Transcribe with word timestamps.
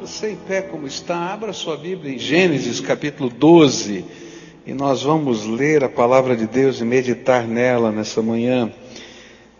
Você 0.00 0.30
em 0.30 0.36
pé 0.36 0.62
como 0.62 0.86
está, 0.86 1.32
abra 1.32 1.52
sua 1.52 1.76
Bíblia 1.76 2.14
em 2.14 2.18
Gênesis 2.20 2.78
capítulo 2.78 3.28
12 3.28 4.04
e 4.64 4.72
nós 4.72 5.02
vamos 5.02 5.44
ler 5.44 5.82
a 5.82 5.88
palavra 5.88 6.36
de 6.36 6.46
Deus 6.46 6.80
e 6.80 6.84
meditar 6.84 7.48
nela 7.48 7.90
nessa 7.90 8.22
manhã. 8.22 8.72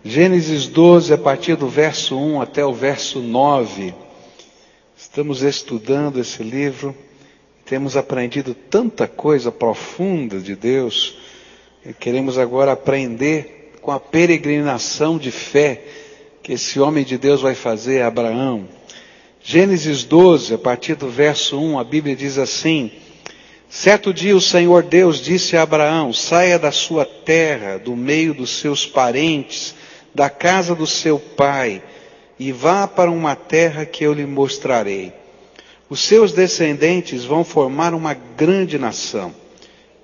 Gênesis 0.01 0.65
12, 0.65 1.11
a 1.11 1.17
partir 1.17 1.57
do 1.57 1.67
verso 1.67 2.17
1 2.17 2.41
até 2.41 2.65
o 2.65 2.71
verso 2.71 3.19
9. 3.19 3.93
Estamos 4.97 5.41
estudando 5.41 6.21
esse 6.21 6.41
livro, 6.41 6.95
temos 7.65 7.97
aprendido 7.97 8.53
tanta 8.53 9.09
coisa 9.09 9.51
profunda 9.51 10.39
de 10.39 10.55
Deus 10.55 11.17
e 11.85 11.91
queremos 11.91 12.37
agora 12.37 12.71
aprender 12.71 13.73
com 13.81 13.91
a 13.91 13.99
peregrinação 13.99 15.17
de 15.17 15.31
fé 15.31 15.83
que 16.41 16.53
esse 16.53 16.79
homem 16.79 17.03
de 17.03 17.17
Deus 17.17 17.41
vai 17.41 17.55
fazer, 17.55 18.03
Abraão. 18.03 18.78
Gênesis 19.41 20.03
12, 20.03 20.53
a 20.53 20.57
partir 20.57 20.95
do 20.95 21.09
verso 21.09 21.57
1, 21.57 21.79
a 21.79 21.83
Bíblia 21.83 22.15
diz 22.15 22.37
assim: 22.37 22.91
Certo 23.69 24.13
dia 24.13 24.35
o 24.35 24.41
Senhor 24.41 24.83
Deus 24.83 25.21
disse 25.21 25.55
a 25.55 25.61
Abraão: 25.61 26.11
Saia 26.11 26.59
da 26.59 26.71
sua 26.71 27.05
terra, 27.05 27.77
do 27.77 27.95
meio 27.95 28.33
dos 28.33 28.59
seus 28.59 28.85
parentes, 28.85 29.73
da 30.13 30.29
casa 30.29 30.75
do 30.75 30.85
seu 30.85 31.17
pai, 31.17 31.81
e 32.37 32.51
vá 32.51 32.85
para 32.85 33.09
uma 33.09 33.35
terra 33.35 33.85
que 33.85 34.03
eu 34.03 34.13
lhe 34.13 34.25
mostrarei. 34.25 35.13
Os 35.89 36.01
seus 36.01 36.33
descendentes 36.33 37.23
vão 37.23 37.43
formar 37.43 37.93
uma 37.93 38.13
grande 38.13 38.77
nação. 38.77 39.33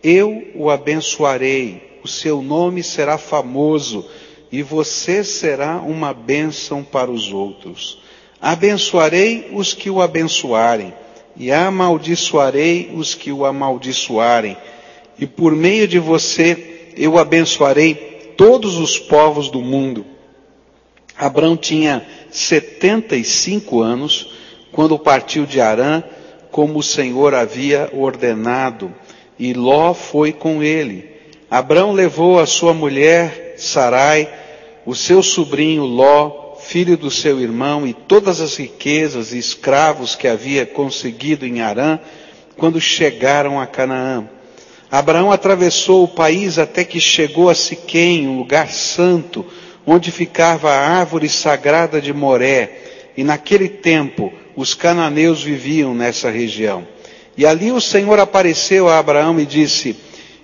Eu 0.02 0.48
o 0.56 0.70
abençoarei, 0.70 2.00
o 2.04 2.08
seu 2.08 2.42
nome 2.42 2.82
será 2.82 3.18
famoso, 3.18 4.08
e 4.52 4.64
você 4.64 5.24
será 5.24 5.78
uma 5.78 6.14
bênção 6.14 6.84
para 6.84 7.12
os 7.12 7.32
outros. 7.32 8.05
Abençoarei 8.46 9.50
os 9.54 9.74
que 9.74 9.90
o 9.90 10.00
abençoarem, 10.00 10.94
e 11.36 11.52
amaldiçoarei 11.52 12.92
os 12.94 13.16
que 13.16 13.32
o 13.32 13.44
amaldiçoarem, 13.44 14.56
e 15.18 15.26
por 15.26 15.56
meio 15.56 15.88
de 15.88 15.98
você 15.98 16.92
eu 16.96 17.18
abençoarei 17.18 17.96
todos 18.38 18.78
os 18.78 19.00
povos 19.00 19.50
do 19.50 19.64
mundo. 19.64 20.06
Abrão 21.18 21.58
tinha 21.58 22.06
75 22.30 23.82
anos 23.82 24.32
quando 24.72 25.00
partiu 25.00 25.48
de 25.48 25.60
Arã, 25.60 26.04
como 26.52 26.78
o 26.78 26.84
Senhor 26.84 27.34
havia 27.34 27.90
ordenado, 27.94 28.94
e 29.40 29.54
Ló 29.54 29.92
foi 29.96 30.32
com 30.32 30.62
ele. 30.62 31.10
Abrão 31.50 31.94
levou 31.94 32.38
a 32.38 32.46
sua 32.46 32.76
mulher 32.76 33.56
Sarai, 33.58 34.32
o 34.86 34.94
seu 34.94 35.24
sobrinho 35.24 35.84
Ló, 35.84 36.45
filho 36.68 36.98
do 36.98 37.12
seu 37.12 37.40
irmão, 37.40 37.86
e 37.86 37.94
todas 37.94 38.42
as 38.42 38.58
riquezas 38.58 39.34
e 39.34 39.38
escravos 39.38 40.16
que 40.16 40.28
havia 40.28 40.66
conseguido 40.66 41.46
em 41.46 41.62
Arã, 41.62 42.00
quando 42.58 42.82
chegaram 42.82 43.60
a 43.60 43.68
Canaã. 43.68 44.28
Abraão 44.92 45.32
atravessou 45.32 46.04
o 46.04 46.08
país 46.08 46.58
até 46.58 46.84
que 46.84 47.00
chegou 47.00 47.50
a 47.50 47.56
Siquém, 47.56 48.28
um 48.28 48.38
lugar 48.38 48.70
santo, 48.70 49.46
onde 49.86 50.12
ficava 50.12 50.72
a 50.72 51.00
árvore 51.00 51.30
sagrada 51.30 52.02
de 52.02 52.14
Moré, 52.14 53.12
e 53.16 53.24
naquele 53.24 53.70
tempo 53.70 54.34
os 54.56 54.74
cananeus 54.74 55.44
viviam 55.44 55.94
nessa 55.94 56.30
região. 56.30 56.88
E 57.38 57.46
ali 57.46 57.72
o 57.72 57.82
Senhor 57.82 58.20
apareceu 58.20 58.90
a 58.90 58.98
Abraão 58.98 59.40
e 59.40 59.46
disse: 59.46 59.96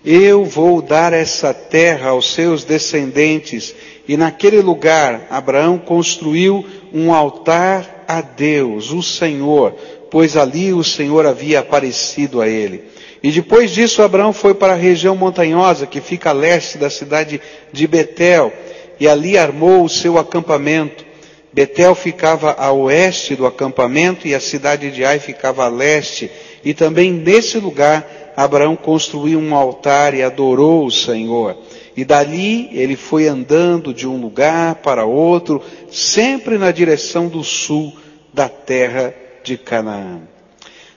Eu 0.03 0.44
vou 0.44 0.81
dar 0.81 1.13
essa 1.13 1.53
terra 1.53 2.09
aos 2.09 2.33
seus 2.33 2.63
descendentes 2.63 3.75
e 4.07 4.17
naquele 4.17 4.59
lugar, 4.59 5.27
Abraão 5.30 5.77
construiu 5.77 6.66
um 6.91 7.13
altar 7.13 8.03
a 8.07 8.19
Deus, 8.19 8.91
o 8.91 9.03
Senhor, 9.03 9.73
pois 10.09 10.35
ali 10.35 10.73
o 10.73 10.83
Senhor 10.83 11.25
havia 11.25 11.59
aparecido 11.59 12.41
a 12.41 12.47
ele. 12.47 12.83
E 13.23 13.31
depois 13.31 13.72
disso, 13.72 14.02
Abraão 14.02 14.33
foi 14.33 14.55
para 14.55 14.73
a 14.73 14.75
região 14.75 15.16
montanhosa 15.16 15.85
que 15.85 16.02
fica 16.02 16.31
a 16.31 16.33
leste 16.33 16.77
da 16.77 16.89
cidade 16.89 17.39
de 17.72 17.88
Betel, 17.88 18.51
e 19.00 19.07
ali 19.07 19.38
armou 19.38 19.85
o 19.85 19.89
seu 19.89 20.18
acampamento. 20.18 21.06
Betel 21.53 21.94
ficava 21.94 22.56
a 22.57 22.72
oeste 22.72 23.35
do 23.35 23.45
acampamento 23.45 24.28
e 24.28 24.33
a 24.33 24.39
cidade 24.39 24.89
de 24.89 25.03
Ai 25.03 25.19
ficava 25.19 25.66
a 25.66 25.69
leste. 25.69 26.31
E 26.63 26.73
também 26.73 27.12
nesse 27.12 27.57
lugar, 27.57 28.31
Abraão 28.36 28.75
construiu 28.75 29.40
um 29.40 29.56
altar 29.56 30.14
e 30.14 30.24
adorou 30.24 30.86
o 30.86 30.92
Senhor. 30.92 31.58
E 31.96 32.06
dali 32.06 32.69
ele 32.72 32.96
foi 32.96 33.28
andando 33.28 33.94
de 33.94 34.08
um 34.08 34.19
lugar 34.19 34.75
para 34.75 35.06
outro, 35.06 35.62
sempre 35.90 36.58
na 36.58 36.72
direção 36.72 37.28
do 37.28 37.44
sul 37.44 37.94
da 38.34 38.47
terra 38.47 39.14
de 39.44 39.58
Canaã. 39.58 40.22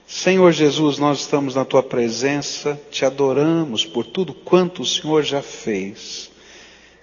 Senhor 0.07 0.51
Jesus, 0.51 0.99
nós 0.99 1.21
estamos 1.21 1.55
na 1.55 1.65
tua 1.65 1.81
presença, 1.81 2.79
te 2.91 3.03
adoramos 3.03 3.85
por 3.85 4.05
tudo 4.05 4.33
quanto 4.33 4.83
o 4.83 4.85
Senhor 4.85 5.23
já 5.23 5.41
fez. 5.41 6.29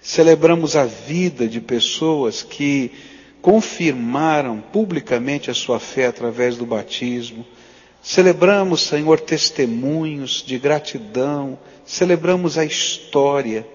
Celebramos 0.01 0.75
a 0.75 0.85
vida 0.85 1.47
de 1.47 1.59
pessoas 1.61 2.41
que 2.41 2.91
confirmaram 3.41 4.63
publicamente 4.71 5.51
a 5.51 5.53
sua 5.53 5.79
fé 5.79 6.07
através 6.07 6.55
do 6.55 6.65
batismo. 6.65 7.45
Celebramos, 8.03 8.81
Senhor, 8.81 9.17
testemunhos 9.21 10.43
de 10.45 10.59
gratidão, 10.59 11.57
celebramos 11.85 12.57
a 12.57 12.65
história 12.65 13.65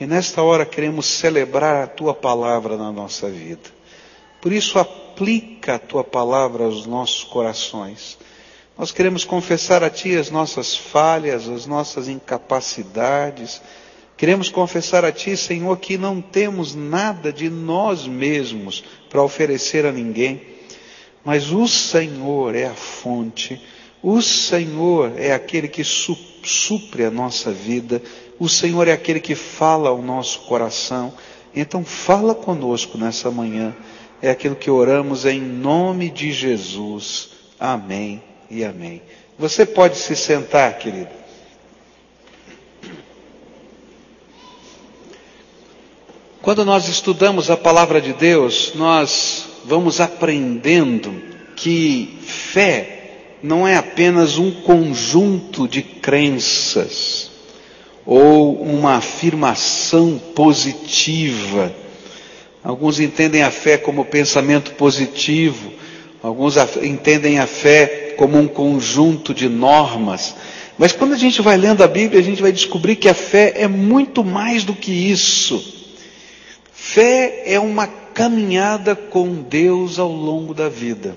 e 0.00 0.04
nesta 0.04 0.42
hora 0.42 0.66
queremos 0.66 1.06
celebrar 1.06 1.84
a 1.84 1.86
tua 1.86 2.12
palavra 2.12 2.76
na 2.76 2.90
nossa 2.90 3.30
vida. 3.30 3.70
Por 4.42 4.52
isso, 4.52 4.80
aplica 4.80 5.76
a 5.76 5.78
tua 5.78 6.02
palavra 6.02 6.64
aos 6.64 6.86
nossos 6.86 7.22
corações. 7.22 8.18
Nós 8.76 8.90
queremos 8.90 9.24
confessar 9.24 9.84
a 9.84 9.90
ti 9.90 10.16
as 10.16 10.28
nossas 10.28 10.76
falhas, 10.76 11.48
as 11.48 11.64
nossas 11.64 12.08
incapacidades. 12.08 13.62
Queremos 14.16 14.48
confessar 14.48 15.04
a 15.04 15.12
ti, 15.12 15.36
Senhor, 15.36 15.78
que 15.78 15.96
não 15.96 16.20
temos 16.20 16.74
nada 16.74 17.32
de 17.32 17.48
nós 17.48 18.08
mesmos 18.08 18.82
para 19.08 19.22
oferecer 19.22 19.86
a 19.86 19.92
ninguém. 19.92 20.57
Mas 21.28 21.52
o 21.52 21.68
Senhor 21.68 22.54
é 22.54 22.64
a 22.64 22.74
fonte, 22.74 23.60
o 24.02 24.22
Senhor 24.22 25.12
é 25.14 25.34
aquele 25.34 25.68
que 25.68 25.84
supre 25.84 27.04
a 27.04 27.10
nossa 27.10 27.52
vida, 27.52 28.00
o 28.38 28.48
Senhor 28.48 28.88
é 28.88 28.92
aquele 28.92 29.20
que 29.20 29.34
fala 29.34 29.90
ao 29.90 30.00
nosso 30.00 30.40
coração. 30.46 31.12
Então 31.54 31.84
fala 31.84 32.34
conosco 32.34 32.96
nessa 32.96 33.30
manhã. 33.30 33.76
É 34.22 34.30
aquilo 34.30 34.56
que 34.56 34.70
oramos 34.70 35.26
em 35.26 35.38
nome 35.38 36.08
de 36.08 36.32
Jesus. 36.32 37.28
Amém 37.60 38.22
e 38.50 38.64
amém. 38.64 39.02
Você 39.38 39.66
pode 39.66 39.98
se 39.98 40.16
sentar, 40.16 40.78
querido. 40.78 41.10
Quando 46.40 46.64
nós 46.64 46.88
estudamos 46.88 47.50
a 47.50 47.56
palavra 47.58 48.00
de 48.00 48.14
Deus, 48.14 48.72
nós 48.74 49.47
vamos 49.68 50.00
aprendendo 50.00 51.14
que 51.54 52.18
fé 52.22 53.36
não 53.42 53.68
é 53.68 53.76
apenas 53.76 54.38
um 54.38 54.50
conjunto 54.50 55.68
de 55.68 55.82
crenças 55.82 57.30
ou 58.06 58.62
uma 58.62 58.94
afirmação 58.96 60.18
positiva. 60.34 61.70
Alguns 62.64 62.98
entendem 62.98 63.42
a 63.42 63.50
fé 63.50 63.76
como 63.76 64.06
pensamento 64.06 64.72
positivo, 64.72 65.70
alguns 66.22 66.56
entendem 66.82 67.38
a 67.38 67.46
fé 67.46 68.14
como 68.16 68.38
um 68.38 68.48
conjunto 68.48 69.34
de 69.34 69.50
normas. 69.50 70.34
Mas 70.78 70.92
quando 70.92 71.12
a 71.12 71.18
gente 71.18 71.42
vai 71.42 71.58
lendo 71.58 71.84
a 71.84 71.88
Bíblia, 71.88 72.20
a 72.20 72.24
gente 72.24 72.40
vai 72.40 72.52
descobrir 72.52 72.96
que 72.96 73.08
a 73.08 73.14
fé 73.14 73.52
é 73.54 73.68
muito 73.68 74.24
mais 74.24 74.64
do 74.64 74.72
que 74.72 74.90
isso. 74.90 75.74
Fé 76.72 77.42
é 77.44 77.60
uma 77.60 77.86
caminhada 78.18 78.96
com 78.96 79.32
Deus 79.32 79.96
ao 80.00 80.10
longo 80.10 80.52
da 80.52 80.68
vida. 80.68 81.16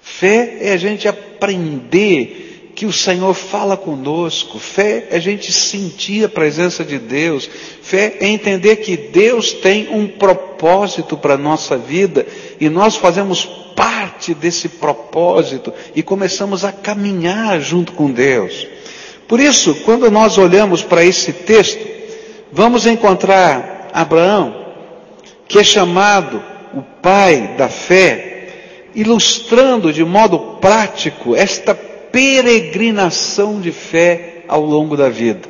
Fé 0.00 0.56
é 0.62 0.72
a 0.72 0.78
gente 0.78 1.06
aprender 1.06 2.72
que 2.74 2.86
o 2.86 2.92
Senhor 2.92 3.34
fala 3.34 3.76
conosco. 3.76 4.58
Fé 4.58 5.08
é 5.10 5.16
a 5.16 5.20
gente 5.20 5.52
sentir 5.52 6.24
a 6.24 6.28
presença 6.28 6.82
de 6.82 6.98
Deus. 6.98 7.50
Fé 7.82 8.16
é 8.18 8.28
entender 8.28 8.76
que 8.76 8.96
Deus 8.96 9.52
tem 9.52 9.90
um 9.90 10.08
propósito 10.08 11.18
para 11.18 11.34
a 11.34 11.38
nossa 11.38 11.76
vida 11.76 12.26
e 12.58 12.70
nós 12.70 12.96
fazemos 12.96 13.44
parte 13.76 14.32
desse 14.32 14.70
propósito 14.70 15.70
e 15.94 16.02
começamos 16.02 16.64
a 16.64 16.72
caminhar 16.72 17.60
junto 17.60 17.92
com 17.92 18.10
Deus. 18.10 18.66
Por 19.28 19.38
isso, 19.38 19.74
quando 19.84 20.10
nós 20.10 20.38
olhamos 20.38 20.82
para 20.82 21.04
esse 21.04 21.30
texto, 21.30 21.86
vamos 22.50 22.86
encontrar 22.86 23.90
Abraão, 23.92 24.57
que 25.48 25.58
é 25.58 25.64
chamado 25.64 26.42
o 26.74 26.82
pai 26.82 27.54
da 27.56 27.68
fé, 27.68 28.48
ilustrando 28.94 29.92
de 29.92 30.04
modo 30.04 30.58
prático 30.60 31.34
esta 31.34 31.74
peregrinação 31.74 33.60
de 33.60 33.72
fé 33.72 34.42
ao 34.46 34.62
longo 34.62 34.96
da 34.96 35.08
vida. 35.08 35.48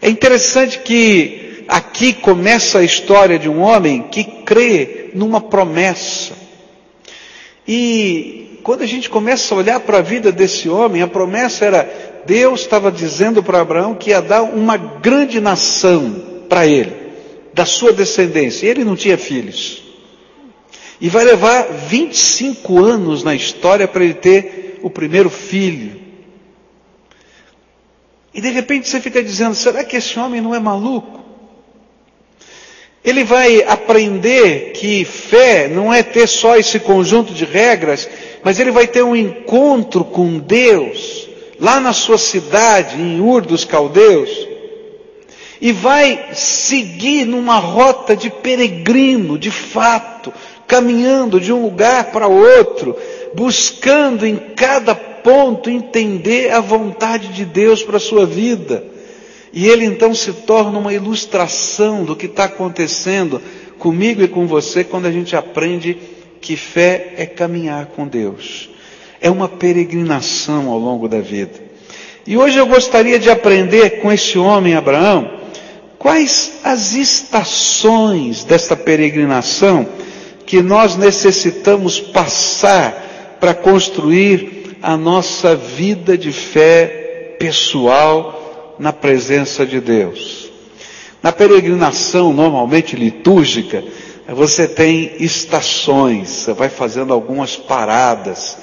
É 0.00 0.08
interessante 0.08 0.78
que 0.78 1.64
aqui 1.68 2.12
começa 2.12 2.78
a 2.78 2.84
história 2.84 3.38
de 3.38 3.48
um 3.48 3.60
homem 3.60 4.02
que 4.02 4.24
crê 4.24 5.10
numa 5.14 5.40
promessa. 5.40 6.34
E 7.66 8.60
quando 8.62 8.82
a 8.82 8.86
gente 8.86 9.10
começa 9.10 9.54
a 9.54 9.58
olhar 9.58 9.80
para 9.80 9.98
a 9.98 10.02
vida 10.02 10.30
desse 10.30 10.68
homem, 10.68 11.02
a 11.02 11.06
promessa 11.08 11.64
era: 11.64 12.22
Deus 12.26 12.60
estava 12.60 12.90
dizendo 12.92 13.42
para 13.42 13.60
Abraão 13.60 13.94
que 13.94 14.10
ia 14.10 14.22
dar 14.22 14.42
uma 14.42 14.76
grande 14.76 15.40
nação 15.40 16.22
para 16.48 16.66
ele, 16.66 16.92
da 17.56 17.64
sua 17.64 17.90
descendência. 17.90 18.66
Ele 18.66 18.84
não 18.84 18.94
tinha 18.94 19.16
filhos. 19.16 19.82
E 21.00 21.08
vai 21.08 21.24
levar 21.24 21.62
25 21.88 22.78
anos 22.84 23.24
na 23.24 23.34
história 23.34 23.88
para 23.88 24.04
ele 24.04 24.14
ter 24.14 24.78
o 24.82 24.90
primeiro 24.90 25.30
filho. 25.30 25.98
E 28.34 28.42
de 28.42 28.50
repente 28.50 28.86
você 28.86 29.00
fica 29.00 29.22
dizendo: 29.22 29.54
será 29.54 29.82
que 29.82 29.96
esse 29.96 30.18
homem 30.18 30.42
não 30.42 30.54
é 30.54 30.60
maluco? 30.60 31.24
Ele 33.02 33.24
vai 33.24 33.62
aprender 33.62 34.72
que 34.72 35.04
fé 35.04 35.66
não 35.68 35.92
é 35.94 36.02
ter 36.02 36.26
só 36.26 36.56
esse 36.56 36.78
conjunto 36.78 37.32
de 37.32 37.44
regras, 37.46 38.08
mas 38.42 38.58
ele 38.60 38.70
vai 38.70 38.86
ter 38.86 39.02
um 39.02 39.16
encontro 39.16 40.04
com 40.04 40.38
Deus, 40.38 41.26
lá 41.58 41.80
na 41.80 41.92
sua 41.94 42.18
cidade, 42.18 43.00
em 43.00 43.20
Ur 43.20 43.42
dos 43.42 43.64
Caldeus, 43.64 44.55
e 45.60 45.72
vai 45.72 46.30
seguir 46.34 47.24
numa 47.24 47.56
rota 47.56 48.14
de 48.14 48.30
peregrino, 48.30 49.38
de 49.38 49.50
fato, 49.50 50.32
caminhando 50.66 51.40
de 51.40 51.52
um 51.52 51.62
lugar 51.62 52.10
para 52.10 52.26
outro, 52.26 52.96
buscando 53.34 54.26
em 54.26 54.36
cada 54.36 54.94
ponto 54.94 55.70
entender 55.70 56.52
a 56.52 56.60
vontade 56.60 57.28
de 57.28 57.44
Deus 57.44 57.82
para 57.82 57.96
a 57.96 58.00
sua 58.00 58.26
vida. 58.26 58.84
E 59.52 59.66
ele 59.66 59.84
então 59.84 60.14
se 60.14 60.32
torna 60.32 60.78
uma 60.78 60.92
ilustração 60.92 62.04
do 62.04 62.14
que 62.14 62.26
está 62.26 62.44
acontecendo 62.44 63.40
comigo 63.78 64.22
e 64.22 64.28
com 64.28 64.46
você 64.46 64.84
quando 64.84 65.06
a 65.06 65.12
gente 65.12 65.34
aprende 65.34 65.96
que 66.40 66.56
fé 66.56 67.14
é 67.16 67.24
caminhar 67.24 67.86
com 67.86 68.06
Deus. 68.06 68.68
É 69.20 69.30
uma 69.30 69.48
peregrinação 69.48 70.68
ao 70.68 70.78
longo 70.78 71.08
da 71.08 71.20
vida. 71.20 71.64
E 72.26 72.36
hoje 72.36 72.58
eu 72.58 72.66
gostaria 72.66 73.18
de 73.18 73.30
aprender 73.30 74.02
com 74.02 74.12
esse 74.12 74.36
homem 74.36 74.74
Abraão 74.74 75.45
quais 75.98 76.60
as 76.64 76.94
estações 76.94 78.44
desta 78.44 78.76
peregrinação 78.76 79.86
que 80.46 80.62
nós 80.62 80.96
necessitamos 80.96 82.00
passar 82.00 83.36
para 83.40 83.52
construir 83.54 84.76
a 84.82 84.96
nossa 84.96 85.56
vida 85.56 86.16
de 86.16 86.32
fé 86.32 87.36
pessoal 87.38 88.76
na 88.78 88.92
presença 88.92 89.66
de 89.66 89.80
Deus. 89.80 90.50
Na 91.22 91.32
peregrinação 91.32 92.32
normalmente 92.32 92.94
litúrgica, 92.94 93.82
você 94.28 94.66
tem 94.66 95.12
estações, 95.18 96.28
você 96.28 96.52
vai 96.52 96.68
fazendo 96.68 97.12
algumas 97.12 97.56
paradas 97.56 98.56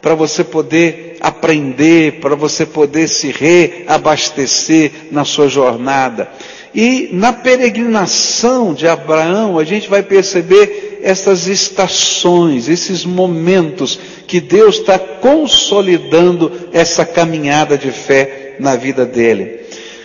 para 0.00 0.14
você 0.14 0.44
poder 0.44 1.16
aprender, 1.20 2.20
para 2.20 2.34
você 2.36 2.64
poder 2.64 3.08
se 3.08 3.30
reabastecer 3.30 4.90
na 5.10 5.24
sua 5.24 5.48
jornada. 5.48 6.28
E 6.74 7.08
na 7.12 7.32
peregrinação 7.32 8.74
de 8.74 8.86
Abraão, 8.86 9.58
a 9.58 9.64
gente 9.64 9.88
vai 9.88 10.02
perceber 10.02 11.00
essas 11.02 11.46
estações, 11.46 12.68
esses 12.68 13.04
momentos 13.04 13.98
que 14.26 14.40
Deus 14.40 14.76
está 14.76 14.98
consolidando 14.98 16.52
essa 16.72 17.04
caminhada 17.04 17.78
de 17.78 17.90
fé 17.90 18.56
na 18.60 18.76
vida 18.76 19.06
dele. 19.06 19.60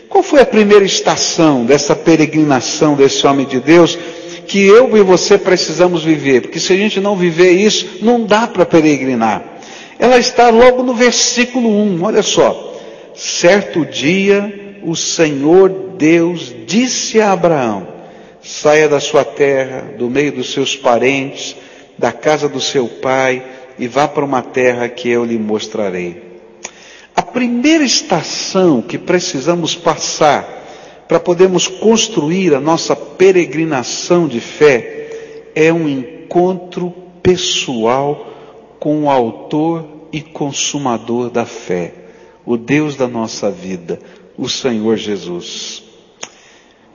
Qual 0.07 0.23
foi 0.23 0.41
a 0.41 0.45
primeira 0.45 0.85
estação 0.85 1.65
dessa 1.65 1.95
peregrinação 1.95 2.95
desse 2.95 3.25
homem 3.25 3.45
de 3.45 3.59
Deus 3.59 3.97
que 4.47 4.59
eu 4.65 4.95
e 4.95 5.01
você 5.01 5.37
precisamos 5.37 6.03
viver? 6.03 6.41
Porque 6.41 6.59
se 6.59 6.71
a 6.71 6.77
gente 6.77 6.99
não 6.99 7.15
viver 7.15 7.51
isso, 7.51 7.97
não 8.01 8.23
dá 8.23 8.47
para 8.47 8.65
peregrinar. 8.65 9.43
Ela 9.97 10.19
está 10.19 10.49
logo 10.49 10.83
no 10.83 10.93
versículo 10.93 11.67
1, 11.69 12.03
olha 12.03 12.21
só. 12.21 12.71
Certo 13.15 13.85
dia 13.85 14.62
o 14.85 14.95
Senhor 14.95 15.69
Deus 15.97 16.53
disse 16.65 17.19
a 17.21 17.31
Abraão: 17.31 17.87
saia 18.41 18.87
da 18.87 18.99
sua 18.99 19.23
terra, 19.23 19.93
do 19.97 20.09
meio 20.09 20.31
dos 20.31 20.51
seus 20.51 20.75
parentes, 20.75 21.55
da 21.97 22.11
casa 22.11 22.49
do 22.49 22.59
seu 22.59 22.87
pai, 22.87 23.43
e 23.77 23.87
vá 23.87 24.07
para 24.07 24.25
uma 24.25 24.41
terra 24.41 24.87
que 24.89 25.09
eu 25.09 25.23
lhe 25.23 25.37
mostrarei. 25.37 26.33
A 27.15 27.21
primeira 27.21 27.83
estação 27.83 28.81
que 28.81 28.97
precisamos 28.97 29.75
passar 29.75 30.61
para 31.07 31.19
podermos 31.19 31.67
construir 31.67 32.53
a 32.55 32.59
nossa 32.59 32.95
peregrinação 32.95 34.27
de 34.27 34.39
fé 34.39 35.49
é 35.55 35.71
um 35.71 35.87
encontro 35.87 36.91
pessoal 37.21 38.27
com 38.79 39.03
o 39.03 39.09
autor 39.09 39.85
e 40.11 40.21
consumador 40.21 41.29
da 41.29 41.45
fé, 41.45 41.93
o 42.45 42.57
Deus 42.57 42.95
da 42.95 43.07
nossa 43.07 43.49
vida, 43.49 43.99
o 44.37 44.49
Senhor 44.49 44.97
Jesus. 44.97 45.83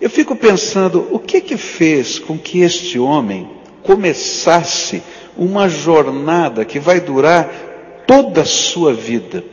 Eu 0.01 0.09
fico 0.09 0.37
pensando, 0.37 1.09
o 1.11 1.19
que 1.19 1.41
que 1.41 1.57
fez 1.57 2.19
com 2.19 2.39
que 2.39 2.61
este 2.61 2.99
homem 2.99 3.49
começasse 3.83 5.03
uma 5.37 5.69
jornada 5.69 6.65
que 6.65 6.79
vai 6.79 7.01
durar 7.01 8.05
toda 8.07 8.43
a 8.43 8.47
sua 8.47 8.93
vida 8.93 9.45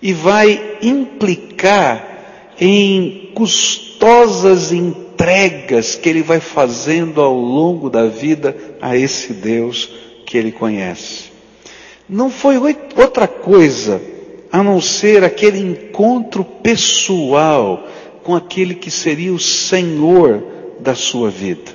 e 0.00 0.12
vai 0.12 0.78
implicar 0.80 2.54
em 2.60 3.30
custosas 3.34 4.72
entregas 4.72 5.94
que 5.94 6.08
ele 6.08 6.22
vai 6.22 6.40
fazendo 6.40 7.20
ao 7.20 7.34
longo 7.34 7.90
da 7.90 8.06
vida 8.06 8.56
a 8.80 8.96
esse 8.96 9.32
Deus 9.32 9.90
que 10.24 10.36
ele 10.36 10.52
conhece. 10.52 11.24
Não 12.08 12.30
foi 12.30 12.56
outra 12.56 13.28
coisa 13.28 14.00
a 14.50 14.62
não 14.62 14.80
ser 14.80 15.24
aquele 15.24 15.58
encontro 15.58 16.44
pessoal 16.44 17.86
com 18.22 18.34
aquele 18.34 18.74
que 18.74 18.90
seria 18.90 19.32
o 19.32 19.38
Senhor 19.38 20.44
da 20.80 20.94
sua 20.94 21.30
vida. 21.30 21.72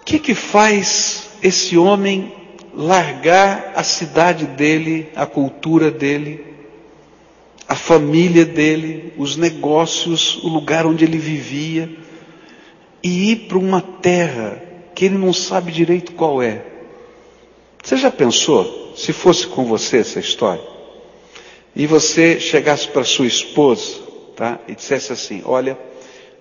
O 0.00 0.04
que 0.04 0.18
que 0.18 0.34
faz 0.34 1.30
esse 1.42 1.76
homem 1.76 2.32
largar 2.74 3.72
a 3.76 3.82
cidade 3.82 4.46
dele, 4.46 5.08
a 5.14 5.26
cultura 5.26 5.90
dele, 5.90 6.44
a 7.68 7.74
família 7.74 8.44
dele, 8.44 9.12
os 9.16 9.36
negócios, 9.36 10.42
o 10.42 10.48
lugar 10.48 10.86
onde 10.86 11.04
ele 11.04 11.18
vivia 11.18 11.90
e 13.02 13.32
ir 13.32 13.36
para 13.48 13.58
uma 13.58 13.80
terra 13.80 14.62
que 14.94 15.06
ele 15.06 15.18
não 15.18 15.32
sabe 15.32 15.72
direito 15.72 16.12
qual 16.12 16.42
é? 16.42 16.64
Você 17.82 17.96
já 17.96 18.10
pensou? 18.10 18.83
Se 18.94 19.12
fosse 19.12 19.46
com 19.46 19.64
você 19.64 19.98
essa 19.98 20.20
história, 20.20 20.62
e 21.74 21.86
você 21.86 22.38
chegasse 22.38 22.88
para 22.88 23.04
sua 23.04 23.26
esposa, 23.26 24.00
tá? 24.36 24.60
E 24.68 24.74
dissesse 24.74 25.12
assim: 25.12 25.42
olha, 25.44 25.76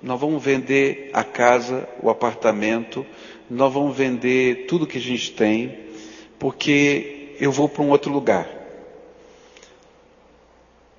nós 0.01 0.19
vamos 0.19 0.43
vender 0.43 1.09
a 1.13 1.23
casa, 1.23 1.87
o 2.01 2.09
apartamento, 2.09 3.05
nós 3.49 3.73
vamos 3.73 3.95
vender 3.95 4.65
tudo 4.67 4.85
que 4.85 4.97
a 4.97 5.01
gente 5.01 5.31
tem, 5.31 5.77
porque 6.37 7.35
eu 7.39 7.51
vou 7.51 7.67
para 7.67 7.83
um 7.83 7.89
outro 7.89 8.11
lugar. 8.11 8.47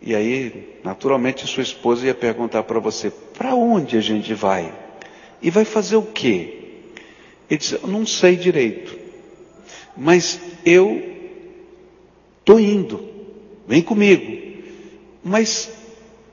E 0.03 0.15
aí, 0.15 0.79
naturalmente, 0.83 1.47
sua 1.47 1.63
esposa 1.63 2.07
ia 2.07 2.15
perguntar 2.15 2.65
para 2.65 2.81
você: 2.81 3.11
para 3.11 3.55
onde 3.55 3.97
a 3.97 4.01
gente 4.01 4.35
vai? 4.35 4.73
E 5.41 5.51
vai 5.51 5.65
fazer 5.65 5.97
o 5.97 6.03
quê? 6.03 6.59
Ele 7.49 7.59
disse: 7.59 7.79
não 7.87 8.05
sei 8.05 8.37
direito, 8.37 8.99
mas 9.97 10.41
eu 10.65 11.14
Estou 12.45 12.61
indo, 12.61 13.01
vem 13.67 13.81
comigo. 13.81 14.37
Mas 15.25 15.71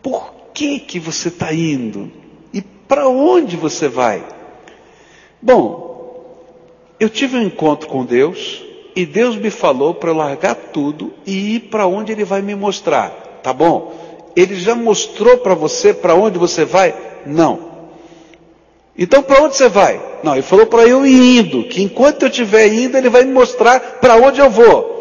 por 0.03 0.33
que 0.53 0.77
que 0.77 0.99
você 0.99 1.29
está 1.29 1.53
indo? 1.53 2.11
E 2.53 2.59
para 2.61 3.07
onde 3.07 3.55
você 3.55 3.87
vai? 3.87 4.21
Bom, 5.41 6.35
eu 6.99 7.07
tive 7.07 7.37
um 7.37 7.43
encontro 7.43 7.87
com 7.87 8.03
Deus 8.03 8.61
e 8.93 9.05
Deus 9.05 9.37
me 9.37 9.49
falou 9.49 9.93
para 9.93 10.11
largar 10.11 10.53
tudo 10.53 11.13
e 11.25 11.55
ir 11.55 11.59
para 11.69 11.87
onde 11.87 12.11
Ele 12.11 12.25
vai 12.25 12.41
me 12.41 12.55
mostrar. 12.55 13.39
Tá 13.41 13.53
bom? 13.53 13.93
Ele 14.35 14.55
já 14.55 14.75
mostrou 14.75 15.37
para 15.37 15.53
você 15.53 15.93
para 15.93 16.13
onde 16.13 16.37
você 16.37 16.65
vai? 16.65 16.93
Não. 17.25 17.71
Então 18.97 19.23
para 19.23 19.43
onde 19.43 19.55
você 19.55 19.69
vai? 19.69 19.97
Não, 20.21 20.33
ele 20.33 20.41
falou 20.41 20.65
para 20.65 20.85
eu 20.85 21.05
ir 21.05 21.39
indo, 21.39 21.63
que 21.63 21.81
enquanto 21.81 22.23
eu 22.23 22.27
estiver 22.27 22.67
indo, 22.67 22.97
ele 22.97 23.09
vai 23.09 23.23
me 23.23 23.31
mostrar 23.31 23.79
para 24.01 24.17
onde 24.17 24.41
eu 24.41 24.49
vou 24.49 25.00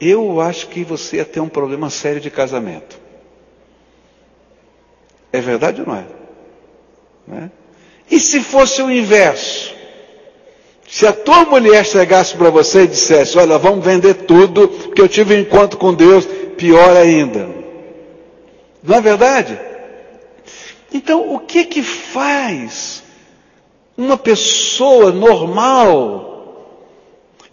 eu 0.00 0.40
acho 0.40 0.68
que 0.68 0.84
você 0.84 1.16
ia 1.16 1.24
ter 1.24 1.40
um 1.40 1.48
problema 1.48 1.90
sério 1.90 2.20
de 2.20 2.30
casamento. 2.30 2.98
É 5.32 5.40
verdade 5.40 5.80
ou 5.80 5.86
não 5.86 5.96
é? 5.96 6.04
Não 7.26 7.38
é? 7.38 7.50
E 8.10 8.20
se 8.20 8.40
fosse 8.40 8.82
o 8.82 8.90
inverso? 8.90 9.74
Se 10.88 11.06
a 11.06 11.12
tua 11.12 11.44
mulher 11.44 11.84
chegasse 11.84 12.36
para 12.36 12.50
você 12.50 12.82
e 12.82 12.86
dissesse, 12.86 13.36
olha, 13.38 13.58
vamos 13.58 13.84
vender 13.84 14.14
tudo, 14.26 14.68
porque 14.68 15.00
eu 15.00 15.08
tive 15.08 15.34
um 15.34 15.40
encontro 15.40 15.78
com 15.78 15.92
Deus, 15.92 16.24
pior 16.56 16.96
ainda. 16.96 17.48
Não 18.82 18.96
é 18.96 19.00
verdade? 19.00 19.58
Então, 20.92 21.34
o 21.34 21.40
que 21.40 21.64
que 21.64 21.82
faz 21.82 23.02
uma 23.96 24.16
pessoa 24.16 25.10
normal 25.10 26.33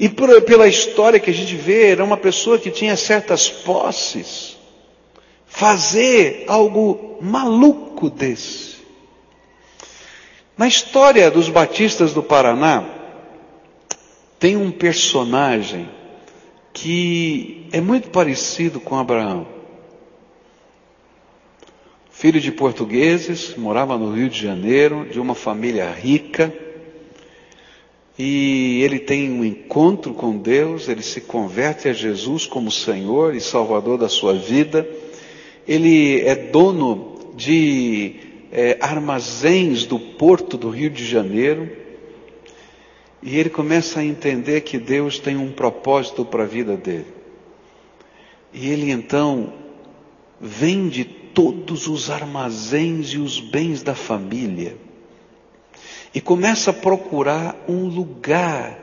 E 0.02 0.10
por, 0.10 0.42
pela 0.42 0.68
história 0.68 1.20
que 1.20 1.30
a 1.30 1.34
gente 1.34 1.56
vê, 1.56 1.92
era 1.92 2.04
uma 2.04 2.18
pessoa 2.18 2.58
que 2.58 2.72
tinha 2.72 2.98
certas 2.98 3.48
posses. 3.48 4.58
Fazer 5.46 6.46
algo 6.48 7.20
maluco 7.22 8.10
desse. 8.10 8.78
Na 10.58 10.68
história 10.68 11.30
dos 11.30 11.50
batistas 11.50 12.14
do 12.14 12.24
Paraná, 12.24 12.84
tem 14.40 14.58
um 14.58 14.72
personagem 14.72 15.88
que 16.74 17.68
é 17.72 17.80
muito 17.80 18.10
parecido 18.10 18.80
com 18.80 18.98
Abraão. 18.98 19.46
Filho 22.10 22.42
de 22.42 22.52
portugueses, 22.52 23.56
morava 23.56 24.00
no 24.00 24.16
Rio 24.16 24.30
de 24.30 24.42
Janeiro, 24.42 25.08
de 25.12 25.20
uma 25.20 25.36
família 25.36 25.92
rica, 25.92 26.52
e 28.24 28.84
ele 28.84 29.00
tem 29.00 29.32
um 29.32 29.44
encontro 29.44 30.14
com 30.14 30.38
Deus, 30.38 30.88
ele 30.88 31.02
se 31.02 31.22
converte 31.22 31.88
a 31.88 31.94
Jesus 31.94 32.46
como 32.46 32.70
Senhor 32.70 33.34
e 33.34 33.42
Salvador 33.42 33.98
da 33.98 34.08
sua 34.08 34.36
vida. 34.36 34.88
Ele 35.68 36.22
é 36.22 36.36
dono 36.36 37.34
de 37.36 38.14
é, 38.52 38.78
armazéns 38.80 39.88
do 39.88 39.98
porto 39.98 40.56
do 40.56 40.70
Rio 40.70 40.92
de 40.92 41.04
Janeiro. 41.04 41.68
E 43.24 43.40
ele 43.40 43.50
começa 43.50 44.02
a 44.02 44.06
entender 44.06 44.62
que 44.62 44.78
Deus 44.78 45.18
tem 45.18 45.36
um 45.36 45.52
propósito 45.52 46.24
para 46.24 46.44
a 46.44 46.46
vida 46.48 46.78
dele. 46.78 47.08
E 48.54 48.70
ele 48.70 48.92
então 48.92 49.52
vende 50.40 51.06
todos 51.06 51.88
os 51.88 52.12
armazéns 52.12 53.14
e 53.14 53.18
os 53.18 53.40
bens 53.40 53.82
da 53.82 53.96
família 53.96 54.78
e 56.14 56.20
começa 56.20 56.72
a 56.72 56.74
procurar 56.74 57.56
um 57.68 57.86
lugar 57.86 58.78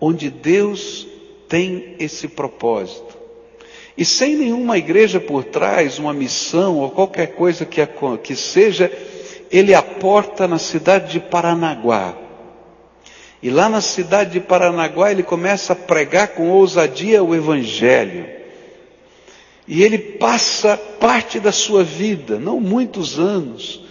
onde 0.00 0.30
Deus 0.30 1.06
tem 1.48 1.96
esse 1.98 2.28
propósito. 2.28 3.18
E 3.96 4.04
sem 4.04 4.36
nenhuma 4.36 4.78
igreja 4.78 5.20
por 5.20 5.44
trás, 5.44 5.98
uma 5.98 6.14
missão 6.14 6.78
ou 6.78 6.90
qualquer 6.90 7.34
coisa 7.34 7.66
que, 7.66 7.86
que 8.22 8.34
seja, 8.34 8.90
ele 9.50 9.74
aporta 9.74 10.48
na 10.48 10.58
cidade 10.58 11.12
de 11.12 11.20
Paranaguá. 11.20 12.16
E 13.42 13.50
lá 13.50 13.68
na 13.68 13.80
cidade 13.80 14.30
de 14.30 14.40
Paranaguá 14.40 15.10
ele 15.10 15.22
começa 15.22 15.74
a 15.74 15.76
pregar 15.76 16.28
com 16.28 16.48
ousadia 16.48 17.22
o 17.22 17.34
Evangelho. 17.34 18.26
E 19.68 19.82
ele 19.82 19.98
passa 19.98 20.76
parte 20.76 21.38
da 21.38 21.52
sua 21.52 21.84
vida, 21.84 22.38
não 22.38 22.58
muitos 22.60 23.18
anos, 23.18 23.84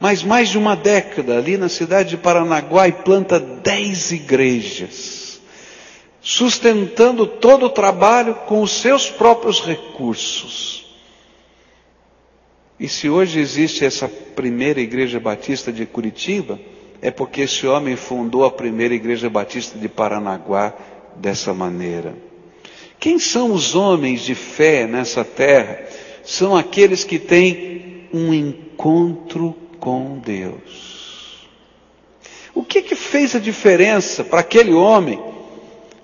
mas 0.00 0.22
mais 0.22 0.48
de 0.48 0.56
uma 0.56 0.74
década 0.74 1.36
ali 1.36 1.58
na 1.58 1.68
cidade 1.68 2.08
de 2.10 2.16
Paranaguá 2.16 2.88
e 2.88 2.92
planta 2.92 3.38
dez 3.38 4.10
igrejas, 4.10 5.38
sustentando 6.22 7.26
todo 7.26 7.66
o 7.66 7.70
trabalho 7.70 8.34
com 8.46 8.62
os 8.62 8.72
seus 8.80 9.10
próprios 9.10 9.60
recursos. 9.60 10.86
E 12.78 12.88
se 12.88 13.10
hoje 13.10 13.38
existe 13.38 13.84
essa 13.84 14.08
primeira 14.08 14.80
igreja 14.80 15.20
batista 15.20 15.70
de 15.70 15.84
Curitiba, 15.84 16.58
é 17.02 17.10
porque 17.10 17.42
esse 17.42 17.66
homem 17.66 17.94
fundou 17.94 18.44
a 18.46 18.50
primeira 18.50 18.94
igreja 18.94 19.28
batista 19.28 19.78
de 19.78 19.86
Paranaguá 19.86 20.72
dessa 21.16 21.52
maneira. 21.52 22.14
Quem 22.98 23.18
são 23.18 23.52
os 23.52 23.74
homens 23.74 24.22
de 24.22 24.34
fé 24.34 24.86
nessa 24.86 25.24
terra? 25.24 25.84
São 26.24 26.56
aqueles 26.56 27.04
que 27.04 27.18
têm 27.18 28.08
um 28.14 28.32
encontro 28.32 29.54
com 29.80 30.18
Deus. 30.18 31.48
O 32.54 32.62
que 32.62 32.82
que 32.82 32.94
fez 32.94 33.34
a 33.34 33.38
diferença 33.38 34.22
para 34.22 34.40
aquele 34.40 34.74
homem? 34.74 35.18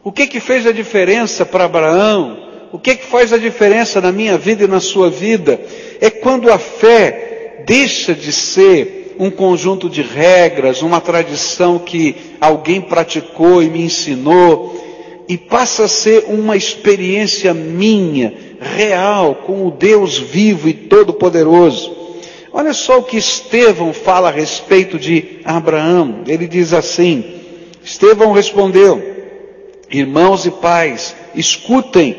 O 0.03 0.11
que 0.11 0.27
que 0.27 0.41
fez 0.41 0.67
a 0.67 0.73
diferença 0.73 1.45
para 1.45 1.65
Abraão? 1.65 2.45
O 2.73 2.79
que 2.79 2.97
que 2.97 3.05
faz 3.05 3.33
a 3.33 3.39
diferença 3.39 4.01
na 4.01 4.11
minha 4.11 4.39
vida 4.39 4.65
e 4.65 4.69
na 4.69 4.81
sua 4.81 5.11
vida? 5.11 5.61
É 6.01 6.11
quando 6.11 6.51
a 6.51 6.59
fé 6.59 7.63
deixa 7.67 8.15
de 8.15 8.33
ser 8.33 9.15
um 9.19 9.31
conjunto 9.31 9.89
de 9.89 10.03
regras, 10.03 10.83
uma 10.83 11.01
tradição 11.01 11.79
que 11.79 12.15
alguém 12.41 12.81
praticou 12.81 13.63
e 13.63 13.71
me 13.71 13.83
ensinou, 13.83 14.85
e 15.29 15.37
passa 15.37 15.85
a 15.85 15.89
ser 15.89 16.27
uma 16.29 16.57
experiência 16.57 17.53
minha, 17.53 18.33
real, 18.61 19.35
com 19.47 19.67
o 19.67 19.71
Deus 19.71 20.19
vivo 20.19 20.69
e 20.69 20.75
todo-poderoso. 20.75 21.96
Olha 22.59 22.73
só 22.73 23.01
o 23.01 23.03
que 23.03 23.19
Estevão 23.19 23.93
fala 23.93 24.29
a 24.29 24.33
respeito 24.33 24.99
de 24.99 25.41
Abraão. 25.45 26.23
Ele 26.27 26.49
diz 26.49 26.73
assim: 26.73 27.23
Estevão 27.85 28.33
respondeu, 28.33 29.27
irmãos 29.91 30.47
e 30.47 30.51
pais, 30.51 31.15
escutem, 31.35 32.17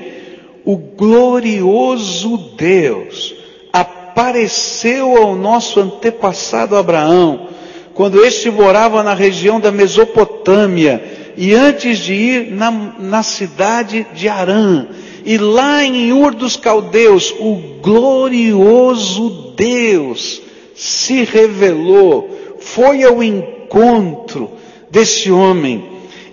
o 0.64 0.78
glorioso 0.78 2.38
Deus 2.56 3.34
apareceu 3.74 5.18
ao 5.18 5.36
nosso 5.36 5.80
antepassado 5.80 6.76
Abraão, 6.76 7.48
quando 7.96 8.24
este 8.24 8.52
morava 8.52 9.02
na 9.02 9.16
região 9.16 9.60
da 9.60 9.72
Mesopotâmia, 9.72 11.34
e 11.36 11.56
antes 11.56 11.98
de 11.98 12.14
ir 12.14 12.52
na, 12.52 12.70
na 13.00 13.24
cidade 13.24 14.06
de 14.14 14.30
Arã, 14.30 14.86
e 15.28 15.38
lá 15.38 15.84
em 15.84 16.14
Ur 16.14 16.34
dos 16.34 16.56
Caldeus, 16.56 17.36
o 17.38 17.56
glorioso 17.82 19.52
Deus 19.58 20.42
se 20.74 21.26
revelou, 21.26 22.58
foi 22.62 23.04
ao 23.04 23.22
encontro 23.22 24.50
desse 24.90 25.30
homem 25.30 25.84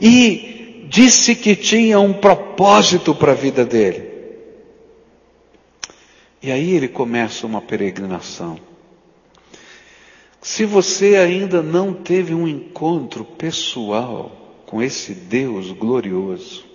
e 0.01 0.87
disse 0.89 1.35
que 1.35 1.57
tinha 1.57 1.99
um 1.99 2.13
propósito 2.13 3.13
para 3.13 3.33
a 3.33 3.35
vida 3.35 3.65
dele. 3.65 4.11
E 6.41 6.53
aí 6.53 6.77
ele 6.77 6.87
começa 6.87 7.49
uma 7.49 7.61
peregrinação. 7.61 8.61
Se 10.41 10.65
você 10.65 11.17
ainda 11.17 11.65
não 11.65 11.93
teve 11.93 12.33
um 12.33 12.47
encontro 12.47 13.25
pessoal 13.25 14.63
com 14.67 14.81
esse 14.81 15.15
Deus 15.15 15.73
glorioso, 15.73 16.74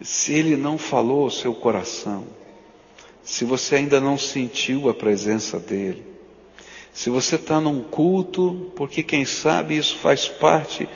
se 0.00 0.32
ele 0.32 0.56
não 0.56 0.76
falou 0.76 1.24
ao 1.24 1.30
seu 1.30 1.54
coração, 1.54 2.24
se 3.22 3.44
você 3.44 3.76
ainda 3.76 4.00
não 4.00 4.18
sentiu 4.18 4.88
a 4.88 4.94
presença 4.94 5.58
dele, 5.58 6.04
se 6.92 7.10
você 7.10 7.36
está 7.36 7.60
num 7.60 7.82
culto, 7.82 8.70
porque 8.76 9.02
quem 9.02 9.24
sabe 9.24 9.76
isso 9.76 9.96
faz 9.96 10.28
parte 10.28 10.88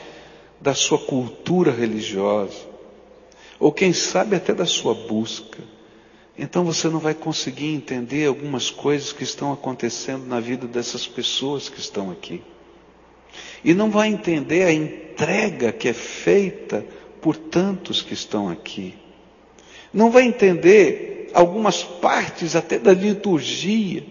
da 0.61 0.73
sua 0.73 0.97
cultura 0.97 1.71
religiosa, 1.71 2.67
ou 3.59 3.71
quem 3.71 3.91
sabe 3.91 4.35
até 4.35 4.53
da 4.53 4.65
sua 4.65 4.93
busca, 4.93 5.59
então 6.37 6.63
você 6.63 6.87
não 6.87 6.99
vai 6.99 7.13
conseguir 7.13 7.67
entender 7.67 8.25
algumas 8.25 8.71
coisas 8.71 9.11
que 9.11 9.23
estão 9.23 9.51
acontecendo 9.51 10.25
na 10.25 10.39
vida 10.39 10.65
dessas 10.65 11.05
pessoas 11.05 11.67
que 11.67 11.79
estão 11.79 12.09
aqui. 12.11 12.41
E 13.61 13.73
não 13.73 13.91
vai 13.91 14.07
entender 14.07 14.63
a 14.63 14.71
entrega 14.71 15.73
que 15.73 15.89
é 15.89 15.93
feita 15.93 16.85
por 17.21 17.35
tantos 17.35 18.01
que 18.01 18.13
estão 18.13 18.49
aqui. 18.49 18.95
Não 19.93 20.11
vai 20.11 20.23
entender 20.23 21.29
algumas 21.33 21.83
partes 21.83 22.55
até 22.55 22.77
da 22.77 22.93
liturgia, 22.93 24.05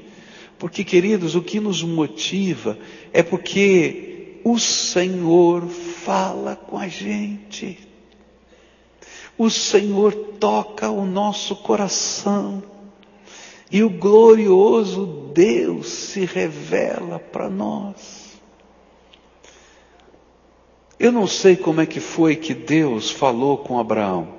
porque, 0.58 0.82
queridos, 0.82 1.34
o 1.34 1.42
que 1.42 1.60
nos 1.60 1.82
motiva 1.82 2.78
é 3.12 3.22
porque 3.22 4.40
o 4.44 4.58
Senhor 4.58 5.66
fala 5.68 6.56
com 6.56 6.76
a 6.76 6.88
gente. 6.88 7.78
O 9.36 9.48
Senhor 9.48 10.12
toca 10.40 10.90
o 10.90 11.06
nosso 11.06 11.54
coração. 11.54 12.62
E 13.70 13.82
o 13.82 13.90
glorioso 13.90 15.30
Deus 15.32 15.88
se 15.88 16.24
revela 16.24 17.18
para 17.18 17.48
nós. 17.48 18.17
Eu 20.98 21.12
não 21.12 21.26
sei 21.26 21.56
como 21.56 21.80
é 21.80 21.86
que 21.86 22.00
foi 22.00 22.34
que 22.34 22.52
Deus 22.52 23.10
falou 23.10 23.58
com 23.58 23.78
Abraão. 23.78 24.36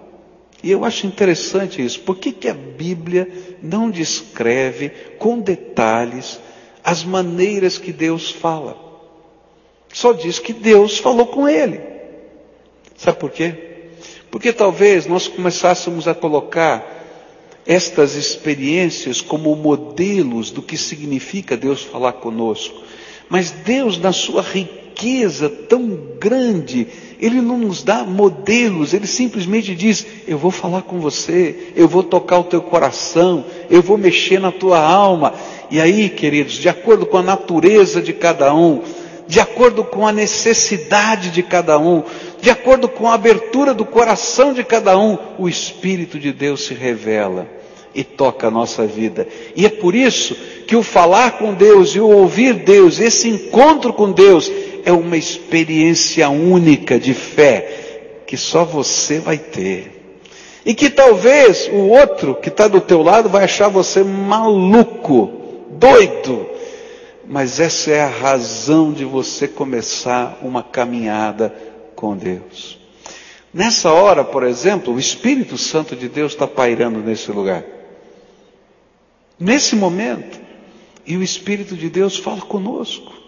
E 0.62 0.70
eu 0.70 0.84
acho 0.84 1.08
interessante 1.08 1.84
isso. 1.84 2.02
Por 2.02 2.18
que, 2.18 2.34
que 2.34 2.50
a 2.50 2.54
Bíblia 2.54 3.30
não 3.64 3.90
descreve 3.90 4.90
com 5.18 5.40
detalhes 5.40 6.40
as 6.84 7.04
maneiras 7.04 7.78
que 7.78 7.94
Deus 7.94 8.30
fala? 8.30 8.78
Só 9.94 10.12
diz 10.12 10.38
que 10.38 10.52
Deus 10.52 10.98
falou 10.98 11.28
com 11.28 11.48
ele. 11.48 11.80
Sabe 12.98 13.18
por 13.18 13.32
quê? 13.32 13.56
Porque 14.30 14.52
talvez 14.52 15.08
nós 15.08 15.28
começássemos 15.30 16.08
a 16.08 16.14
colocar 16.14 16.98
estas 17.66 18.16
experiências 18.16 19.22
como 19.22 19.56
modelos 19.56 20.52
do 20.52 20.62
que 20.62 20.78
significa 20.78 21.56
Deus 21.56 21.84
falar 21.84 22.14
conosco. 22.14 22.84
Mas 23.30 23.52
Deus, 23.52 23.98
na 23.98 24.12
sua 24.12 24.42
riqueza, 24.42 24.89
riqueza 25.00 25.50
tão 25.50 25.98
grande, 26.20 26.88
Ele 27.20 27.42
não 27.42 27.58
nos 27.58 27.84
dá 27.84 28.04
modelos, 28.04 28.94
Ele 28.94 29.08
simplesmente 29.08 29.74
diz: 29.74 30.06
Eu 30.28 30.38
vou 30.38 30.52
falar 30.52 30.82
com 30.82 31.00
você, 31.00 31.72
eu 31.76 31.88
vou 31.88 32.04
tocar 32.04 32.40
o 32.40 32.44
teu 32.44 32.62
coração, 32.62 33.46
eu 33.70 33.82
vou 33.82 33.98
mexer 33.98 34.40
na 34.40 34.52
tua 34.52 34.80
alma. 34.80 35.34
E 35.72 35.80
aí, 35.80 36.10
queridos, 36.10 36.54
de 36.54 36.68
acordo 36.68 37.06
com 37.06 37.18
a 37.18 37.24
natureza 37.24 38.02
de 38.02 38.12
cada 38.12 38.54
um, 38.54 38.82
de 39.28 39.40
acordo 39.40 39.84
com 39.84 40.06
a 40.06 40.12
necessidade 40.12 41.30
de 41.30 41.44
cada 41.44 41.78
um, 41.78 42.04
de 42.42 42.50
acordo 42.50 42.90
com 42.90 43.08
a 43.08 43.14
abertura 43.14 43.74
do 43.74 43.86
coração 43.86 44.54
de 44.54 44.64
cada 44.64 44.98
um, 44.98 45.18
o 45.38 45.48
Espírito 45.48 46.20
de 46.20 46.34
Deus 46.34 46.66
se 46.66 46.74
revela 46.74 47.60
e 47.94 48.04
toca 48.04 48.48
a 48.48 48.52
nossa 48.52 48.86
vida. 48.86 49.28
E 49.56 49.66
é 49.66 49.70
por 49.70 49.96
isso 49.96 50.36
que 50.68 50.76
o 50.76 50.84
falar 50.84 51.38
com 51.38 51.54
Deus 51.54 51.96
e 51.96 52.00
o 52.00 52.08
ouvir 52.08 52.54
Deus, 52.54 53.00
esse 53.00 53.28
encontro 53.28 53.92
com 53.92 54.12
Deus, 54.12 54.52
é 54.86 54.92
uma 54.92 55.18
experiência 55.18 56.30
única 56.30 57.00
de 57.00 57.14
fé 57.14 58.24
que 58.26 58.38
só 58.38 58.64
você 58.64 59.20
vai 59.20 59.38
ter. 59.38 60.20
E 60.66 60.74
que 60.76 60.90
talvez 60.90 61.70
o 61.72 61.88
outro 61.88 62.36
que 62.36 62.50
está 62.50 62.68
do 62.68 62.82
teu 62.82 63.02
lado 63.02 63.30
vai 63.30 63.46
achar 63.46 63.70
você 63.70 64.04
maluco, 64.04 65.66
doido. 65.72 66.48
Mas 67.28 67.60
essa 67.60 67.92
é 67.92 68.02
a 68.02 68.10
razão 68.10 68.92
de 68.92 69.06
você 69.06 69.48
começar 69.48 70.40
uma 70.42 70.62
caminhada 70.62 71.54
com 71.96 72.16
Deus. 72.16 72.80
Nessa 73.54 73.92
hora, 73.92 74.24
por 74.24 74.44
exemplo, 74.44 74.94
o 74.94 75.00
Espírito 75.00 75.58
Santo 75.58 75.96
de 75.96 76.08
Deus 76.08 76.34
está 76.34 76.46
pairando 76.46 77.00
nesse 77.00 77.32
lugar. 77.32 77.64
Nesse 79.40 79.76
momento, 79.76 80.40
e 81.06 81.18
o 81.18 81.24
Espírito 81.24 81.76
de 81.76 81.90
Deus 81.90 82.18
fala 82.18 82.42
conosco. 82.42 83.19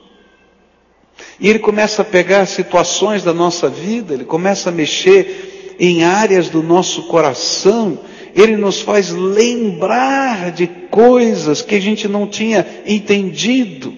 E 1.40 1.50
ele 1.50 1.60
começa 1.60 2.02
a 2.02 2.06
pegar 2.06 2.46
situações 2.46 3.24
da 3.24 3.34
nossa 3.34 3.68
vida, 3.68 4.14
ele 4.14 4.26
começa 4.26 4.70
a 4.70 4.72
mexer 4.72 5.76
em 5.80 6.04
áreas 6.04 6.50
do 6.50 6.62
nosso 6.62 7.08
coração, 7.08 8.00
ele 8.36 8.56
nos 8.56 8.82
faz 8.82 9.10
lembrar 9.10 10.52
de 10.52 10.68
coisas 10.68 11.62
que 11.62 11.76
a 11.76 11.82
gente 11.82 12.08
não 12.08 12.28
tinha 12.28 12.66
entendido. 12.86 13.94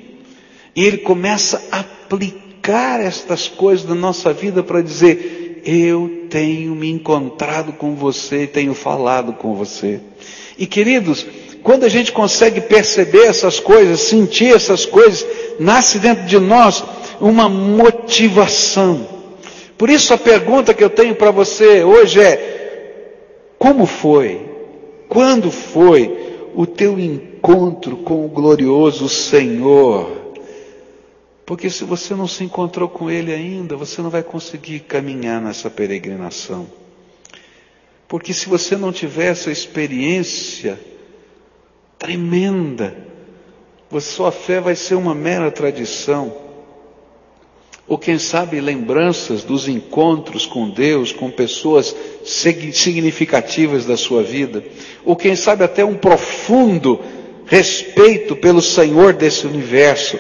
E 0.76 0.84
ele 0.84 1.00
começa 1.00 1.62
a 1.72 1.80
aplicar 1.82 3.02
estas 3.02 3.48
coisas 3.48 3.86
na 3.86 3.96
nossa 3.96 4.32
vida 4.32 4.64
para 4.64 4.82
dizer: 4.82 5.62
Eu 5.66 6.28
tenho 6.30 6.74
me 6.74 6.90
encontrado 6.90 7.74
com 7.74 7.96
você, 7.96 8.48
tenho 8.48 8.74
falado 8.74 9.34
com 9.34 9.54
você. 9.54 10.00
E 10.58 10.66
queridos, 10.66 11.26
quando 11.64 11.84
a 11.84 11.90
gente 11.90 12.12
consegue 12.12 12.62
perceber 12.62 13.26
essas 13.26 13.60
coisas, 13.60 14.00
sentir 14.02 14.56
essas 14.56 14.86
coisas, 14.86 15.26
nasce 15.60 16.00
dentro 16.00 16.26
de 16.26 16.40
nós 16.40 16.84
uma 17.24 17.48
motivação. 17.48 19.08
Por 19.78 19.90
isso 19.90 20.14
a 20.14 20.18
pergunta 20.18 20.74
que 20.74 20.84
eu 20.84 20.90
tenho 20.90 21.16
para 21.16 21.32
você 21.32 21.82
hoje 21.84 22.20
é: 22.22 23.56
como 23.58 23.86
foi? 23.86 24.50
Quando 25.08 25.50
foi 25.50 26.50
o 26.54 26.66
teu 26.66 27.00
encontro 27.00 27.98
com 27.98 28.26
o 28.26 28.28
glorioso 28.28 29.08
Senhor? 29.08 30.22
Porque 31.46 31.70
se 31.70 31.86
você 31.86 32.14
não 32.14 32.28
se 32.28 32.44
encontrou 32.44 32.90
com 32.90 33.10
Ele 33.10 33.34
ainda, 33.34 33.76
você 33.76 34.02
não 34.02 34.10
vai 34.10 34.24
conseguir 34.24 34.82
caminhar 34.82 35.42
nessa 35.42 35.70
peregrinação. 35.70 36.68
Porque 38.08 38.34
se 38.34 38.48
você 38.48 38.76
não 38.76 38.92
tiver 38.92 39.28
essa 39.28 39.52
experiência, 39.52 40.80
tremenda. 41.98 42.96
Sua 44.00 44.32
fé 44.32 44.60
vai 44.60 44.76
ser 44.76 44.96
uma 44.96 45.14
mera 45.14 45.52
tradição. 45.52 46.43
Ou 47.88 47.98
quem 47.98 48.18
sabe 48.18 48.62
lembranças 48.62 49.44
dos 49.44 49.68
encontros 49.68 50.46
com 50.46 50.70
Deus, 50.70 51.12
com 51.12 51.30
pessoas 51.30 51.94
significativas 52.24 53.86
da 53.86 53.98
sua 53.98 54.24
vida. 54.24 54.64
Ou 55.04 55.16
quem 55.16 55.36
sabe 55.36 55.64
até 55.64 55.84
um 55.84 55.96
profundo 55.96 57.00
respeito 57.46 58.36
pelo 58.36 58.62
Senhor 58.62 59.14
desse 59.14 59.46
universo. 59.46 60.18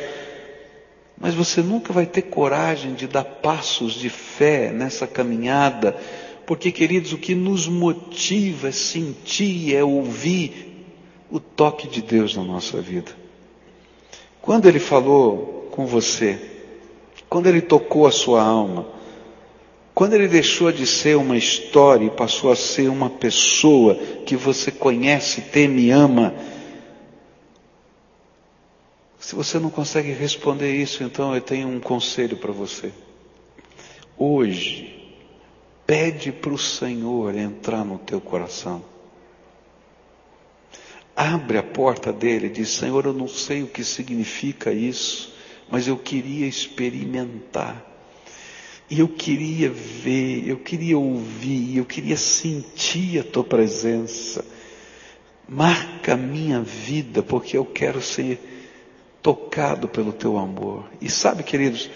Mas 1.17 1.33
você 1.33 1.61
nunca 1.61 1.93
vai 1.93 2.05
ter 2.05 2.23
coragem 2.23 2.93
de 2.93 3.07
dar 3.07 3.23
passos 3.23 3.93
de 3.93 4.09
fé 4.09 4.71
nessa 4.73 5.07
caminhada, 5.07 5.95
porque, 6.45 6.69
queridos, 6.69 7.13
o 7.13 7.17
que 7.17 7.33
nos 7.33 7.65
motiva 7.67 8.67
é 8.67 8.71
sentir, 8.73 9.73
é 9.73 9.81
ouvir 9.81 10.85
o 11.31 11.39
toque 11.39 11.87
de 11.87 12.01
Deus 12.01 12.35
na 12.35 12.43
nossa 12.43 12.81
vida. 12.81 13.11
Quando 14.41 14.67
Ele 14.67 14.79
falou 14.79 15.69
com 15.71 15.85
você, 15.85 16.37
quando 17.33 17.47
Ele 17.47 17.61
tocou 17.61 18.05
a 18.05 18.11
sua 18.11 18.43
alma, 18.43 18.85
quando 19.91 20.13
Ele 20.13 20.27
deixou 20.27 20.71
de 20.71 20.85
ser 20.85 21.17
uma 21.17 21.35
história 21.35 22.05
e 22.05 22.11
passou 22.11 22.51
a 22.51 22.55
ser 22.55 22.87
uma 22.89 23.09
pessoa 23.09 23.95
que 24.23 24.35
você 24.35 24.69
conhece, 24.69 25.41
teme 25.41 25.85
e 25.85 25.89
ama, 25.89 26.31
se 29.17 29.33
você 29.33 29.57
não 29.57 29.71
consegue 29.71 30.11
responder 30.11 30.75
isso, 30.75 31.03
então 31.03 31.33
eu 31.33 31.41
tenho 31.41 31.69
um 31.69 31.79
conselho 31.79 32.37
para 32.37 32.51
você. 32.51 32.91
Hoje, 34.15 35.11
pede 35.87 36.31
para 36.31 36.53
o 36.53 36.57
Senhor 36.59 37.35
entrar 37.35 37.83
no 37.83 37.97
teu 37.97 38.21
coração 38.21 38.83
abre 41.15 41.57
a 41.57 41.63
porta 41.63 42.11
dele 42.11 42.47
e 42.47 42.49
diz: 42.49 42.69
Senhor, 42.69 43.05
eu 43.05 43.13
não 43.13 43.27
sei 43.27 43.63
o 43.63 43.67
que 43.67 43.83
significa 43.83 44.71
isso, 44.71 45.32
mas 45.73 45.87
eu 45.87 45.97
queria 45.97 46.45
experimentar. 46.45 47.83
E 48.87 48.99
eu 48.99 49.07
queria 49.07 49.71
ver, 49.71 50.47
eu 50.47 50.57
queria 50.57 50.95
ouvir, 50.99 51.77
eu 51.77 51.83
queria 51.83 52.15
sentir 52.15 53.19
a 53.19 53.23
tua 53.23 53.43
presença. 53.43 54.45
Marca 55.49 56.13
a 56.13 56.15
minha 56.15 56.61
vida, 56.61 57.23
porque 57.23 57.57
eu 57.57 57.65
quero 57.65 58.03
ser 58.03 58.39
tocado 59.19 59.87
pelo 59.87 60.13
teu 60.13 60.37
amor. 60.37 60.87
E 61.01 61.09
sabe, 61.09 61.41
queridos, 61.41 61.89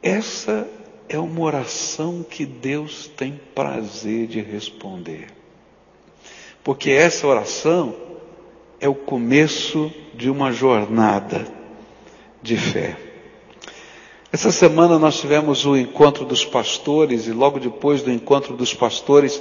essa 0.00 0.68
é 1.08 1.18
uma 1.18 1.40
oração 1.40 2.22
que 2.22 2.46
Deus 2.46 3.10
tem 3.16 3.40
prazer 3.52 4.28
de 4.28 4.40
responder. 4.40 5.26
Porque 6.62 6.92
essa 6.92 7.26
oração 7.26 7.96
é 8.78 8.88
o 8.88 8.94
começo 8.94 9.92
de 10.14 10.30
uma 10.30 10.52
jornada 10.52 11.61
de 12.42 12.56
fé. 12.56 12.96
Essa 14.32 14.50
semana 14.50 14.98
nós 14.98 15.20
tivemos 15.20 15.64
o 15.66 15.76
encontro 15.76 16.24
dos 16.24 16.44
pastores 16.44 17.26
e 17.26 17.32
logo 17.32 17.60
depois 17.60 18.02
do 18.02 18.10
encontro 18.10 18.56
dos 18.56 18.74
pastores 18.74 19.40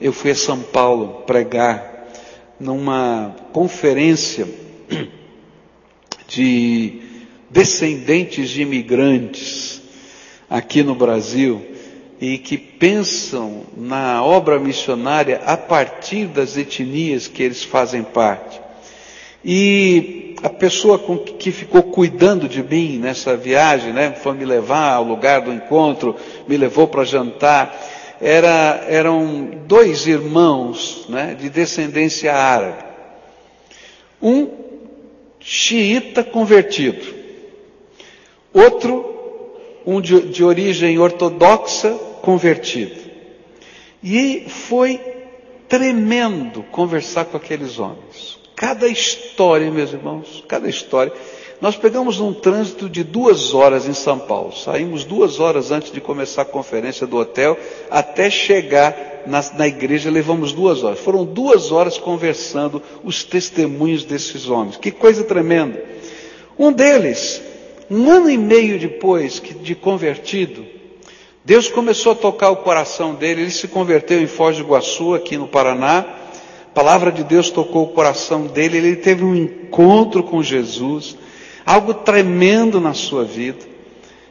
eu 0.00 0.12
fui 0.12 0.30
a 0.30 0.34
São 0.34 0.60
Paulo 0.60 1.24
pregar 1.26 2.08
numa 2.58 3.36
conferência 3.52 4.48
de 6.26 7.02
descendentes 7.50 8.48
de 8.48 8.62
imigrantes 8.62 9.82
aqui 10.48 10.82
no 10.82 10.94
Brasil 10.94 11.62
e 12.20 12.38
que 12.38 12.56
pensam 12.56 13.64
na 13.76 14.22
obra 14.24 14.58
missionária 14.58 15.42
a 15.44 15.56
partir 15.56 16.26
das 16.26 16.56
etnias 16.56 17.28
que 17.28 17.42
eles 17.42 17.62
fazem 17.62 18.02
parte. 18.02 18.60
E 19.44 20.19
a 20.42 20.48
pessoa 20.48 20.98
com 20.98 21.18
que 21.18 21.52
ficou 21.52 21.82
cuidando 21.82 22.48
de 22.48 22.62
mim 22.62 22.98
nessa 22.98 23.36
viagem, 23.36 23.92
né, 23.92 24.12
foi 24.12 24.34
me 24.34 24.44
levar 24.44 24.94
ao 24.94 25.04
lugar 25.04 25.42
do 25.42 25.52
encontro, 25.52 26.16
me 26.48 26.56
levou 26.56 26.88
para 26.88 27.04
jantar, 27.04 27.78
era, 28.20 28.84
eram 28.88 29.50
dois 29.66 30.06
irmãos 30.06 31.06
né, 31.08 31.36
de 31.38 31.48
descendência 31.48 32.34
árabe. 32.34 32.84
Um 34.22 34.48
xiita 35.40 36.22
convertido, 36.22 37.14
outro 38.52 39.10
um 39.86 40.00
de, 40.00 40.20
de 40.28 40.44
origem 40.44 40.98
ortodoxa 40.98 41.90
convertido. 42.22 43.00
E 44.02 44.46
foi 44.48 45.00
tremendo 45.68 46.62
conversar 46.64 47.26
com 47.26 47.36
aqueles 47.36 47.78
homens. 47.78 48.39
Cada 48.60 48.86
história, 48.86 49.70
meus 49.70 49.90
irmãos, 49.90 50.44
cada 50.46 50.68
história. 50.68 51.10
Nós 51.62 51.76
pegamos 51.76 52.20
um 52.20 52.30
trânsito 52.30 52.90
de 52.90 53.02
duas 53.02 53.54
horas 53.54 53.88
em 53.88 53.94
São 53.94 54.18
Paulo. 54.18 54.54
Saímos 54.54 55.02
duas 55.02 55.40
horas 55.40 55.70
antes 55.70 55.90
de 55.90 55.98
começar 55.98 56.42
a 56.42 56.44
conferência 56.44 57.06
do 57.06 57.16
hotel, 57.16 57.56
até 57.90 58.28
chegar 58.28 59.22
na, 59.26 59.42
na 59.56 59.66
igreja, 59.66 60.10
levamos 60.10 60.52
duas 60.52 60.84
horas. 60.84 60.98
Foram 60.98 61.24
duas 61.24 61.72
horas 61.72 61.96
conversando 61.96 62.82
os 63.02 63.24
testemunhos 63.24 64.04
desses 64.04 64.46
homens. 64.46 64.76
Que 64.76 64.90
coisa 64.90 65.24
tremenda. 65.24 65.82
Um 66.58 66.70
deles, 66.70 67.40
um 67.90 68.10
ano 68.10 68.28
e 68.28 68.36
meio 68.36 68.78
depois 68.78 69.40
de 69.40 69.74
convertido, 69.74 70.66
Deus 71.42 71.70
começou 71.70 72.12
a 72.12 72.14
tocar 72.14 72.50
o 72.50 72.56
coração 72.56 73.14
dele. 73.14 73.40
Ele 73.40 73.50
se 73.50 73.68
converteu 73.68 74.20
em 74.20 74.26
Foz 74.26 74.58
do 74.58 74.64
Iguaçu, 74.64 75.14
aqui 75.14 75.38
no 75.38 75.48
Paraná. 75.48 76.19
A 76.70 76.72
palavra 76.72 77.10
de 77.10 77.24
Deus 77.24 77.50
tocou 77.50 77.82
o 77.82 77.88
coração 77.88 78.46
dele, 78.46 78.78
ele 78.78 78.96
teve 78.96 79.24
um 79.24 79.34
encontro 79.34 80.22
com 80.22 80.40
Jesus, 80.40 81.16
algo 81.66 81.92
tremendo 81.92 82.80
na 82.80 82.94
sua 82.94 83.24
vida. 83.24 83.68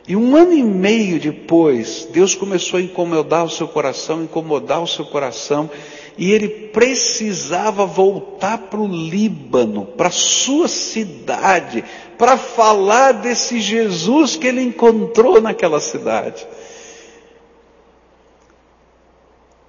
E 0.08 0.16
um 0.16 0.38
ano 0.38 0.54
e 0.54 0.64
meio 0.64 1.20
depois, 1.20 2.08
Deus 2.12 2.36
começou 2.36 2.80
a 2.80 2.82
incomodar 2.82 3.44
o 3.44 3.50
seu 3.50 3.68
coração, 3.68 4.24
incomodar 4.24 4.82
o 4.82 4.88
seu 4.88 5.06
coração, 5.06 5.70
e 6.18 6.32
ele 6.32 6.48
precisava 6.48 7.86
voltar 7.86 8.58
para 8.58 8.80
o 8.80 8.88
Líbano, 8.88 9.86
para 9.86 10.10
sua 10.10 10.70
cidade, 10.70 11.84
para 12.18 12.38
falar 12.38 13.12
desse 13.12 13.60
Jesus 13.60 14.38
que 14.38 14.48
ele 14.48 14.62
encontrou 14.62 15.42
naquela 15.42 15.82
cidade. 15.82 16.48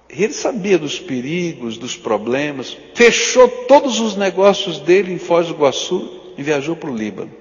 ele 0.13 0.33
sabia 0.33 0.77
dos 0.77 0.99
perigos, 0.99 1.77
dos 1.77 1.95
problemas, 1.95 2.77
fechou 2.93 3.47
todos 3.47 3.99
os 3.99 4.15
negócios 4.15 4.79
dele 4.79 5.13
em 5.13 5.17
Foz 5.17 5.47
do 5.47 5.53
Iguaçu 5.53 6.33
e 6.37 6.43
viajou 6.43 6.75
para 6.75 6.89
o 6.89 6.95
Líbano. 6.95 7.31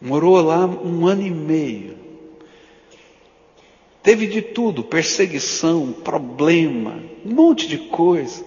Morou 0.00 0.40
lá 0.42 0.66
um 0.66 1.06
ano 1.06 1.26
e 1.26 1.30
meio. 1.30 1.96
Teve 4.02 4.26
de 4.26 4.42
tudo, 4.42 4.84
perseguição, 4.84 5.90
problema, 5.90 7.02
um 7.24 7.32
monte 7.32 7.66
de 7.66 7.78
coisa. 7.78 8.44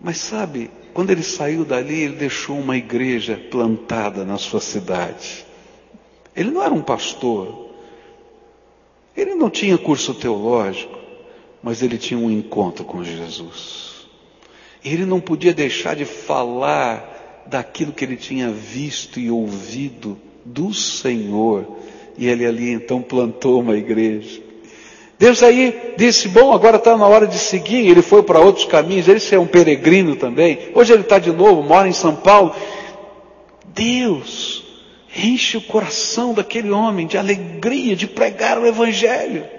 Mas 0.00 0.18
sabe, 0.18 0.68
quando 0.92 1.10
ele 1.10 1.22
saiu 1.22 1.64
dali, 1.64 2.02
ele 2.02 2.16
deixou 2.16 2.58
uma 2.58 2.76
igreja 2.76 3.40
plantada 3.50 4.24
na 4.24 4.36
sua 4.36 4.60
cidade. 4.60 5.46
Ele 6.34 6.50
não 6.50 6.60
era 6.60 6.74
um 6.74 6.82
pastor. 6.82 7.68
Ele 9.16 9.36
não 9.36 9.48
tinha 9.48 9.78
curso 9.78 10.12
teológico, 10.14 10.97
mas 11.62 11.82
ele 11.82 11.98
tinha 11.98 12.18
um 12.18 12.30
encontro 12.30 12.84
com 12.84 13.02
Jesus. 13.02 14.06
Ele 14.84 15.04
não 15.04 15.20
podia 15.20 15.52
deixar 15.52 15.96
de 15.96 16.04
falar 16.04 17.44
daquilo 17.46 17.92
que 17.92 18.04
ele 18.04 18.16
tinha 18.16 18.50
visto 18.50 19.18
e 19.18 19.30
ouvido 19.30 20.18
do 20.44 20.72
Senhor. 20.72 21.66
E 22.16 22.26
ele 22.26 22.46
ali 22.46 22.70
então 22.70 23.02
plantou 23.02 23.60
uma 23.60 23.76
igreja. 23.76 24.40
Deus 25.18 25.42
aí 25.42 25.94
disse: 25.96 26.28
Bom, 26.28 26.52
agora 26.52 26.76
está 26.76 26.96
na 26.96 27.06
hora 27.06 27.26
de 27.26 27.38
seguir. 27.38 27.88
Ele 27.88 28.02
foi 28.02 28.22
para 28.22 28.40
outros 28.40 28.64
caminhos. 28.64 29.08
Ele 29.08 29.20
é 29.30 29.38
um 29.38 29.46
peregrino 29.46 30.14
também. 30.14 30.70
Hoje 30.74 30.92
ele 30.92 31.02
está 31.02 31.18
de 31.18 31.32
novo, 31.32 31.62
mora 31.62 31.88
em 31.88 31.92
São 31.92 32.14
Paulo. 32.14 32.54
Deus 33.66 34.64
enche 35.16 35.56
o 35.56 35.62
coração 35.62 36.32
daquele 36.32 36.70
homem 36.70 37.06
de 37.06 37.18
alegria 37.18 37.96
de 37.96 38.06
pregar 38.06 38.58
o 38.58 38.66
Evangelho. 38.66 39.57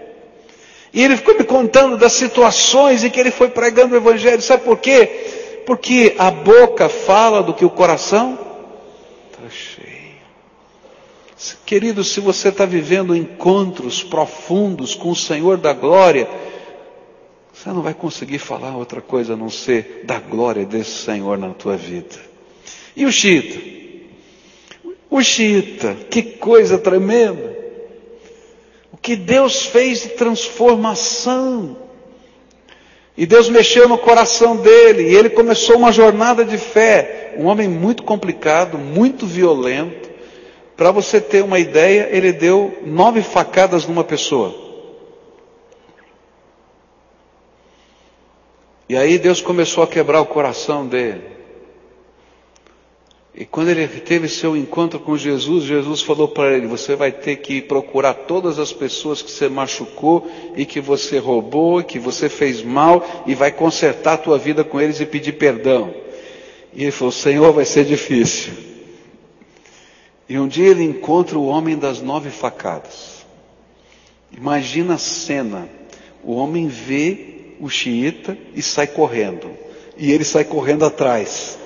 E 0.93 1.03
ele 1.03 1.17
ficou 1.17 1.37
me 1.37 1.43
contando 1.43 1.97
das 1.97 2.13
situações 2.13 3.03
em 3.03 3.09
que 3.09 3.19
ele 3.19 3.31
foi 3.31 3.49
pregando 3.49 3.93
o 3.93 3.97
Evangelho. 3.97 4.41
Sabe 4.41 4.63
por 4.63 4.77
quê? 4.77 5.63
Porque 5.65 6.15
a 6.17 6.31
boca 6.31 6.89
fala 6.89 7.43
do 7.43 7.53
que 7.53 7.63
o 7.63 7.69
coração 7.69 8.39
está 9.31 9.49
cheio. 9.49 9.99
Querido, 11.65 12.03
se 12.03 12.19
você 12.19 12.49
está 12.49 12.65
vivendo 12.65 13.15
encontros 13.15 14.03
profundos 14.03 14.95
com 14.95 15.11
o 15.11 15.15
Senhor 15.15 15.57
da 15.57 15.71
glória, 15.71 16.27
você 17.53 17.69
não 17.69 17.81
vai 17.81 17.93
conseguir 17.93 18.39
falar 18.39 18.75
outra 18.75 19.01
coisa 19.01 19.33
a 19.33 19.37
não 19.37 19.49
ser 19.49 20.03
da 20.05 20.19
glória 20.19 20.65
desse 20.65 21.03
Senhor 21.03 21.37
na 21.37 21.49
tua 21.49 21.77
vida. 21.77 22.15
E 22.95 23.05
o 23.05 23.11
xiita? 23.11 23.59
O 25.09 25.21
xiita, 25.21 25.95
que 26.09 26.23
coisa 26.23 26.77
tremenda. 26.77 27.58
Que 29.01 29.15
Deus 29.15 29.65
fez 29.65 30.01
de 30.01 30.09
transformação. 30.09 31.77
E 33.17 33.25
Deus 33.25 33.49
mexeu 33.49 33.87
no 33.87 33.97
coração 33.97 34.55
dele, 34.57 35.09
e 35.09 35.15
ele 35.15 35.29
começou 35.29 35.77
uma 35.77 35.91
jornada 35.91 36.45
de 36.45 36.57
fé. 36.57 37.33
Um 37.37 37.45
homem 37.45 37.67
muito 37.67 38.03
complicado, 38.03 38.77
muito 38.77 39.25
violento 39.25 40.09
para 40.79 40.91
você 40.91 41.19
ter 41.19 41.43
uma 41.43 41.59
ideia, 41.59 42.07
ele 42.09 42.31
deu 42.31 42.79
nove 42.85 43.21
facadas 43.21 43.85
numa 43.85 44.01
pessoa. 44.01 44.55
E 48.87 48.95
aí 48.95 49.17
Deus 49.17 49.41
começou 49.41 49.83
a 49.83 49.87
quebrar 49.87 50.21
o 50.21 50.25
coração 50.25 50.87
dele. 50.87 51.21
E 53.33 53.45
quando 53.45 53.69
ele 53.69 53.87
teve 53.87 54.27
seu 54.27 54.57
encontro 54.57 54.99
com 54.99 55.15
Jesus, 55.15 55.63
Jesus 55.63 56.01
falou 56.01 56.27
para 56.27 56.55
ele: 56.55 56.67
Você 56.67 56.95
vai 56.95 57.11
ter 57.11 57.37
que 57.37 57.61
procurar 57.61 58.13
todas 58.13 58.57
as 58.57 58.73
pessoas 58.73 59.21
que 59.21 59.31
você 59.31 59.47
machucou 59.47 60.29
e 60.55 60.65
que 60.65 60.81
você 60.81 61.19
roubou, 61.19 61.83
que 61.83 61.99
você 61.99 62.27
fez 62.27 62.63
mal, 62.63 63.23
e 63.25 63.35
vai 63.35 63.51
consertar 63.51 64.13
a 64.13 64.17
tua 64.17 64.37
vida 64.37 64.63
com 64.63 64.81
eles 64.81 64.99
e 64.99 65.05
pedir 65.05 65.33
perdão. 65.33 65.93
E 66.73 66.83
ele 66.83 66.91
falou: 66.91 67.11
Senhor, 67.11 67.53
vai 67.53 67.65
ser 67.65 67.85
difícil. 67.85 68.53
E 70.27 70.37
um 70.37 70.47
dia 70.47 70.67
ele 70.67 70.83
encontra 70.83 71.37
o 71.37 71.47
homem 71.47 71.77
das 71.77 72.01
nove 72.01 72.29
facadas. 72.29 73.25
Imagina 74.35 74.95
a 74.95 74.99
cena. 74.99 75.67
O 76.23 76.33
homem 76.35 76.67
vê 76.67 77.55
o 77.59 77.69
xiita 77.69 78.37
e 78.53 78.61
sai 78.61 78.87
correndo. 78.87 79.49
E 79.97 80.11
ele 80.11 80.23
sai 80.23 80.43
correndo 80.43 80.85
atrás. 80.85 81.57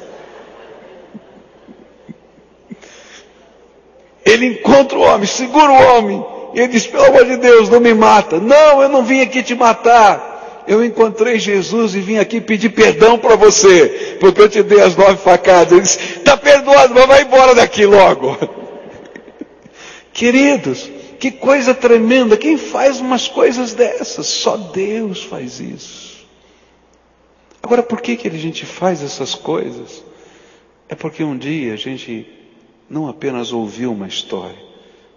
Ele 4.25 4.45
encontra 4.47 4.97
o 4.97 5.01
homem, 5.01 5.27
segura 5.27 5.71
o 5.71 5.97
homem. 5.97 6.25
E 6.53 6.59
ele 6.59 6.69
diz: 6.69 6.87
pelo 6.87 7.05
amor 7.05 7.25
de 7.25 7.37
Deus, 7.37 7.69
não 7.69 7.79
me 7.79 7.93
mata. 7.93 8.39
Não, 8.39 8.81
eu 8.81 8.89
não 8.89 9.03
vim 9.03 9.21
aqui 9.21 9.43
te 9.43 9.55
matar. 9.55 10.63
Eu 10.65 10.83
encontrei 10.83 11.39
Jesus 11.39 11.93
e 11.93 11.99
vim 11.99 12.17
aqui 12.17 12.39
pedir 12.39 12.69
perdão 12.69 13.19
para 13.19 13.35
você, 13.35 14.17
porque 14.19 14.41
eu 14.41 14.47
te 14.47 14.63
dei 14.63 14.79
as 14.79 14.95
nove 14.95 15.17
facadas. 15.17 15.71
Ele 15.71 15.81
disse: 15.81 15.99
está 16.19 16.37
perdoado, 16.37 16.93
mas 16.93 17.05
vai 17.05 17.21
embora 17.23 17.53
daqui 17.53 17.85
logo. 17.85 18.37
Queridos, 20.13 20.89
que 21.19 21.31
coisa 21.31 21.73
tremenda. 21.73 22.37
Quem 22.37 22.57
faz 22.57 22.99
umas 22.99 23.27
coisas 23.27 23.73
dessas? 23.73 24.27
Só 24.27 24.55
Deus 24.55 25.23
faz 25.23 25.59
isso. 25.59 26.13
Agora, 27.61 27.81
por 27.81 27.99
que, 28.01 28.15
que 28.15 28.27
a 28.27 28.31
gente 28.31 28.65
faz 28.65 29.01
essas 29.01 29.33
coisas? 29.33 30.03
É 30.87 30.95
porque 30.95 31.23
um 31.23 31.37
dia 31.37 31.73
a 31.73 31.77
gente 31.77 32.27
não 32.93 33.09
apenas 33.09 33.51
ouviu 33.51 33.91
uma 33.91 34.07
história, 34.07 34.61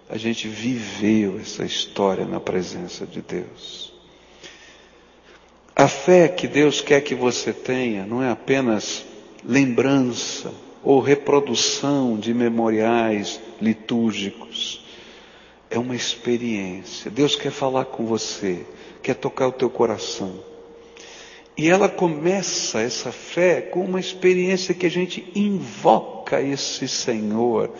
a 0.09 0.17
gente 0.17 0.47
viveu 0.47 1.39
essa 1.39 1.63
história 1.63 2.25
na 2.25 2.39
presença 2.39 3.05
de 3.05 3.21
Deus. 3.21 3.93
A 5.75 5.87
fé 5.87 6.27
que 6.27 6.47
Deus 6.47 6.81
quer 6.81 7.01
que 7.01 7.13
você 7.13 7.53
tenha 7.53 8.03
não 8.03 8.23
é 8.23 8.31
apenas 8.31 9.05
lembrança 9.45 10.51
ou 10.83 10.99
reprodução 10.99 12.17
de 12.17 12.33
memoriais 12.33 13.39
litúrgicos 13.61 14.83
é 15.69 15.77
uma 15.77 15.95
experiência. 15.95 17.11
Deus 17.11 17.35
quer 17.35 17.51
falar 17.51 17.85
com 17.85 18.05
você, 18.07 18.65
quer 19.03 19.13
tocar 19.13 19.49
o 19.49 19.51
teu 19.51 19.69
coração. 19.69 20.46
E 21.57 21.69
ela 21.69 21.89
começa 21.89 22.79
essa 22.79 23.11
fé 23.11 23.61
com 23.61 23.83
uma 23.83 23.99
experiência 23.99 24.75
que 24.75 24.85
a 24.85 24.91
gente 24.91 25.27
invoca 25.33 26.39
esse 26.39 26.87
Senhor 26.87 27.71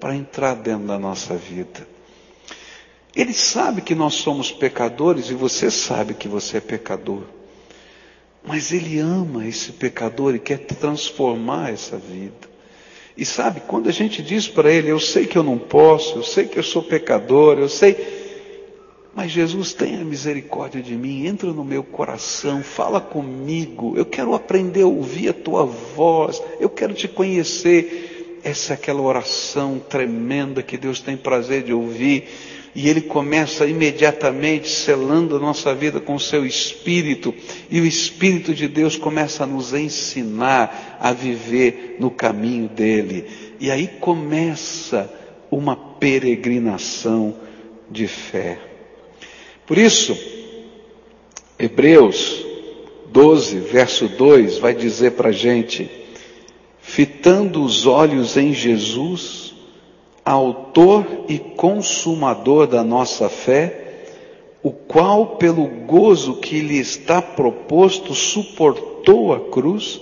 para 0.00 0.16
entrar 0.16 0.54
dentro 0.54 0.86
da 0.86 0.98
nossa 0.98 1.36
vida. 1.36 1.86
Ele 3.14 3.34
sabe 3.34 3.82
que 3.82 3.94
nós 3.94 4.14
somos 4.14 4.50
pecadores 4.50 5.28
e 5.28 5.34
você 5.34 5.70
sabe 5.70 6.14
que 6.14 6.28
você 6.28 6.56
é 6.56 6.60
pecador. 6.60 7.24
Mas 8.42 8.72
ele 8.72 8.98
ama 8.98 9.46
esse 9.46 9.72
pecador 9.72 10.34
e 10.34 10.38
quer 10.38 10.58
transformar 10.58 11.72
essa 11.72 11.98
vida. 11.98 12.56
E 13.16 13.24
sabe, 13.24 13.62
quando 13.66 13.88
a 13.88 13.92
gente 13.92 14.22
diz 14.22 14.46
para 14.46 14.70
ele, 14.70 14.90
eu 14.90 15.00
sei 15.00 15.26
que 15.26 15.36
eu 15.36 15.42
não 15.42 15.58
posso, 15.58 16.18
eu 16.18 16.22
sei 16.22 16.46
que 16.46 16.58
eu 16.58 16.62
sou 16.62 16.82
pecador, 16.82 17.58
eu 17.58 17.68
sei, 17.68 18.25
mas 19.16 19.32
Jesus 19.32 19.72
tenha 19.72 20.04
misericórdia 20.04 20.82
de 20.82 20.94
mim, 20.94 21.26
entra 21.26 21.50
no 21.50 21.64
meu 21.64 21.82
coração, 21.82 22.62
fala 22.62 23.00
comigo, 23.00 23.94
eu 23.96 24.04
quero 24.04 24.34
aprender 24.34 24.82
a 24.82 24.86
ouvir 24.86 25.30
a 25.30 25.32
tua 25.32 25.64
voz, 25.64 26.42
eu 26.60 26.68
quero 26.68 26.92
te 26.92 27.08
conhecer. 27.08 28.40
Essa 28.44 28.74
é 28.74 28.74
aquela 28.74 29.00
oração 29.00 29.80
tremenda 29.88 30.62
que 30.62 30.76
Deus 30.76 31.00
tem 31.00 31.16
prazer 31.16 31.62
de 31.62 31.72
ouvir 31.72 32.28
e 32.74 32.90
ele 32.90 33.00
começa 33.00 33.66
imediatamente 33.66 34.68
selando 34.68 35.34
a 35.34 35.40
nossa 35.40 35.74
vida 35.74 35.98
com 35.98 36.14
o 36.14 36.20
seu 36.20 36.44
Espírito, 36.44 37.34
e 37.70 37.80
o 37.80 37.86
Espírito 37.86 38.54
de 38.54 38.68
Deus 38.68 38.98
começa 38.98 39.44
a 39.44 39.46
nos 39.46 39.72
ensinar 39.72 40.98
a 41.00 41.10
viver 41.10 41.96
no 41.98 42.10
caminho 42.10 42.68
dele. 42.68 43.24
E 43.58 43.70
aí 43.70 43.88
começa 43.98 45.10
uma 45.50 45.74
peregrinação 45.74 47.34
de 47.90 48.06
fé. 48.06 48.65
Por 49.66 49.78
isso, 49.78 50.16
Hebreus 51.58 52.44
12, 53.08 53.58
verso 53.58 54.08
2, 54.08 54.58
vai 54.58 54.74
dizer 54.74 55.12
para 55.12 55.30
a 55.30 55.32
gente: 55.32 55.90
fitando 56.80 57.64
os 57.64 57.84
olhos 57.84 58.36
em 58.36 58.52
Jesus, 58.52 59.54
autor 60.24 61.24
e 61.28 61.38
consumador 61.38 62.68
da 62.68 62.84
nossa 62.84 63.28
fé, 63.28 64.04
o 64.62 64.70
qual, 64.70 65.36
pelo 65.36 65.66
gozo 65.66 66.36
que 66.36 66.60
lhe 66.60 66.78
está 66.78 67.20
proposto, 67.20 68.14
suportou 68.14 69.32
a 69.32 69.40
cruz, 69.50 70.00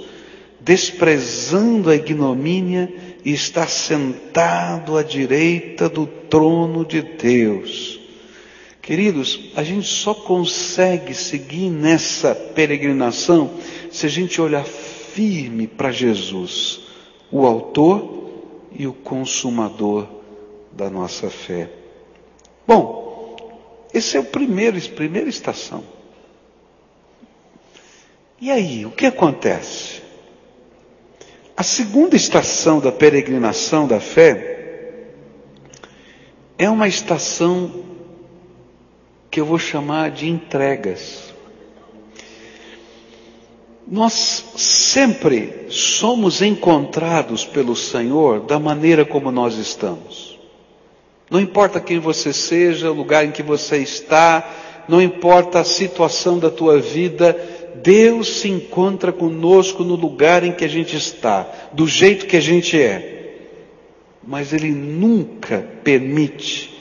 desprezando 0.60 1.88
a 1.88 1.96
ignomínia 1.96 2.92
e 3.24 3.32
está 3.32 3.66
sentado 3.66 4.98
à 4.98 5.02
direita 5.02 5.88
do 5.88 6.06
trono 6.06 6.84
de 6.84 7.00
Deus. 7.00 8.03
Queridos, 8.84 9.40
a 9.56 9.64
gente 9.64 9.88
só 9.88 10.12
consegue 10.12 11.14
seguir 11.14 11.70
nessa 11.70 12.34
peregrinação 12.34 13.50
se 13.90 14.04
a 14.04 14.10
gente 14.10 14.38
olhar 14.42 14.62
firme 14.62 15.66
para 15.66 15.90
Jesus, 15.90 16.82
o 17.32 17.46
Autor 17.46 18.28
e 18.70 18.86
o 18.86 18.92
Consumador 18.92 20.06
da 20.70 20.90
nossa 20.90 21.30
fé. 21.30 21.70
Bom, 22.66 23.38
esse 23.94 24.18
é 24.18 24.20
o 24.20 24.24
primeiro, 24.24 24.78
primeira 24.90 25.30
estação. 25.30 25.82
E 28.38 28.50
aí, 28.50 28.84
o 28.84 28.90
que 28.90 29.06
acontece? 29.06 30.02
A 31.56 31.62
segunda 31.62 32.16
estação 32.16 32.80
da 32.80 32.92
peregrinação 32.92 33.88
da 33.88 33.98
fé 33.98 35.06
é 36.58 36.68
uma 36.68 36.86
estação 36.86 37.93
que 39.34 39.40
eu 39.40 39.44
vou 39.44 39.58
chamar 39.58 40.12
de 40.12 40.28
entregas. 40.28 41.34
Nós 43.84 44.44
sempre 44.54 45.66
somos 45.70 46.40
encontrados 46.40 47.44
pelo 47.44 47.74
Senhor 47.74 48.42
da 48.42 48.60
maneira 48.60 49.04
como 49.04 49.32
nós 49.32 49.56
estamos. 49.56 50.38
Não 51.28 51.40
importa 51.40 51.80
quem 51.80 51.98
você 51.98 52.32
seja, 52.32 52.92
o 52.92 52.94
lugar 52.94 53.24
em 53.24 53.32
que 53.32 53.42
você 53.42 53.78
está, 53.78 54.48
não 54.86 55.02
importa 55.02 55.58
a 55.58 55.64
situação 55.64 56.38
da 56.38 56.48
tua 56.48 56.78
vida, 56.78 57.36
Deus 57.82 58.36
se 58.36 58.48
encontra 58.48 59.10
conosco 59.10 59.82
no 59.82 59.96
lugar 59.96 60.44
em 60.44 60.52
que 60.52 60.64
a 60.64 60.68
gente 60.68 60.96
está, 60.96 61.44
do 61.72 61.88
jeito 61.88 62.26
que 62.26 62.36
a 62.36 62.40
gente 62.40 62.80
é. 62.80 63.34
Mas 64.24 64.52
Ele 64.52 64.70
nunca 64.70 65.58
permite 65.82 66.73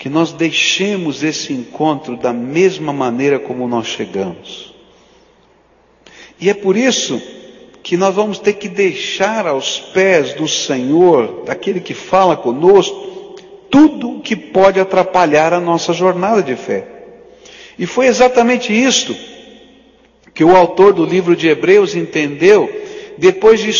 que 0.00 0.08
nós 0.08 0.32
deixemos 0.32 1.22
esse 1.22 1.52
encontro 1.52 2.16
da 2.16 2.32
mesma 2.32 2.90
maneira 2.90 3.38
como 3.38 3.68
nós 3.68 3.86
chegamos. 3.86 4.74
E 6.40 6.48
é 6.48 6.54
por 6.54 6.74
isso 6.74 7.20
que 7.82 7.98
nós 7.98 8.14
vamos 8.14 8.38
ter 8.38 8.54
que 8.54 8.66
deixar 8.66 9.46
aos 9.46 9.78
pés 9.78 10.32
do 10.32 10.48
Senhor, 10.48 11.42
daquele 11.44 11.80
que 11.80 11.92
fala 11.92 12.34
conosco, 12.34 13.36
tudo 13.70 14.16
o 14.16 14.20
que 14.22 14.34
pode 14.34 14.80
atrapalhar 14.80 15.52
a 15.52 15.60
nossa 15.60 15.92
jornada 15.92 16.42
de 16.42 16.56
fé. 16.56 16.86
E 17.78 17.84
foi 17.84 18.06
exatamente 18.06 18.72
isto 18.72 19.14
que 20.32 20.42
o 20.42 20.56
autor 20.56 20.94
do 20.94 21.04
livro 21.04 21.36
de 21.36 21.46
Hebreus 21.46 21.94
entendeu 21.94 22.70
depois 23.18 23.60
de, 23.60 23.70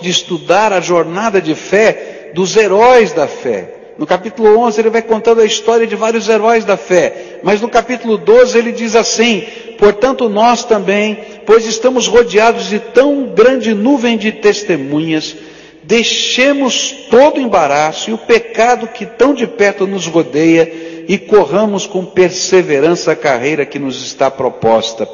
de 0.00 0.08
estudar 0.08 0.72
a 0.72 0.80
jornada 0.80 1.42
de 1.42 1.54
fé 1.54 2.30
dos 2.34 2.56
heróis 2.56 3.12
da 3.12 3.28
fé. 3.28 3.81
No 3.98 4.06
capítulo 4.06 4.58
11 4.58 4.80
ele 4.80 4.90
vai 4.90 5.02
contando 5.02 5.40
a 5.40 5.44
história 5.44 5.86
de 5.86 5.94
vários 5.94 6.28
heróis 6.28 6.64
da 6.64 6.76
fé, 6.76 7.40
mas 7.42 7.60
no 7.60 7.68
capítulo 7.68 8.16
12 8.16 8.56
ele 8.56 8.72
diz 8.72 8.96
assim: 8.96 9.42
Portanto, 9.78 10.28
nós 10.28 10.64
também, 10.64 11.18
pois 11.44 11.66
estamos 11.66 12.06
rodeados 12.06 12.68
de 12.68 12.78
tão 12.78 13.26
grande 13.34 13.74
nuvem 13.74 14.16
de 14.16 14.32
testemunhas, 14.32 15.36
deixemos 15.82 16.92
todo 17.10 17.36
o 17.36 17.40
embaraço 17.40 18.10
e 18.10 18.12
o 18.14 18.18
pecado 18.18 18.88
que 18.88 19.04
tão 19.04 19.34
de 19.34 19.46
perto 19.46 19.86
nos 19.86 20.06
rodeia 20.06 21.04
e 21.06 21.18
corramos 21.18 21.86
com 21.86 22.04
perseverança 22.04 23.12
a 23.12 23.16
carreira 23.16 23.66
que 23.66 23.78
nos 23.78 24.02
está 24.04 24.30
proposta 24.30 25.06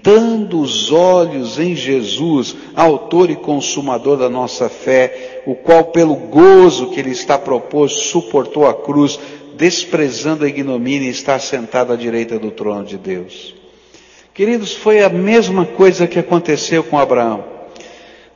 fitando 0.00 0.60
os 0.60 0.92
olhos 0.92 1.58
em 1.58 1.74
Jesus, 1.74 2.54
autor 2.74 3.30
e 3.30 3.36
consumador 3.36 4.16
da 4.16 4.28
nossa 4.28 4.68
fé, 4.68 5.29
o 5.46 5.54
qual, 5.54 5.84
pelo 5.84 6.14
gozo 6.14 6.90
que 6.90 7.00
ele 7.00 7.10
está 7.10 7.38
proposto, 7.38 8.00
suportou 8.00 8.66
a 8.66 8.74
cruz, 8.74 9.18
desprezando 9.56 10.44
a 10.44 10.48
ignomínia 10.48 11.08
e 11.08 11.12
está 11.12 11.38
sentado 11.38 11.92
à 11.92 11.96
direita 11.96 12.38
do 12.38 12.50
trono 12.50 12.84
de 12.84 12.96
Deus. 12.96 13.54
Queridos, 14.32 14.72
foi 14.72 15.02
a 15.02 15.08
mesma 15.08 15.66
coisa 15.66 16.06
que 16.06 16.18
aconteceu 16.18 16.84
com 16.84 16.98
Abraão. 16.98 17.44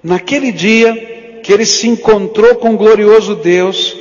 Naquele 0.02 0.52
dia 0.52 1.40
que 1.42 1.52
ele 1.52 1.64
se 1.64 1.86
encontrou 1.88 2.56
com 2.56 2.74
o 2.74 2.76
glorioso 2.76 3.34
Deus, 3.36 3.96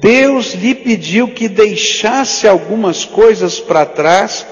Deus 0.00 0.54
lhe 0.54 0.74
pediu 0.74 1.28
que 1.28 1.48
deixasse 1.48 2.46
algumas 2.46 3.04
coisas 3.04 3.60
para 3.60 3.86
trás 3.86 4.46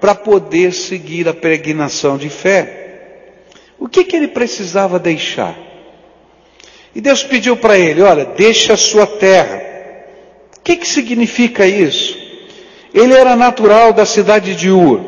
para 0.00 0.14
poder 0.14 0.72
seguir 0.72 1.28
a 1.28 1.34
peregrinação 1.34 2.16
de 2.16 2.28
fé. 2.28 2.80
O 3.78 3.88
que, 3.88 4.04
que 4.04 4.16
ele 4.16 4.28
precisava 4.28 4.98
deixar? 4.98 5.69
E 6.94 7.00
Deus 7.00 7.22
pediu 7.22 7.56
para 7.56 7.78
ele: 7.78 8.02
olha, 8.02 8.24
deixa 8.24 8.74
a 8.74 8.76
sua 8.76 9.06
terra. 9.06 9.62
O 10.56 10.60
que, 10.62 10.76
que 10.76 10.88
significa 10.88 11.66
isso? 11.66 12.18
Ele 12.92 13.14
era 13.14 13.36
natural 13.36 13.92
da 13.92 14.04
cidade 14.04 14.54
de 14.54 14.70
Ur. 14.70 15.00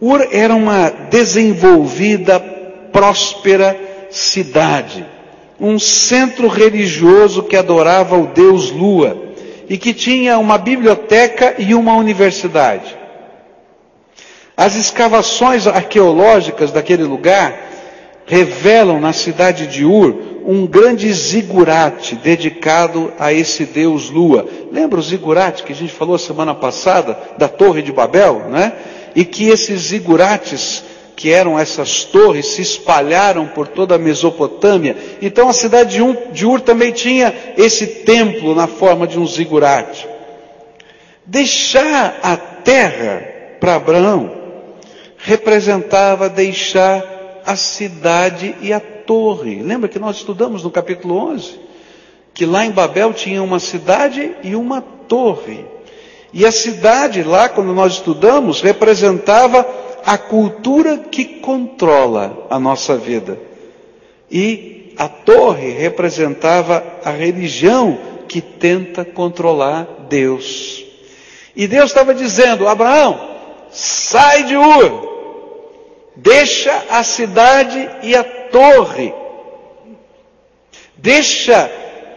Ur 0.00 0.28
era 0.30 0.54
uma 0.54 0.88
desenvolvida, 0.88 2.38
próspera 2.92 3.78
cidade, 4.10 5.06
um 5.58 5.78
centro 5.78 6.48
religioso 6.48 7.42
que 7.42 7.56
adorava 7.56 8.16
o 8.18 8.26
deus 8.26 8.70
Lua 8.70 9.16
e 9.68 9.78
que 9.78 9.94
tinha 9.94 10.38
uma 10.38 10.58
biblioteca 10.58 11.54
e 11.58 11.74
uma 11.74 11.94
universidade. 11.94 12.98
As 14.56 14.74
escavações 14.74 15.66
arqueológicas 15.66 16.72
daquele 16.72 17.04
lugar 17.04 17.70
revelam 18.26 19.00
na 19.00 19.12
cidade 19.12 19.66
de 19.66 19.84
Ur 19.84 20.29
um 20.46 20.66
grande 20.66 21.12
zigurate 21.12 22.14
dedicado 22.16 23.12
a 23.18 23.32
esse 23.32 23.64
deus 23.64 24.10
Lua. 24.10 24.46
Lembra 24.72 24.98
o 24.98 25.02
zigurate 25.02 25.62
que 25.62 25.72
a 25.72 25.76
gente 25.76 25.92
falou 25.92 26.18
semana 26.18 26.54
passada 26.54 27.18
da 27.38 27.48
Torre 27.48 27.82
de 27.82 27.92
Babel, 27.92 28.48
né? 28.48 28.72
E 29.14 29.24
que 29.24 29.48
esses 29.48 29.80
zigurates 29.82 30.84
que 31.16 31.30
eram 31.30 31.58
essas 31.58 32.04
torres 32.04 32.46
se 32.46 32.62
espalharam 32.62 33.46
por 33.48 33.68
toda 33.68 33.94
a 33.94 33.98
Mesopotâmia. 33.98 34.96
Então 35.20 35.48
a 35.50 35.52
cidade 35.52 36.02
de 36.32 36.46
Ur 36.46 36.60
também 36.60 36.92
tinha 36.92 37.34
esse 37.58 37.86
templo 37.86 38.54
na 38.54 38.66
forma 38.66 39.06
de 39.06 39.18
um 39.18 39.26
zigurate. 39.26 40.08
Deixar 41.26 42.18
a 42.22 42.36
terra 42.36 43.22
para 43.60 43.74
Abraão 43.74 44.40
representava 45.18 46.28
deixar 46.28 47.04
a 47.44 47.56
cidade 47.56 48.54
e 48.60 48.72
a 48.72 48.80
torre. 49.10 49.60
Lembra 49.60 49.88
que 49.88 49.98
nós 49.98 50.18
estudamos 50.18 50.62
no 50.62 50.70
capítulo 50.70 51.16
11? 51.32 51.58
Que 52.32 52.46
lá 52.46 52.64
em 52.64 52.70
Babel 52.70 53.12
tinha 53.12 53.42
uma 53.42 53.58
cidade 53.58 54.36
e 54.44 54.54
uma 54.54 54.80
torre. 54.80 55.64
E 56.32 56.46
a 56.46 56.52
cidade, 56.52 57.24
lá 57.24 57.48
quando 57.48 57.74
nós 57.74 57.94
estudamos, 57.94 58.60
representava 58.60 59.66
a 60.06 60.16
cultura 60.16 60.96
que 60.96 61.24
controla 61.24 62.46
a 62.48 62.60
nossa 62.60 62.96
vida. 62.96 63.36
E 64.30 64.94
a 64.96 65.08
torre 65.08 65.72
representava 65.72 66.80
a 67.04 67.10
religião 67.10 67.98
que 68.28 68.40
tenta 68.40 69.04
controlar 69.04 70.06
Deus. 70.08 70.84
E 71.56 71.66
Deus 71.66 71.90
estava 71.90 72.14
dizendo: 72.14 72.68
Abraão, 72.68 73.18
sai 73.72 74.44
de 74.44 74.56
Ur, 74.56 75.10
Deixa 76.14 76.84
a 76.90 77.02
cidade 77.02 77.88
e 78.02 78.14
a 78.14 78.22
torre. 78.50 79.12
Deixa 80.96 81.70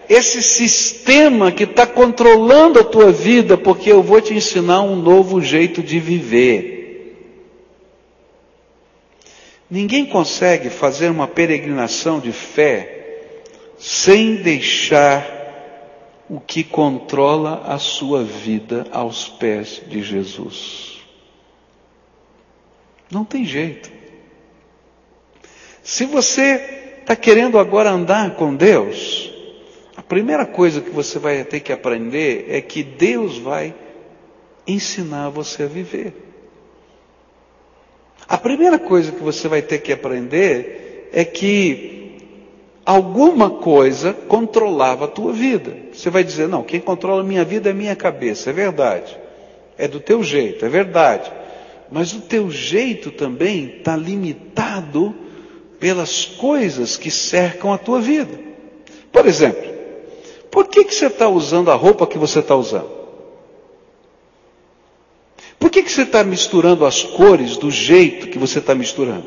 esse 0.09 0.41
sistema 0.43 1.51
que 1.51 1.63
está 1.63 1.87
controlando 1.87 2.79
a 2.79 2.83
tua 2.83 3.11
vida, 3.11 3.57
porque 3.57 3.91
eu 3.91 4.03
vou 4.03 4.21
te 4.21 4.33
ensinar 4.33 4.81
um 4.81 4.95
novo 4.95 5.41
jeito 5.41 5.81
de 5.81 5.99
viver. 5.99 6.73
Ninguém 9.69 10.05
consegue 10.05 10.69
fazer 10.69 11.09
uma 11.09 11.27
peregrinação 11.27 12.19
de 12.19 12.31
fé 12.31 13.21
sem 13.77 14.35
deixar 14.35 15.25
o 16.29 16.39
que 16.39 16.63
controla 16.63 17.63
a 17.65 17.77
sua 17.79 18.23
vida 18.23 18.85
aos 18.91 19.27
pés 19.27 19.81
de 19.87 20.01
Jesus. 20.01 20.99
Não 23.09 23.25
tem 23.25 23.45
jeito. 23.45 24.02
Se 25.83 26.05
você 26.05 26.95
está 27.01 27.13
querendo 27.13 27.59
agora 27.59 27.91
andar 27.91 28.35
com 28.35 28.55
Deus, 28.55 29.29
a 29.97 30.01
primeira 30.01 30.45
coisa 30.45 30.79
que 30.79 30.89
você 30.89 31.19
vai 31.19 31.43
ter 31.43 31.59
que 31.59 31.73
aprender 31.73 32.45
é 32.47 32.61
que 32.61 32.81
Deus 32.81 33.37
vai 33.37 33.75
ensinar 34.65 35.29
você 35.29 35.63
a 35.63 35.67
viver. 35.67 36.13
A 38.25 38.37
primeira 38.37 38.79
coisa 38.79 39.11
que 39.11 39.21
você 39.21 39.49
vai 39.49 39.61
ter 39.61 39.79
que 39.79 39.91
aprender 39.91 41.09
é 41.11 41.25
que 41.25 42.17
alguma 42.85 43.49
coisa 43.49 44.13
controlava 44.13 45.05
a 45.05 45.09
tua 45.09 45.33
vida. 45.33 45.75
Você 45.91 46.09
vai 46.09 46.23
dizer, 46.23 46.47
não, 46.47 46.63
quem 46.63 46.79
controla 46.79 47.21
a 47.21 47.25
minha 47.25 47.43
vida 47.43 47.69
é 47.69 47.73
a 47.73 47.75
minha 47.75 47.95
cabeça, 47.95 48.49
é 48.49 48.53
verdade. 48.53 49.19
É 49.77 49.85
do 49.85 49.99
teu 49.99 50.23
jeito, 50.23 50.65
é 50.65 50.69
verdade. 50.69 51.29
Mas 51.91 52.13
o 52.13 52.21
teu 52.21 52.49
jeito 52.49 53.11
também 53.11 53.75
está 53.79 53.97
limitado 53.97 55.13
pelas 55.83 56.23
coisas 56.23 56.95
que 56.95 57.11
cercam 57.11 57.73
a 57.73 57.77
tua 57.77 57.99
vida. 57.99 58.39
Por 59.11 59.25
exemplo, 59.25 59.69
por 60.49 60.69
que, 60.69 60.85
que 60.85 60.95
você 60.95 61.07
está 61.07 61.27
usando 61.27 61.69
a 61.69 61.75
roupa 61.75 62.07
que 62.07 62.17
você 62.17 62.39
está 62.39 62.55
usando? 62.55 62.89
Por 65.59 65.69
que, 65.69 65.83
que 65.83 65.91
você 65.91 66.03
está 66.03 66.23
misturando 66.23 66.85
as 66.85 67.03
cores 67.03 67.57
do 67.57 67.69
jeito 67.69 68.29
que 68.29 68.37
você 68.37 68.59
está 68.59 68.73
misturando? 68.73 69.25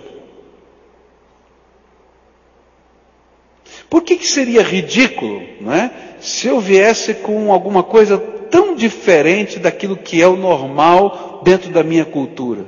Por 3.90 4.00
que, 4.00 4.16
que 4.16 4.26
seria 4.26 4.62
ridículo, 4.62 5.42
não 5.60 5.74
é? 5.74 5.90
Se 6.20 6.46
eu 6.46 6.58
viesse 6.58 7.12
com 7.12 7.52
alguma 7.52 7.82
coisa 7.82 8.16
tão 8.16 8.74
diferente 8.74 9.58
daquilo 9.58 9.94
que 9.94 10.22
é 10.22 10.26
o 10.26 10.38
normal 10.38 11.42
dentro 11.44 11.70
da 11.70 11.82
minha 11.82 12.06
cultura. 12.06 12.64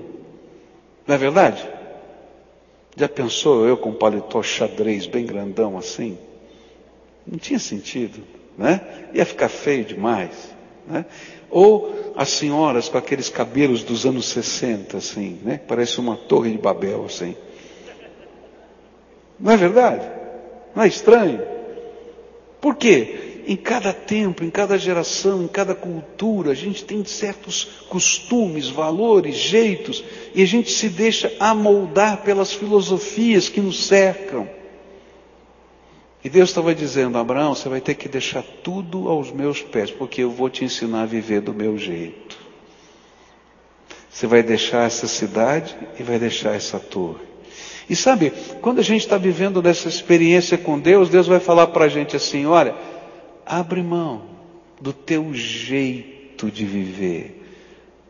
Não 1.06 1.14
é 1.14 1.18
verdade? 1.18 1.77
Já 2.98 3.08
pensou 3.08 3.64
eu 3.64 3.76
com 3.76 3.90
um 3.90 3.94
paletó 3.94 4.42
xadrez 4.42 5.06
bem 5.06 5.24
grandão 5.24 5.78
assim? 5.78 6.18
Não 7.24 7.38
tinha 7.38 7.60
sentido, 7.60 8.24
né? 8.56 8.80
Ia 9.14 9.24
ficar 9.24 9.48
feio 9.48 9.84
demais, 9.84 10.52
né? 10.84 11.06
Ou 11.48 12.12
as 12.16 12.28
senhoras 12.28 12.88
com 12.88 12.98
aqueles 12.98 13.28
cabelos 13.28 13.84
dos 13.84 14.04
anos 14.04 14.26
60, 14.26 14.96
assim, 14.96 15.38
né? 15.44 15.60
Parece 15.68 16.00
uma 16.00 16.16
torre 16.16 16.50
de 16.50 16.58
Babel, 16.58 17.04
assim. 17.04 17.36
Não 19.38 19.52
é 19.52 19.56
verdade? 19.56 20.10
Não 20.74 20.82
é 20.82 20.88
estranho? 20.88 21.40
Por 22.60 22.74
quê? 22.74 23.27
Em 23.48 23.56
cada 23.56 23.94
tempo, 23.94 24.44
em 24.44 24.50
cada 24.50 24.76
geração, 24.76 25.42
em 25.42 25.48
cada 25.48 25.74
cultura, 25.74 26.50
a 26.50 26.54
gente 26.54 26.84
tem 26.84 27.02
certos 27.06 27.64
costumes, 27.88 28.68
valores, 28.68 29.36
jeitos, 29.36 30.04
e 30.34 30.42
a 30.42 30.46
gente 30.46 30.70
se 30.70 30.90
deixa 30.90 31.32
amoldar 31.40 32.18
pelas 32.18 32.52
filosofias 32.52 33.48
que 33.48 33.58
nos 33.58 33.86
cercam. 33.86 34.46
E 36.22 36.28
Deus 36.28 36.50
estava 36.50 36.74
dizendo, 36.74 37.16
Abraão, 37.16 37.54
você 37.54 37.70
vai 37.70 37.80
ter 37.80 37.94
que 37.94 38.06
deixar 38.06 38.42
tudo 38.62 39.08
aos 39.08 39.32
meus 39.32 39.62
pés, 39.62 39.90
porque 39.90 40.22
eu 40.22 40.30
vou 40.30 40.50
te 40.50 40.66
ensinar 40.66 41.04
a 41.04 41.06
viver 41.06 41.40
do 41.40 41.54
meu 41.54 41.78
jeito. 41.78 42.36
Você 44.10 44.26
vai 44.26 44.42
deixar 44.42 44.86
essa 44.86 45.08
cidade 45.08 45.74
e 45.98 46.02
vai 46.02 46.18
deixar 46.18 46.54
essa 46.54 46.78
torre. 46.78 47.26
E 47.88 47.96
sabe, 47.96 48.30
quando 48.60 48.80
a 48.80 48.84
gente 48.84 49.00
está 49.00 49.16
vivendo 49.16 49.62
dessa 49.62 49.88
experiência 49.88 50.58
com 50.58 50.78
Deus, 50.78 51.08
Deus 51.08 51.26
vai 51.26 51.40
falar 51.40 51.68
para 51.68 51.86
a 51.86 51.88
gente 51.88 52.14
assim: 52.14 52.44
olha, 52.44 52.74
abre 53.48 53.82
mão 53.82 54.22
do 54.80 54.92
teu 54.92 55.32
jeito 55.32 56.50
de 56.50 56.64
viver, 56.64 57.42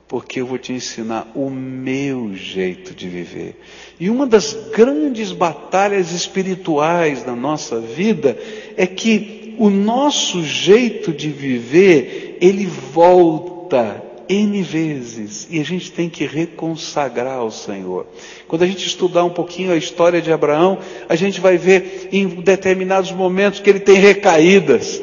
porque 0.07 0.40
eu 0.40 0.46
vou 0.46 0.59
te 0.59 0.72
ensinar 0.72 1.31
o 1.35 1.48
meu 1.48 2.35
jeito 2.35 2.94
de 2.94 3.09
viver. 3.09 3.61
E 3.98 4.11
uma 4.11 4.27
das 4.27 4.53
grandes 4.74 5.33
batalhas 5.33 6.12
espirituais 6.12 7.22
da 7.22 7.35
nossa 7.35 7.81
vida 7.81 8.37
é 8.77 8.87
que 8.87 9.55
o 9.59 9.70
nosso 9.70 10.42
jeito 10.42 11.12
de 11.12 11.31
viver, 11.31 12.38
ele 12.40 12.66
volta 12.66 14.05
N 14.29 14.62
vezes 14.62 15.48
e 15.51 15.59
a 15.59 15.64
gente 15.64 15.90
tem 15.90 16.09
que 16.09 16.27
reconsagrar 16.27 17.38
ao 17.38 17.51
Senhor. 17.51 18.07
Quando 18.46 18.62
a 18.62 18.66
gente 18.66 18.87
estudar 18.87 19.24
um 19.24 19.31
pouquinho 19.31 19.72
a 19.72 19.77
história 19.77 20.20
de 20.20 20.31
Abraão, 20.31 20.79
a 21.09 21.16
gente 21.16 21.40
vai 21.40 21.57
ver 21.57 22.09
em 22.12 22.27
determinados 22.27 23.11
momentos 23.11 23.61
que 23.61 23.70
ele 23.70 23.81
tem 23.81 23.96
recaídas. 23.96 25.01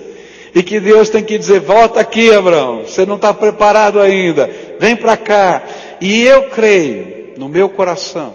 E 0.55 0.63
que 0.63 0.79
Deus 0.79 1.09
tem 1.09 1.21
que 1.21 1.37
dizer: 1.37 1.59
volta 1.59 1.99
aqui, 1.99 2.33
Abraão, 2.33 2.83
você 2.83 3.05
não 3.05 3.17
está 3.17 3.33
preparado 3.33 3.99
ainda, 3.99 4.49
vem 4.79 4.95
para 4.95 5.17
cá. 5.17 5.61
E 5.99 6.23
eu 6.23 6.43
creio, 6.43 7.33
no 7.37 7.49
meu 7.49 7.67
coração, 7.67 8.33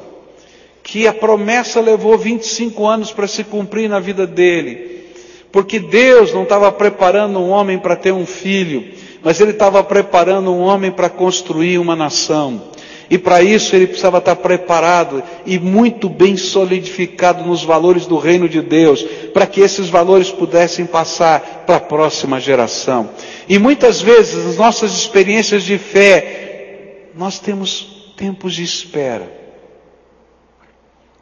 que 0.82 1.06
a 1.06 1.14
promessa 1.14 1.80
levou 1.80 2.18
25 2.18 2.86
anos 2.86 3.10
para 3.10 3.26
se 3.26 3.42
cumprir 3.42 3.88
na 3.88 3.98
vida 3.98 4.26
dele, 4.26 5.06
porque 5.50 5.78
Deus 5.78 6.34
não 6.34 6.42
estava 6.42 6.70
preparando 6.70 7.38
um 7.38 7.48
homem 7.48 7.78
para 7.78 7.96
ter 7.96 8.12
um 8.12 8.26
filho, 8.26 8.92
mas 9.22 9.40
ele 9.40 9.52
estava 9.52 9.82
preparando 9.82 10.52
um 10.52 10.60
homem 10.60 10.90
para 10.90 11.08
construir 11.08 11.78
uma 11.78 11.96
nação. 11.96 12.64
E 13.10 13.18
para 13.18 13.42
isso 13.42 13.74
ele 13.74 13.88
precisava 13.88 14.18
estar 14.18 14.36
preparado 14.36 15.20
e 15.44 15.58
muito 15.58 16.08
bem 16.08 16.36
solidificado 16.36 17.44
nos 17.44 17.64
valores 17.64 18.06
do 18.06 18.16
reino 18.16 18.48
de 18.48 18.62
Deus, 18.62 19.02
para 19.34 19.48
que 19.48 19.60
esses 19.60 19.88
valores 19.88 20.30
pudessem 20.30 20.86
passar 20.86 21.64
para 21.66 21.76
a 21.76 21.80
próxima 21.80 22.38
geração. 22.38 23.10
E 23.48 23.58
muitas 23.58 24.00
vezes, 24.00 24.44
nas 24.46 24.56
nossas 24.56 24.92
experiências 24.92 25.64
de 25.64 25.76
fé, 25.76 27.08
nós 27.16 27.40
temos 27.40 28.12
tempos 28.16 28.54
de 28.54 28.62
espera. 28.62 29.28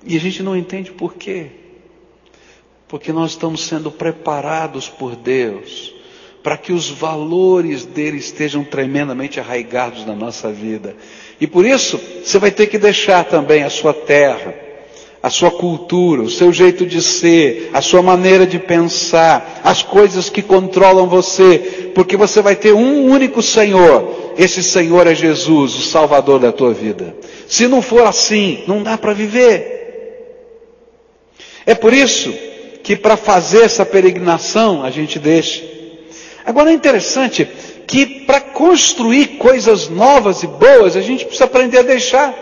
E 0.05 0.15
a 0.15 0.21
gente 0.21 0.43
não 0.43 0.55
entende 0.55 0.93
por 0.93 1.15
quê. 1.15 1.47
Porque 2.87 3.13
nós 3.15 3.31
estamos 3.31 3.67
sendo 3.67 3.91
preparados 3.91 4.91
por 4.91 5.17
Deus 5.17 5.95
para 6.43 6.57
que 6.57 6.73
os 6.73 6.89
valores 6.89 7.85
dele 7.85 8.17
estejam 8.19 8.65
tremendamente 8.65 9.41
arraigados 9.41 10.07
na 10.07 10.15
nossa 10.15 10.51
vida. 10.53 10.97
E 11.41 11.47
por 11.47 11.65
isso, 11.65 12.01
você 12.25 12.39
vai 12.39 12.51
ter 12.51 12.67
que 12.67 12.79
deixar 12.79 13.25
também 13.25 13.63
a 13.63 13.71
sua 13.71 13.95
terra, 13.95 14.55
a 15.23 15.31
sua 15.31 15.51
cultura, 15.51 16.23
o 16.23 16.31
seu 16.31 16.53
jeito 16.53 16.85
de 16.85 17.01
ser, 17.03 17.71
a 17.73 17.81
sua 17.81 18.03
maneira 18.03 18.47
de 18.47 18.59
pensar, 18.59 19.61
as 19.65 19.83
coisas 19.83 20.29
que 20.29 20.43
controlam 20.43 21.09
você, 21.09 21.91
porque 21.95 22.17
você 22.17 22.41
vai 22.41 22.57
ter 22.57 22.73
um 22.73 23.07
único 23.11 23.43
Senhor. 23.43 24.33
Esse 24.37 24.63
Senhor 24.63 25.07
é 25.07 25.15
Jesus, 25.15 25.75
o 25.75 25.83
Salvador 25.83 26.39
da 26.41 26.53
tua 26.53 26.73
vida. 26.73 27.15
Se 27.49 27.67
não 27.67 27.83
for 27.83 28.07
assim, 28.07 28.63
não 28.67 28.83
dá 28.83 28.97
para 28.97 29.13
viver. 29.13 29.77
É 31.67 31.75
por 31.75 31.93
isso 31.93 32.33
que 32.83 32.97
para 32.97 33.17
fazer 33.17 33.63
essa 33.63 33.85
peregrinação 33.85 34.83
a 34.83 34.91
gente 34.91 35.19
deixa. 35.19 35.63
Agora 36.47 36.71
é 36.71 36.73
interessante 36.73 37.47
que 37.89 38.05
para 38.27 38.39
construir 38.39 39.39
coisas 39.39 39.89
novas 39.89 40.43
e 40.43 40.47
boas, 40.47 40.95
a 40.95 41.01
gente 41.01 41.25
precisa 41.25 41.47
aprender 41.47 41.79
a 41.79 41.83
deixar. 41.83 42.35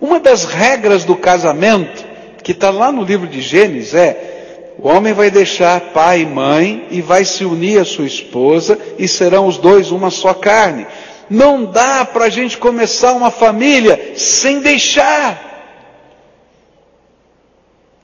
Uma 0.00 0.18
das 0.18 0.44
regras 0.44 1.04
do 1.04 1.14
casamento, 1.14 2.04
que 2.42 2.50
está 2.50 2.68
lá 2.68 2.90
no 2.90 3.04
livro 3.04 3.28
de 3.28 3.40
Gênesis, 3.40 3.94
é: 3.94 4.72
o 4.76 4.88
homem 4.88 5.12
vai 5.12 5.30
deixar 5.30 5.80
pai 5.92 6.22
e 6.22 6.26
mãe 6.26 6.88
e 6.90 7.00
vai 7.00 7.24
se 7.24 7.44
unir 7.44 7.78
à 7.78 7.84
sua 7.84 8.06
esposa 8.06 8.76
e 8.98 9.06
serão 9.06 9.46
os 9.46 9.56
dois 9.56 9.92
uma 9.92 10.10
só 10.10 10.34
carne. 10.34 10.84
Não 11.30 11.64
dá 11.64 12.04
para 12.04 12.24
a 12.24 12.28
gente 12.28 12.58
começar 12.58 13.12
uma 13.12 13.30
família 13.30 14.14
sem 14.16 14.58
deixar. 14.58 15.48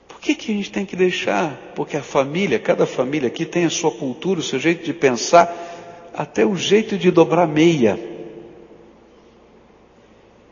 Por 0.07 0.21
que, 0.21 0.33
que 0.33 0.53
a 0.53 0.55
gente 0.55 0.71
tem 0.71 0.85
que 0.85 0.95
deixar? 0.95 1.73
Porque 1.75 1.97
a 1.97 2.01
família, 2.01 2.57
cada 2.57 2.85
família 2.85 3.27
aqui 3.27 3.43
tem 3.43 3.65
a 3.65 3.69
sua 3.69 3.91
cultura, 3.91 4.39
o 4.39 4.43
seu 4.43 4.59
jeito 4.59 4.85
de 4.85 4.93
pensar 4.93 5.75
até 6.17 6.43
o 6.43 6.55
jeito 6.55 6.97
de 6.97 7.11
dobrar 7.11 7.47
meia. 7.47 7.97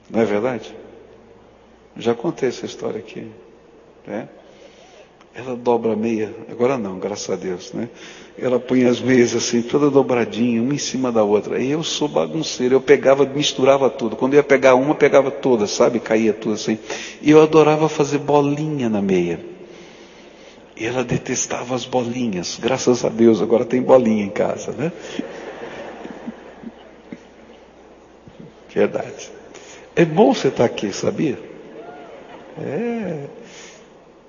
Não 0.08 0.22
é 0.22 0.26
verdade? 0.26 0.76
Já 1.98 2.14
contei 2.14 2.50
essa 2.50 2.68
história 2.68 3.00
aqui. 3.00 3.28
Né? 4.06 4.30
Ela 5.34 5.56
dobra 5.56 5.96
meia, 5.96 6.34
agora 6.50 6.78
não, 6.78 7.00
graças 7.00 7.30
a 7.30 7.36
Deus, 7.36 7.74
né? 7.74 7.90
Ela 8.38 8.58
põe 8.58 8.86
as 8.86 9.02
meias 9.02 9.36
assim, 9.36 9.62
toda 9.62 9.90
dobradinha, 9.90 10.62
uma 10.62 10.74
em 10.74 10.78
cima 10.78 11.12
da 11.12 11.24
outra. 11.24 11.60
E 11.60 11.72
eu 11.72 11.84
sou 11.84 12.08
bagunceiro, 12.08 12.76
eu 12.76 12.82
pegava, 12.82 13.26
misturava 13.26 13.90
tudo. 13.90 14.16
Quando 14.16 14.36
ia 14.36 14.44
pegar 14.44 14.76
uma, 14.76 14.94
pegava 14.94 15.32
todas, 15.32 15.72
sabe? 15.72 16.00
Caía 16.00 16.32
tudo 16.32 16.54
assim. 16.54 16.78
E 17.22 17.32
eu 17.32 17.42
adorava 17.42 17.90
fazer 17.90 18.20
bolinha 18.20 18.88
na 18.88 19.02
meia. 19.02 19.40
E 20.78 20.86
ela 20.86 21.04
detestava 21.04 21.76
as 21.76 21.86
bolinhas. 21.86 22.58
Graças 22.62 23.04
a 23.04 23.10
Deus, 23.10 23.42
agora 23.42 23.66
tem 23.66 23.82
bolinha 23.82 24.24
em 24.24 24.30
casa, 24.30 24.72
né? 24.72 24.92
Verdade. 28.76 29.32
É 29.96 30.04
bom 30.04 30.34
você 30.34 30.50
estar 30.50 30.66
aqui, 30.66 30.92
sabia? 30.92 31.40
É. 32.62 33.24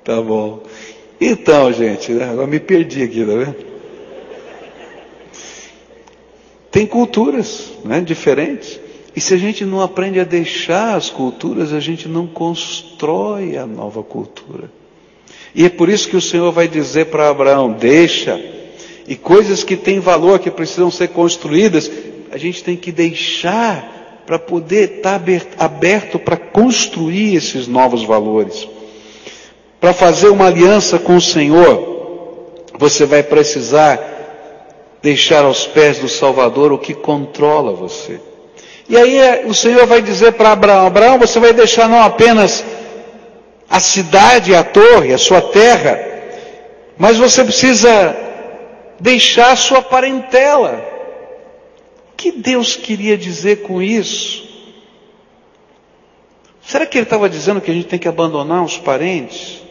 Tá 0.05 0.23
bom. 0.23 0.63
Então, 1.21 1.73
gente, 1.73 2.13
né? 2.13 2.31
agora 2.31 2.47
me 2.47 2.61
perdi 2.61 3.03
aqui, 3.03 3.27
tá 3.27 3.33
vendo? 3.33 3.57
Tem 6.71 6.87
culturas 6.87 7.73
né, 7.85 8.01
diferentes. 8.01 8.79
E 9.17 9.21
se 9.21 9.35
a 9.35 9.37
gente 9.37 9.65
não 9.65 9.81
aprende 9.81 10.21
a 10.21 10.25
deixar 10.25 10.95
as 10.95 11.11
culturas, 11.11 11.73
a 11.73 11.81
gente 11.81 12.07
não 12.07 12.27
constrói 12.27 13.57
a 13.57 13.67
nova 13.67 14.05
cultura. 14.05 14.71
E 15.55 15.65
é 15.65 15.69
por 15.71 15.89
isso 15.89 16.09
que 16.09 16.17
o 16.17 16.21
Senhor 16.21 16.53
vai 16.53 16.69
dizer 16.69 17.07
para 17.07 17.31
Abraão: 17.31 17.73
deixa. 17.73 18.39
E 19.09 19.17
coisas 19.17 19.65
que 19.65 19.75
têm 19.75 19.99
valor, 19.99 20.39
que 20.39 20.51
precisam 20.51 20.91
ser 20.91 21.09
construídas, 21.09 21.91
a 22.31 22.37
gente 22.37 22.63
tem 22.63 22.77
que 22.77 22.93
deixar 22.93 23.96
para 24.27 24.39
poder 24.39 24.97
estar 24.97 25.21
tá 25.21 25.65
aberto 25.65 26.19
para 26.19 26.37
construir 26.37 27.37
esses 27.37 27.69
novos 27.69 28.05
valores. 28.05 28.69
Para 29.81 29.93
fazer 29.93 30.29
uma 30.29 30.47
aliança 30.47 30.99
com 30.99 31.17
o 31.17 31.21
Senhor, 31.21 32.51
você 32.77 33.07
vai 33.07 33.23
precisar 33.23 34.01
deixar 35.01 35.45
aos 35.45 35.67
pés 35.67 36.01
do 36.01 36.09
Salvador 36.09 36.73
o 36.73 36.79
que 36.79 36.93
controla 36.93 37.73
você. 37.73 38.21
E 38.89 38.97
aí 38.97 39.17
é, 39.17 39.45
o 39.47 39.55
Senhor 39.55 39.87
vai 39.87 40.03
dizer 40.03 40.33
para 40.33 40.53
Abraão: 40.53 40.87
Abraão, 40.87 41.19
você 41.19 41.39
vai 41.39 41.53
deixar 41.53 41.89
não 41.89 42.03
apenas 42.03 42.65
a 43.69 43.79
cidade, 43.79 44.55
a 44.55 44.65
torre, 44.65 45.13
a 45.13 45.19
sua 45.19 45.41
terra, 45.41 46.01
Mas 46.99 47.17
você 47.19 47.45
precisa 47.45 48.17
deixar 48.99 49.53
a 49.53 49.57
sua 49.57 49.83
parentela. 49.83 50.96
Que 52.17 52.33
Deus 52.33 52.77
queria 52.77 53.17
dizer 53.17 53.63
com 53.63 53.83
isso? 53.83 54.47
Será 56.63 56.87
que 56.87 56.99
ele 56.99 57.05
estava 57.05 57.29
dizendo 57.29 57.61
que 57.61 57.71
a 57.71 57.75
gente 57.75 57.87
tem 57.87 57.99
que 57.99 58.09
abandonar 58.09 58.65
os 58.65 58.79
parentes? 58.79 59.63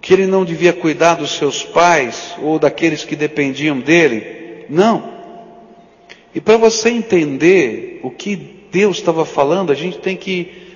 Que 0.00 0.12
ele 0.12 0.26
não 0.26 0.44
devia 0.44 0.72
cuidar 0.72 1.14
dos 1.14 1.36
seus 1.36 1.62
pais 1.62 2.34
ou 2.42 2.58
daqueles 2.58 3.04
que 3.04 3.14
dependiam 3.14 3.78
dele? 3.78 4.64
Não. 4.68 5.14
E 6.34 6.40
para 6.40 6.56
você 6.56 6.90
entender 6.90 8.00
o 8.02 8.10
que 8.10 8.36
Deus 8.70 8.98
estava 8.98 9.24
falando, 9.24 9.70
a 9.70 9.74
gente 9.74 9.98
tem 9.98 10.16
que 10.16 10.66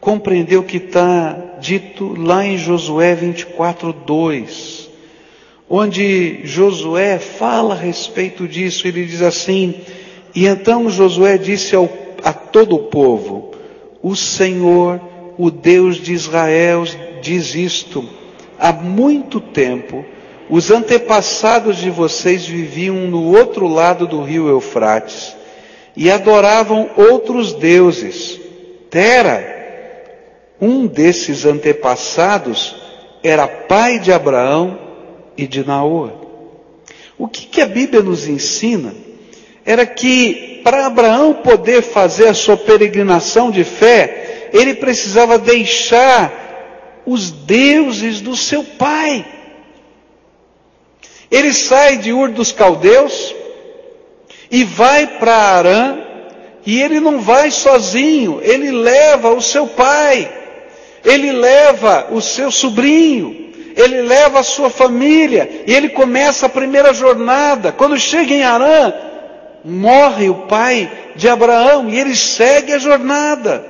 compreender 0.00 0.56
o 0.56 0.62
que 0.62 0.76
está 0.76 1.56
dito 1.60 2.14
lá 2.20 2.44
em 2.44 2.58
Josué 2.58 3.14
24, 3.14 3.92
2, 3.92 4.81
onde 5.74 6.40
Josué 6.44 7.18
fala 7.18 7.72
a 7.72 7.78
respeito 7.78 8.46
disso. 8.46 8.86
Ele 8.86 9.06
diz 9.06 9.22
assim: 9.22 9.74
E 10.34 10.46
então 10.46 10.90
Josué 10.90 11.38
disse 11.38 11.74
ao, 11.74 11.88
a 12.22 12.30
todo 12.30 12.76
o 12.76 12.84
povo: 12.84 13.52
O 14.02 14.14
Senhor, 14.14 15.00
o 15.38 15.50
Deus 15.50 15.96
de 15.96 16.12
Israel, 16.12 16.84
diz 17.22 17.54
isto: 17.54 18.06
há 18.58 18.70
muito 18.70 19.40
tempo 19.40 20.04
os 20.50 20.70
antepassados 20.70 21.78
de 21.78 21.88
vocês 21.88 22.44
viviam 22.44 22.96
no 23.08 23.34
outro 23.34 23.66
lado 23.66 24.06
do 24.06 24.22
rio 24.22 24.48
Eufrates 24.48 25.34
e 25.96 26.10
adoravam 26.10 26.90
outros 26.96 27.54
deuses. 27.54 28.38
Tera, 28.90 29.50
um 30.60 30.86
desses 30.86 31.46
antepassados 31.46 32.76
era 33.22 33.48
pai 33.48 33.98
de 33.98 34.12
Abraão 34.12 34.91
e 35.36 35.46
de 35.46 35.64
Naor. 35.64 36.12
O 37.18 37.28
que, 37.28 37.46
que 37.46 37.60
a 37.60 37.66
Bíblia 37.66 38.02
nos 38.02 38.26
ensina 38.26 38.94
era 39.64 39.86
que 39.86 40.60
para 40.64 40.86
Abraão 40.86 41.34
poder 41.34 41.82
fazer 41.82 42.28
a 42.28 42.34
sua 42.34 42.56
peregrinação 42.56 43.50
de 43.50 43.64
fé, 43.64 44.50
ele 44.52 44.74
precisava 44.74 45.38
deixar 45.38 47.02
os 47.06 47.30
deuses 47.30 48.20
do 48.20 48.36
seu 48.36 48.64
pai. 48.64 49.24
Ele 51.30 51.52
sai 51.52 51.96
de 51.96 52.12
Ur 52.12 52.30
dos 52.30 52.52
Caldeus 52.52 53.34
e 54.50 54.64
vai 54.64 55.06
para 55.18 55.34
Arã, 55.34 55.98
e 56.64 56.80
ele 56.80 57.00
não 57.00 57.18
vai 57.20 57.50
sozinho, 57.50 58.40
ele 58.42 58.70
leva 58.70 59.30
o 59.30 59.40
seu 59.40 59.66
pai 59.66 60.42
ele 61.04 61.32
leva 61.32 62.08
o 62.10 62.20
seu 62.20 62.50
sobrinho, 62.50 63.41
ele 63.76 64.02
leva 64.02 64.40
a 64.40 64.42
sua 64.42 64.70
família, 64.70 65.64
e 65.66 65.74
ele 65.74 65.88
começa 65.90 66.46
a 66.46 66.48
primeira 66.48 66.92
jornada. 66.92 67.72
Quando 67.72 67.98
chega 67.98 68.32
em 68.34 68.42
Arã, 68.42 68.92
morre 69.64 70.28
o 70.28 70.46
pai 70.46 70.90
de 71.14 71.28
Abraão 71.28 71.88
e 71.88 71.98
ele 71.98 72.14
segue 72.14 72.72
a 72.72 72.78
jornada. 72.78 73.64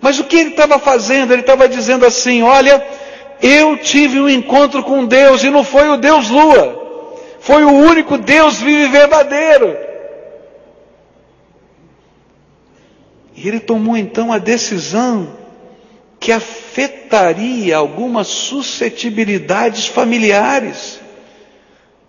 Mas 0.00 0.18
o 0.18 0.24
que 0.24 0.36
ele 0.36 0.50
estava 0.50 0.78
fazendo? 0.78 1.32
Ele 1.32 1.40
estava 1.40 1.68
dizendo 1.68 2.04
assim: 2.04 2.42
Olha, 2.42 2.84
eu 3.42 3.76
tive 3.78 4.20
um 4.20 4.28
encontro 4.28 4.82
com 4.82 5.06
Deus 5.06 5.42
e 5.42 5.50
não 5.50 5.64
foi 5.64 5.88
o 5.88 5.96
Deus 5.96 6.28
Lua, 6.28 7.16
foi 7.40 7.64
o 7.64 7.70
único 7.70 8.18
Deus 8.18 8.60
vivo 8.60 8.84
e 8.84 8.88
verdadeiro. 8.88 9.76
E 13.34 13.46
ele 13.46 13.60
tomou 13.60 13.96
então 13.96 14.32
a 14.32 14.38
decisão 14.38 15.28
que 16.18 16.32
afetaria 16.32 17.76
algumas 17.76 18.26
suscetibilidades 18.26 19.86
familiares. 19.86 21.00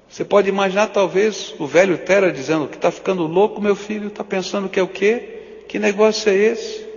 Você 0.09 0.23
pode 0.23 0.49
imaginar, 0.49 0.87
talvez, 0.87 1.53
o 1.59 1.67
velho 1.67 1.97
Tera 1.97 2.31
dizendo 2.31 2.67
que 2.67 2.75
está 2.75 2.89
ficando 2.89 3.27
louco, 3.27 3.61
meu 3.61 3.75
filho, 3.75 4.07
está 4.07 4.23
pensando 4.23 4.69
que 4.69 4.79
é 4.79 4.83
o 4.83 4.87
quê? 4.87 5.63
Que 5.67 5.77
negócio 5.77 6.31
é 6.31 6.35
esse? 6.35 6.87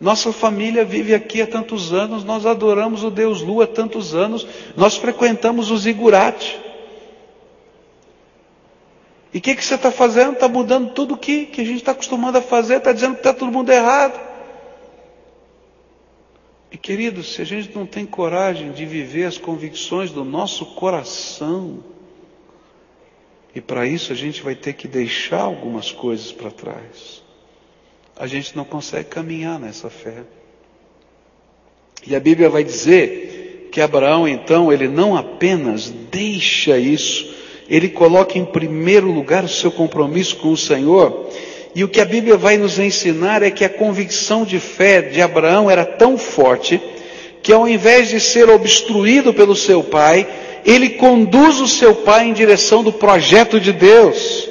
Nossa 0.00 0.32
família 0.32 0.84
vive 0.84 1.14
aqui 1.14 1.40
há 1.40 1.46
tantos 1.46 1.92
anos, 1.92 2.24
nós 2.24 2.44
adoramos 2.44 3.04
o 3.04 3.10
Deus 3.10 3.40
Lua 3.40 3.64
há 3.64 3.66
tantos 3.68 4.14
anos, 4.14 4.46
nós 4.76 4.96
frequentamos 4.96 5.70
os 5.70 5.86
Igurate. 5.86 6.60
E 9.32 9.38
o 9.38 9.40
que, 9.40 9.54
que 9.54 9.64
você 9.64 9.76
está 9.76 9.90
fazendo? 9.90 10.32
Está 10.32 10.48
mudando 10.48 10.90
tudo 10.90 11.14
o 11.14 11.16
que, 11.16 11.46
que 11.46 11.60
a 11.60 11.64
gente 11.64 11.76
está 11.76 11.92
acostumado 11.92 12.36
a 12.36 12.42
fazer, 12.42 12.78
está 12.78 12.92
dizendo 12.92 13.14
que 13.14 13.20
está 13.20 13.32
todo 13.32 13.52
mundo 13.52 13.70
errado. 13.70 14.31
E 16.72 16.78
queridos, 16.78 17.34
se 17.34 17.42
a 17.42 17.44
gente 17.44 17.76
não 17.76 17.84
tem 17.84 18.06
coragem 18.06 18.72
de 18.72 18.86
viver 18.86 19.24
as 19.24 19.36
convicções 19.36 20.10
do 20.10 20.24
nosso 20.24 20.64
coração, 20.64 21.84
e 23.54 23.60
para 23.60 23.86
isso 23.86 24.10
a 24.10 24.16
gente 24.16 24.42
vai 24.42 24.54
ter 24.54 24.72
que 24.72 24.88
deixar 24.88 25.42
algumas 25.42 25.92
coisas 25.92 26.32
para 26.32 26.50
trás, 26.50 27.22
a 28.16 28.26
gente 28.26 28.56
não 28.56 28.64
consegue 28.64 29.10
caminhar 29.10 29.60
nessa 29.60 29.90
fé. 29.90 30.24
E 32.06 32.16
a 32.16 32.20
Bíblia 32.20 32.48
vai 32.48 32.64
dizer 32.64 33.68
que 33.70 33.80
Abraão, 33.80 34.26
então, 34.26 34.72
ele 34.72 34.88
não 34.88 35.14
apenas 35.14 35.90
deixa 35.90 36.78
isso, 36.78 37.34
ele 37.68 37.90
coloca 37.90 38.38
em 38.38 38.46
primeiro 38.46 39.12
lugar 39.12 39.44
o 39.44 39.48
seu 39.48 39.70
compromisso 39.70 40.36
com 40.36 40.52
o 40.52 40.56
Senhor, 40.56 41.28
e 41.74 41.82
o 41.82 41.88
que 41.88 42.00
a 42.00 42.04
Bíblia 42.04 42.36
vai 42.36 42.58
nos 42.58 42.78
ensinar 42.78 43.42
é 43.42 43.50
que 43.50 43.64
a 43.64 43.68
convicção 43.68 44.44
de 44.44 44.58
fé 44.58 45.00
de 45.00 45.22
Abraão 45.22 45.70
era 45.70 45.84
tão 45.84 46.18
forte 46.18 46.80
que 47.42 47.52
ao 47.52 47.66
invés 47.66 48.08
de 48.08 48.20
ser 48.20 48.48
obstruído 48.50 49.32
pelo 49.32 49.56
seu 49.56 49.82
pai, 49.82 50.26
ele 50.64 50.90
conduz 50.90 51.60
o 51.60 51.66
seu 51.66 51.94
pai 51.94 52.26
em 52.26 52.32
direção 52.32 52.84
do 52.84 52.92
projeto 52.92 53.58
de 53.58 53.72
Deus. 53.72 54.48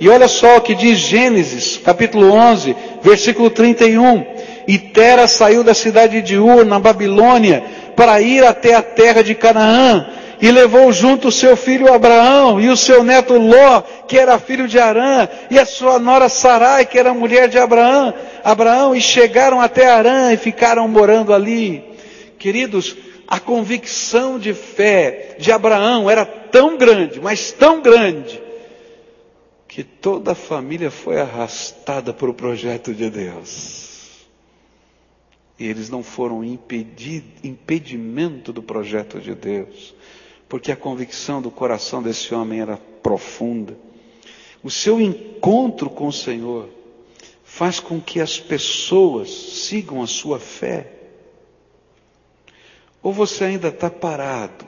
E 0.00 0.08
olha 0.08 0.28
só 0.28 0.56
o 0.56 0.60
que 0.60 0.74
diz 0.74 0.98
Gênesis, 0.98 1.80
capítulo 1.82 2.30
11, 2.30 2.76
versículo 3.02 3.48
31. 3.48 4.26
E 4.66 4.76
Tera 4.76 5.26
saiu 5.26 5.62
da 5.62 5.72
cidade 5.74 6.20
de 6.20 6.36
Ur, 6.36 6.64
na 6.64 6.78
Babilônia, 6.78 7.62
para 7.94 8.20
ir 8.20 8.44
até 8.44 8.74
a 8.74 8.82
terra 8.82 9.22
de 9.22 9.34
Canaã, 9.34 10.06
e 10.40 10.50
levou 10.50 10.92
junto 10.92 11.28
o 11.28 11.32
seu 11.32 11.56
filho 11.56 11.92
Abraão 11.92 12.60
e 12.60 12.68
o 12.68 12.76
seu 12.76 13.02
neto 13.02 13.34
Ló, 13.34 13.82
que 14.06 14.18
era 14.18 14.38
filho 14.38 14.66
de 14.68 14.78
Arã, 14.78 15.28
e 15.50 15.58
a 15.58 15.64
sua 15.64 15.98
nora 15.98 16.28
Sarai, 16.28 16.86
que 16.86 16.98
era 16.98 17.14
mulher 17.14 17.48
de 17.48 17.58
Abraão, 17.58 18.14
Abraão, 18.42 18.94
e 18.94 19.00
chegaram 19.00 19.60
até 19.60 19.90
Arã 19.90 20.32
e 20.32 20.36
ficaram 20.36 20.86
morando 20.88 21.32
ali. 21.32 21.84
Queridos, 22.38 22.96
a 23.26 23.40
convicção 23.40 24.38
de 24.38 24.52
fé 24.52 25.36
de 25.38 25.50
Abraão 25.50 26.10
era 26.10 26.24
tão 26.24 26.76
grande, 26.76 27.20
mas 27.20 27.52
tão 27.52 27.80
grande, 27.80 28.42
que 29.66 29.82
toda 29.82 30.32
a 30.32 30.36
família 30.36 30.90
foi 30.90 31.20
arrastada 31.20 32.12
para 32.12 32.30
o 32.30 32.34
projeto 32.34 32.92
de 32.92 33.08
Deus. 33.10 33.94
E 35.58 35.66
eles 35.66 35.88
não 35.88 36.02
foram 36.02 36.44
impedimento 37.42 38.52
do 38.52 38.62
projeto 38.62 39.20
de 39.20 39.34
Deus 39.34 39.94
porque 40.48 40.70
a 40.70 40.76
convicção 40.76 41.40
do 41.40 41.50
coração 41.50 42.02
desse 42.02 42.34
homem 42.34 42.60
era 42.60 42.76
profunda. 43.02 43.76
O 44.62 44.70
seu 44.70 45.00
encontro 45.00 45.90
com 45.90 46.06
o 46.06 46.12
Senhor 46.12 46.68
faz 47.42 47.78
com 47.78 48.00
que 48.00 48.20
as 48.20 48.40
pessoas 48.40 49.30
sigam 49.30 50.02
a 50.02 50.06
sua 50.06 50.40
fé. 50.40 50.90
Ou 53.02 53.12
você 53.12 53.44
ainda 53.44 53.68
está 53.68 53.90
parado, 53.90 54.66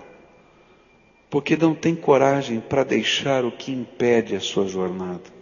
porque 1.30 1.56
não 1.56 1.74
tem 1.74 1.94
coragem 1.94 2.60
para 2.60 2.84
deixar 2.84 3.44
o 3.44 3.50
que 3.50 3.72
impede 3.72 4.36
a 4.36 4.40
sua 4.40 4.68
jornada. 4.68 5.34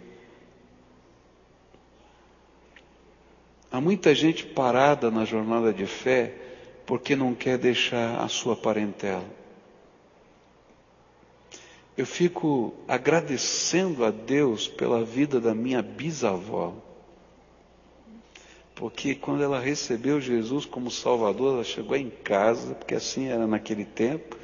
Há 3.69 3.81
muita 3.81 4.15
gente 4.15 4.45
parada 4.45 5.11
na 5.11 5.25
jornada 5.25 5.73
de 5.73 5.85
fé 5.85 6.33
porque 6.85 7.15
não 7.15 7.35
quer 7.35 7.57
deixar 7.57 8.21
a 8.21 8.29
sua 8.29 8.55
parentela. 8.55 9.25
Eu 11.97 12.05
fico 12.05 12.73
agradecendo 12.87 14.03
a 14.03 14.11
Deus 14.11 14.67
pela 14.67 15.03
vida 15.03 15.39
da 15.39 15.55
minha 15.55 15.81
bisavó. 15.81 16.73
Porque 18.75 19.15
quando 19.15 19.41
ela 19.41 19.59
recebeu 19.59 20.19
Jesus 20.19 20.65
como 20.65 20.91
Salvador, 20.91 21.53
ela 21.53 21.63
chegou 21.63 21.95
em 21.95 22.09
casa, 22.09 22.75
porque 22.75 22.93
assim 22.93 23.27
era 23.27 23.47
naquele 23.47 23.85
tempo, 23.85 24.35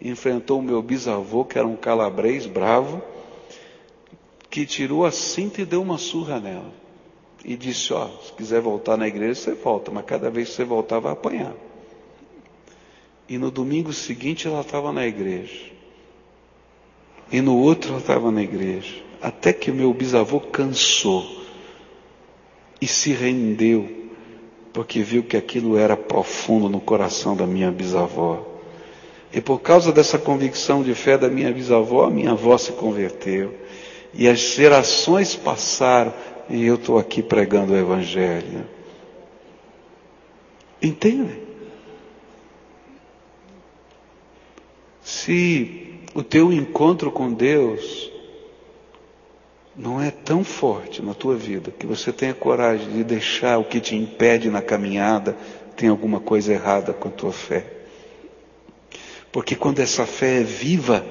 enfrentou 0.00 0.60
o 0.60 0.62
meu 0.62 0.80
bisavô, 0.80 1.44
que 1.44 1.58
era 1.58 1.66
um 1.66 1.74
calabrês 1.74 2.46
bravo, 2.46 3.02
que 4.48 4.64
tirou 4.64 5.04
a 5.04 5.10
cinta 5.10 5.60
e 5.60 5.64
deu 5.64 5.82
uma 5.82 5.98
surra 5.98 6.38
nela. 6.38 6.72
E 7.44 7.56
disse: 7.56 7.92
Ó, 7.92 8.06
se 8.22 8.32
quiser 8.34 8.60
voltar 8.60 8.96
na 8.96 9.08
igreja, 9.08 9.40
você 9.40 9.54
volta, 9.54 9.90
mas 9.90 10.04
cada 10.04 10.30
vez 10.30 10.50
que 10.50 10.54
você 10.54 10.64
voltar, 10.64 11.00
vai 11.00 11.12
apanhar. 11.12 11.54
E 13.28 13.36
no 13.38 13.50
domingo 13.50 13.92
seguinte 13.92 14.46
ela 14.46 14.60
estava 14.60 14.92
na 14.92 15.04
igreja. 15.04 15.72
E 17.32 17.40
no 17.40 17.56
outro 17.56 17.90
ela 17.92 17.98
estava 17.98 18.30
na 18.30 18.42
igreja. 18.42 18.94
Até 19.20 19.52
que 19.52 19.70
o 19.70 19.74
meu 19.74 19.92
bisavô 19.94 20.38
cansou 20.38 21.24
e 22.80 22.86
se 22.86 23.12
rendeu, 23.12 23.88
porque 24.72 25.02
viu 25.02 25.22
que 25.22 25.36
aquilo 25.36 25.78
era 25.78 25.96
profundo 25.96 26.68
no 26.68 26.80
coração 26.80 27.34
da 27.34 27.46
minha 27.46 27.70
bisavó. 27.70 28.46
E 29.32 29.40
por 29.40 29.60
causa 29.60 29.92
dessa 29.92 30.18
convicção 30.18 30.82
de 30.82 30.94
fé 30.94 31.16
da 31.16 31.28
minha 31.28 31.50
bisavó, 31.50 32.10
minha 32.10 32.32
avó 32.32 32.58
se 32.58 32.72
converteu. 32.72 33.54
E 34.12 34.28
as 34.28 34.38
gerações 34.38 35.34
passaram 35.34 36.12
e 36.50 36.66
eu 36.66 36.74
estou 36.74 36.98
aqui 36.98 37.22
pregando 37.22 37.72
o 37.72 37.76
Evangelho. 37.76 38.66
Entende? 40.82 41.40
Se 45.00 45.91
o 46.14 46.22
teu 46.22 46.52
encontro 46.52 47.10
com 47.10 47.32
Deus 47.32 48.10
não 49.74 50.00
é 50.00 50.10
tão 50.10 50.44
forte 50.44 51.00
na 51.00 51.14
tua 51.14 51.34
vida 51.34 51.70
que 51.70 51.86
você 51.86 52.12
tenha 52.12 52.34
coragem 52.34 52.90
de 52.90 53.04
deixar 53.04 53.58
o 53.58 53.64
que 53.64 53.80
te 53.80 53.96
impede 53.96 54.50
na 54.50 54.60
caminhada, 54.60 55.36
tem 55.76 55.88
alguma 55.88 56.20
coisa 56.20 56.52
errada 56.52 56.92
com 56.92 57.08
a 57.08 57.10
tua 57.10 57.32
fé. 57.32 57.64
Porque 59.30 59.56
quando 59.56 59.80
essa 59.80 60.04
fé 60.04 60.40
é 60.40 60.44
viva, 60.44 61.04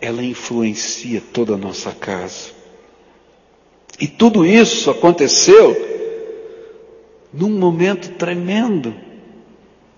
ela 0.00 0.22
influencia 0.22 1.22
toda 1.32 1.54
a 1.54 1.58
nossa 1.58 1.92
casa. 1.92 2.50
E 3.98 4.06
tudo 4.06 4.44
isso 4.44 4.90
aconteceu 4.90 5.74
num 7.32 7.58
momento 7.58 8.10
tremendo. 8.16 8.94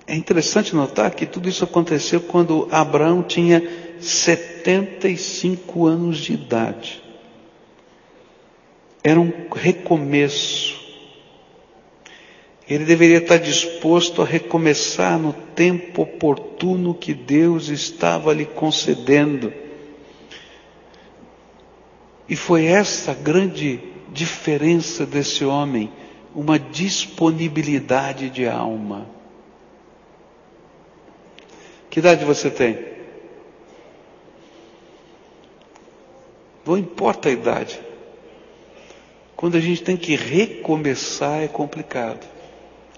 É 0.06 0.14
interessante 0.14 0.74
notar 0.74 1.14
que 1.14 1.26
tudo 1.26 1.48
isso 1.48 1.64
aconteceu 1.64 2.20
quando 2.20 2.68
Abraão 2.70 3.22
tinha 3.22 3.89
75 4.00 5.86
anos 5.86 6.18
de 6.18 6.32
idade. 6.32 7.02
Era 9.02 9.18
um 9.18 9.32
recomeço. 9.52 10.78
Ele 12.68 12.84
deveria 12.84 13.18
estar 13.18 13.38
disposto 13.38 14.22
a 14.22 14.24
recomeçar 14.24 15.18
no 15.18 15.32
tempo 15.32 16.02
oportuno 16.02 16.94
que 16.94 17.12
Deus 17.12 17.68
estava 17.68 18.32
lhe 18.32 18.44
concedendo. 18.44 19.52
E 22.28 22.36
foi 22.36 22.66
essa 22.66 23.10
a 23.10 23.14
grande 23.14 23.80
diferença 24.12 25.04
desse 25.04 25.44
homem, 25.44 25.90
uma 26.34 26.58
disponibilidade 26.58 28.30
de 28.30 28.46
alma. 28.46 29.08
Que 31.88 31.98
idade 31.98 32.24
você 32.24 32.48
tem? 32.50 32.89
Não 36.64 36.76
importa 36.76 37.28
a 37.28 37.32
idade. 37.32 37.80
Quando 39.36 39.56
a 39.56 39.60
gente 39.60 39.82
tem 39.82 39.96
que 39.96 40.14
recomeçar 40.14 41.42
é 41.42 41.48
complicado. 41.48 42.26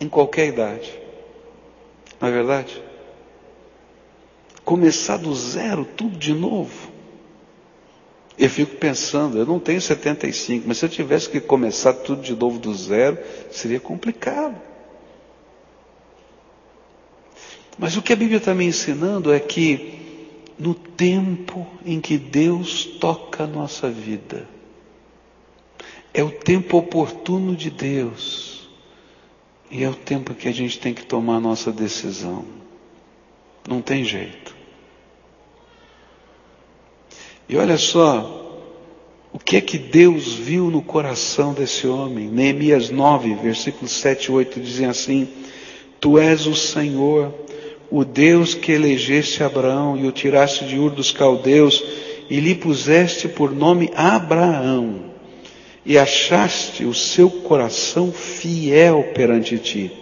Em 0.01 0.09
qualquer 0.09 0.49
idade. 0.49 0.93
Não 2.21 2.29
é 2.29 2.33
verdade? 2.33 2.83
Começar 4.65 5.17
do 5.17 5.35
zero, 5.35 5.85
tudo 5.85 6.17
de 6.17 6.35
novo. 6.35 6.91
Eu 8.39 8.49
fico 8.49 8.77
pensando, 8.77 9.39
eu 9.39 9.47
não 9.47 9.61
tenho 9.61 9.81
75, 9.81 10.67
mas 10.67 10.79
se 10.79 10.85
eu 10.85 10.89
tivesse 10.89 11.29
que 11.29 11.41
começar 11.41 11.93
tudo 11.93 12.23
de 12.23 12.35
novo 12.35 12.59
do 12.59 12.75
zero, 12.75 13.19
seria 13.51 13.79
complicado. 13.79 14.57
Mas 17.79 17.97
o 17.97 18.03
que 18.03 18.13
a 18.13 18.17
Bíblia 18.17 18.39
está 18.39 18.55
me 18.55 18.65
ensinando 18.65 19.33
é 19.33 19.39
que 19.39 20.02
no 20.63 20.75
tempo 20.75 21.67
em 21.85 22.01
que 22.01 22.17
Deus 22.17 22.85
toca 22.85 23.43
a 23.43 23.47
nossa 23.49 23.91
vida, 23.91 24.49
é 26.15 26.23
o 26.23 26.31
tempo 26.31 26.77
oportuno 26.77 27.57
de 27.57 27.69
Deus, 27.69 28.69
e 29.69 29.83
é 29.83 29.91
o 29.91 29.95
tempo 29.95 30.35
que 30.35 30.47
a 30.47 30.53
gente 30.53 30.79
tem 30.79 30.95
que 30.95 31.05
tomar 31.05 31.37
a 31.37 31.41
nossa 31.41 31.73
decisão. 31.73 32.45
Não 33.69 33.83
tem 33.83 34.05
jeito. 34.05 34.55
E 37.49 37.57
olha 37.57 37.77
só, 37.77 38.61
o 39.33 39.41
que 39.41 39.57
é 39.57 39.61
que 39.61 39.79
Deus 39.79 40.33
viu 40.33 40.71
no 40.71 40.81
coração 40.81 41.53
desse 41.53 41.89
homem? 41.89 42.29
Neemias 42.29 42.89
9, 42.89 43.35
versículos 43.35 43.91
7 43.91 44.27
e 44.27 44.31
8 44.33 44.61
dizem 44.61 44.87
assim: 44.87 45.29
Tu 46.01 46.19
és 46.19 46.47
o 46.47 46.55
Senhor, 46.55 47.35
o 47.93 48.07
Deus 48.07 48.55
que 48.55 48.73
elegeste 48.73 49.45
Abraão 49.45 49.99
e 49.99 50.07
o 50.07 50.13
tiraste 50.13 50.65
de 50.65 50.79
Ur 50.79 50.93
dos 50.93 51.13
caldeus 51.13 51.85
e 52.31 52.41
lhe 52.41 52.55
puseste 52.55 53.29
por 53.29 53.55
nome 53.55 53.91
Abraão 53.95 55.13
e 55.85 55.99
achaste 55.99 56.87
o 56.87 56.95
seu 56.95 57.29
coração 57.29 58.11
fiel 58.11 59.11
perante 59.15 59.59
ti 59.59 59.93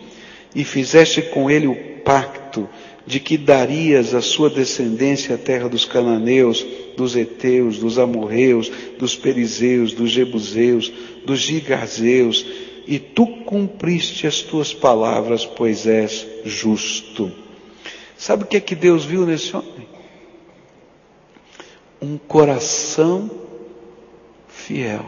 e 0.54 0.62
fizeste 0.64 1.20
com 1.20 1.50
ele 1.50 1.66
o 1.66 1.74
pacto 2.04 2.68
de 3.04 3.18
que 3.18 3.36
darias 3.36 4.14
à 4.14 4.20
sua 4.20 4.48
descendência 4.48 5.34
a 5.34 5.38
terra 5.38 5.68
dos 5.68 5.84
cananeus, 5.84 6.64
dos 6.96 7.16
heteus, 7.16 7.78
dos 7.78 7.98
amorreus, 7.98 8.70
dos 9.00 9.16
perizeus, 9.16 9.92
dos 9.92 10.12
jebuseus, 10.12 10.92
dos 11.26 11.40
gigazeus, 11.40 12.46
e 12.86 13.00
tu 13.00 13.26
cumpriste 13.26 14.28
as 14.28 14.42
tuas 14.42 14.72
palavras, 14.72 15.44
pois 15.44 15.88
és 15.88 16.24
justo. 16.44 17.32
Sabe 18.20 18.44
o 18.44 18.46
que 18.46 18.58
é 18.58 18.60
que 18.60 18.74
Deus 18.74 19.06
viu 19.06 19.24
nesse 19.24 19.56
homem? 19.56 19.88
Um 22.02 22.18
coração 22.18 23.30
fiel, 24.46 25.06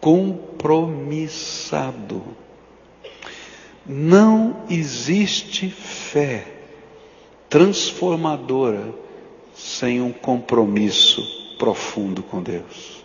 compromissado 0.00 2.22
não 3.84 4.62
existe 4.70 5.68
fé 5.68 6.46
transformadora 7.50 8.94
sem 9.52 10.00
um 10.00 10.12
compromisso 10.12 11.20
profundo 11.58 12.22
com 12.22 12.40
Deus. 12.40 13.02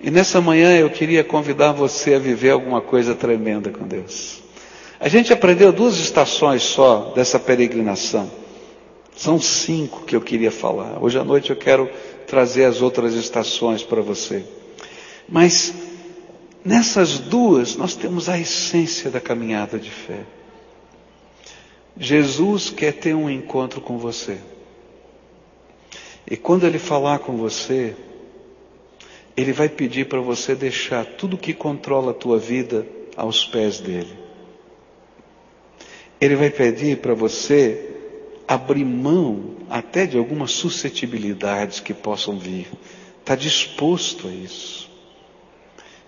E 0.00 0.10
nessa 0.10 0.40
manhã 0.40 0.74
eu 0.74 0.88
queria 0.88 1.22
convidar 1.22 1.72
você 1.72 2.14
a 2.14 2.18
viver 2.18 2.48
alguma 2.48 2.80
coisa 2.80 3.14
tremenda 3.14 3.70
com 3.70 3.86
Deus. 3.86 4.42
A 5.02 5.08
gente 5.08 5.30
aprendeu 5.32 5.70
duas 5.70 5.98
estações 5.98 6.62
só 6.62 7.12
dessa 7.14 7.38
peregrinação. 7.38 8.30
São 9.14 9.38
cinco 9.38 10.04
que 10.06 10.16
eu 10.16 10.22
queria 10.22 10.50
falar. 10.50 11.02
Hoje 11.02 11.18
à 11.18 11.24
noite 11.24 11.50
eu 11.50 11.56
quero 11.56 11.90
trazer 12.26 12.64
as 12.64 12.80
outras 12.80 13.12
estações 13.12 13.82
para 13.82 14.00
você. 14.00 14.42
Mas 15.28 15.74
Nessas 16.64 17.18
duas, 17.18 17.74
nós 17.74 17.96
temos 17.96 18.28
a 18.28 18.38
essência 18.38 19.10
da 19.10 19.20
caminhada 19.20 19.78
de 19.78 19.90
fé. 19.90 20.20
Jesus 21.96 22.70
quer 22.70 22.92
ter 22.92 23.14
um 23.14 23.28
encontro 23.28 23.80
com 23.80 23.98
você. 23.98 24.38
E 26.30 26.36
quando 26.36 26.64
ele 26.64 26.78
falar 26.78 27.18
com 27.18 27.36
você, 27.36 27.96
ele 29.36 29.52
vai 29.52 29.68
pedir 29.68 30.06
para 30.06 30.20
você 30.20 30.54
deixar 30.54 31.04
tudo 31.04 31.36
que 31.36 31.52
controla 31.52 32.12
a 32.12 32.14
tua 32.14 32.38
vida 32.38 32.86
aos 33.16 33.44
pés 33.44 33.80
dele. 33.80 34.21
Ele 36.22 36.36
vai 36.36 36.50
pedir 36.50 36.98
para 36.98 37.14
você 37.14 37.96
abrir 38.46 38.84
mão 38.84 39.56
até 39.68 40.06
de 40.06 40.16
algumas 40.16 40.52
suscetibilidades 40.52 41.80
que 41.80 41.92
possam 41.92 42.38
vir. 42.38 42.68
Está 43.18 43.34
disposto 43.34 44.28
a 44.28 44.30
isso. 44.30 44.88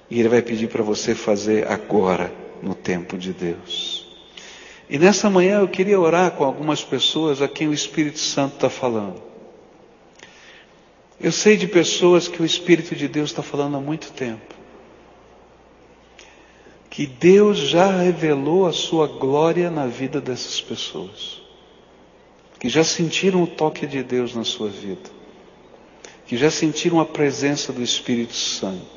E 0.09 0.21
Ele 0.21 0.29
vai 0.29 0.41
pedir 0.41 0.69
para 0.69 0.85
você 0.85 1.17
fazer 1.17 1.67
agora, 1.67 2.33
no 2.63 2.77
tempo 2.77 3.19
de 3.19 3.33
Deus. 3.33 4.07
E 4.89 5.01
nessa 5.01 5.29
manhã 5.29 5.59
eu 5.59 5.67
queria 5.67 5.99
orar 5.99 6.31
com 6.31 6.45
algumas 6.45 6.85
pessoas 6.85 7.43
a 7.43 7.49
quem 7.49 7.67
o 7.67 7.75
Espírito 7.75 8.21
Santo 8.21 8.55
está 8.55 8.71
falando. 8.71 9.21
Eu 11.21 11.33
sei 11.33 11.57
de 11.57 11.67
pessoas 11.67 12.29
que 12.29 12.41
o 12.41 12.45
Espírito 12.45 12.95
de 12.95 13.09
Deus 13.09 13.31
está 13.31 13.43
falando 13.43 13.79
há 13.79 13.81
muito 13.81 14.13
tempo. 14.13 14.54
Que 16.95 17.07
Deus 17.07 17.59
já 17.59 17.91
revelou 17.91 18.67
a 18.67 18.73
sua 18.73 19.07
glória 19.07 19.71
na 19.71 19.87
vida 19.87 20.21
dessas 20.21 20.61
pessoas. 20.61 21.43
Que 22.59 22.69
já 22.69 22.85
sentiram 22.85 23.43
o 23.43 23.47
toque 23.47 23.87
de 23.87 24.03
Deus 24.03 24.35
na 24.35 24.45
sua 24.45 24.69
vida. 24.69 25.11
Que 26.27 26.37
já 26.37 26.51
sentiram 26.51 27.01
a 27.01 27.05
presença 27.05 27.73
do 27.73 27.83
Espírito 27.83 28.35
Santo 28.35 28.95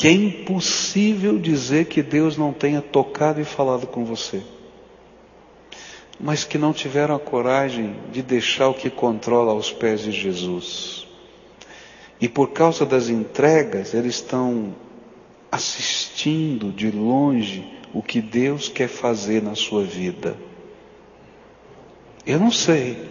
que 0.00 0.08
é 0.08 0.12
impossível 0.12 1.38
dizer 1.38 1.84
que 1.84 2.02
Deus 2.02 2.34
não 2.34 2.54
tenha 2.54 2.80
tocado 2.80 3.38
e 3.38 3.44
falado 3.44 3.86
com 3.86 4.02
você, 4.02 4.42
mas 6.18 6.42
que 6.42 6.56
não 6.56 6.72
tiveram 6.72 7.16
a 7.16 7.18
coragem 7.18 7.94
de 8.10 8.22
deixar 8.22 8.68
o 8.68 8.74
que 8.74 8.88
controla 8.88 9.52
aos 9.52 9.70
pés 9.70 10.00
de 10.00 10.10
Jesus. 10.10 11.06
E 12.18 12.30
por 12.30 12.48
causa 12.52 12.86
das 12.86 13.10
entregas, 13.10 13.92
eles 13.92 14.14
estão 14.14 14.74
assistindo 15.50 16.70
de 16.70 16.90
longe 16.90 17.64
o 17.92 18.02
que 18.02 18.20
Deus 18.20 18.68
quer 18.68 18.88
fazer 18.88 19.42
na 19.42 19.54
sua 19.54 19.84
vida. 19.84 20.36
Eu 22.26 22.38
não 22.38 22.50
sei, 22.50 23.08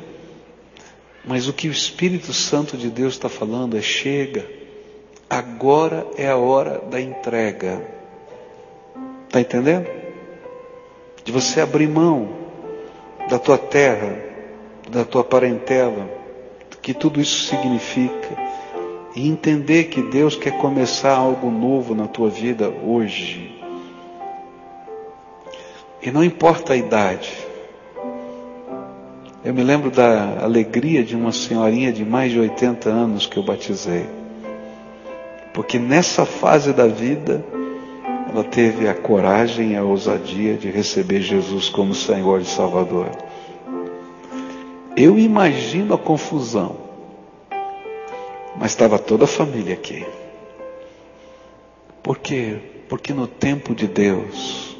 mas 1.25 1.47
o 1.47 1.53
que 1.53 1.67
o 1.67 1.71
Espírito 1.71 2.33
Santo 2.33 2.77
de 2.77 2.89
Deus 2.89 3.13
está 3.13 3.27
falando 3.27 3.77
é: 3.77 3.81
chega 3.81 4.59
Agora 5.29 6.07
é 6.17 6.27
a 6.27 6.37
hora 6.37 6.79
da 6.89 6.99
entrega. 6.99 7.85
Está 9.27 9.39
entendendo? 9.39 9.87
De 11.23 11.31
você 11.31 11.61
abrir 11.61 11.87
mão 11.87 12.29
da 13.29 13.37
tua 13.37 13.59
terra, 13.59 14.17
da 14.89 15.05
tua 15.05 15.23
parentela, 15.23 16.09
que 16.81 16.95
tudo 16.95 17.21
isso 17.21 17.47
significa, 17.47 18.48
e 19.19 19.27
entender 19.27 19.89
que 19.89 20.01
Deus 20.01 20.37
quer 20.37 20.57
começar 20.59 21.11
algo 21.11 21.51
novo 21.51 21.93
na 21.93 22.07
tua 22.07 22.29
vida 22.29 22.69
hoje. 22.69 23.53
E 26.01 26.09
não 26.09 26.23
importa 26.23 26.71
a 26.71 26.77
idade. 26.77 27.29
Eu 29.43 29.53
me 29.53 29.61
lembro 29.61 29.91
da 29.91 30.41
alegria 30.41 31.03
de 31.03 31.17
uma 31.17 31.33
senhorinha 31.33 31.91
de 31.91 32.05
mais 32.05 32.31
de 32.31 32.39
80 32.39 32.87
anos 32.87 33.25
que 33.25 33.35
eu 33.35 33.43
batizei. 33.43 34.05
Porque 35.53 35.77
nessa 35.77 36.25
fase 36.25 36.71
da 36.71 36.87
vida, 36.87 37.43
ela 38.31 38.45
teve 38.45 38.87
a 38.87 38.93
coragem 38.93 39.73
e 39.73 39.75
a 39.75 39.83
ousadia 39.83 40.53
de 40.53 40.71
receber 40.71 41.19
Jesus 41.19 41.67
como 41.67 41.93
Senhor 41.93 42.39
e 42.39 42.45
Salvador. 42.45 43.09
Eu 44.95 45.19
imagino 45.19 45.93
a 45.93 45.97
confusão, 45.97 46.88
mas 48.59 48.71
estava 48.71 48.99
toda 48.99 49.23
a 49.23 49.27
família 49.27 49.73
aqui. 49.73 50.05
Por 52.03 52.19
quê? 52.19 52.57
Porque 52.89 53.13
no 53.13 53.25
tempo 53.25 53.73
de 53.73 53.87
Deus, 53.87 54.75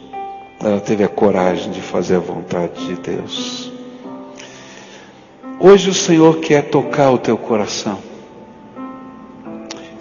ela 0.59 0.81
teve 0.81 1.03
a 1.03 1.07
coragem 1.07 1.71
de 1.71 1.79
fazer 1.79 2.17
a 2.17 2.19
vontade 2.19 2.85
de 2.85 2.95
Deus. 2.95 3.71
Hoje 5.59 5.89
o 5.89 5.93
Senhor 5.93 6.39
quer 6.39 6.69
tocar 6.69 7.11
o 7.11 7.17
teu 7.17 7.37
coração. 7.37 7.99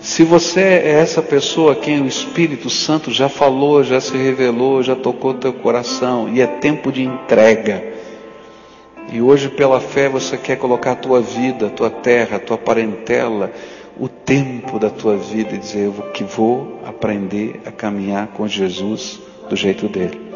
Se 0.00 0.24
você 0.24 0.60
é 0.60 0.90
essa 1.00 1.20
pessoa 1.22 1.72
a 1.72 1.76
quem 1.76 2.00
o 2.00 2.06
Espírito 2.06 2.70
Santo 2.70 3.10
já 3.10 3.28
falou, 3.28 3.84
já 3.84 4.00
se 4.00 4.16
revelou, 4.16 4.82
já 4.82 4.96
tocou 4.96 5.34
teu 5.34 5.52
coração, 5.52 6.28
e 6.32 6.40
é 6.40 6.46
tempo 6.46 6.90
de 6.90 7.02
entrega. 7.02 7.97
E 9.10 9.22
hoje, 9.22 9.48
pela 9.48 9.80
fé, 9.80 10.08
você 10.08 10.36
quer 10.36 10.56
colocar 10.56 10.92
a 10.92 10.96
tua 10.96 11.20
vida, 11.20 11.68
a 11.68 11.70
tua 11.70 11.88
terra, 11.88 12.36
a 12.36 12.40
tua 12.40 12.58
parentela, 12.58 13.50
o 13.98 14.06
tempo 14.08 14.78
da 14.78 14.90
tua 14.90 15.16
vida 15.16 15.54
e 15.54 15.58
dizer: 15.58 15.86
Eu 15.86 15.92
que 16.12 16.22
vou 16.24 16.80
aprender 16.84 17.60
a 17.64 17.72
caminhar 17.72 18.28
com 18.28 18.46
Jesus 18.46 19.18
do 19.48 19.56
jeito 19.56 19.88
dele. 19.88 20.28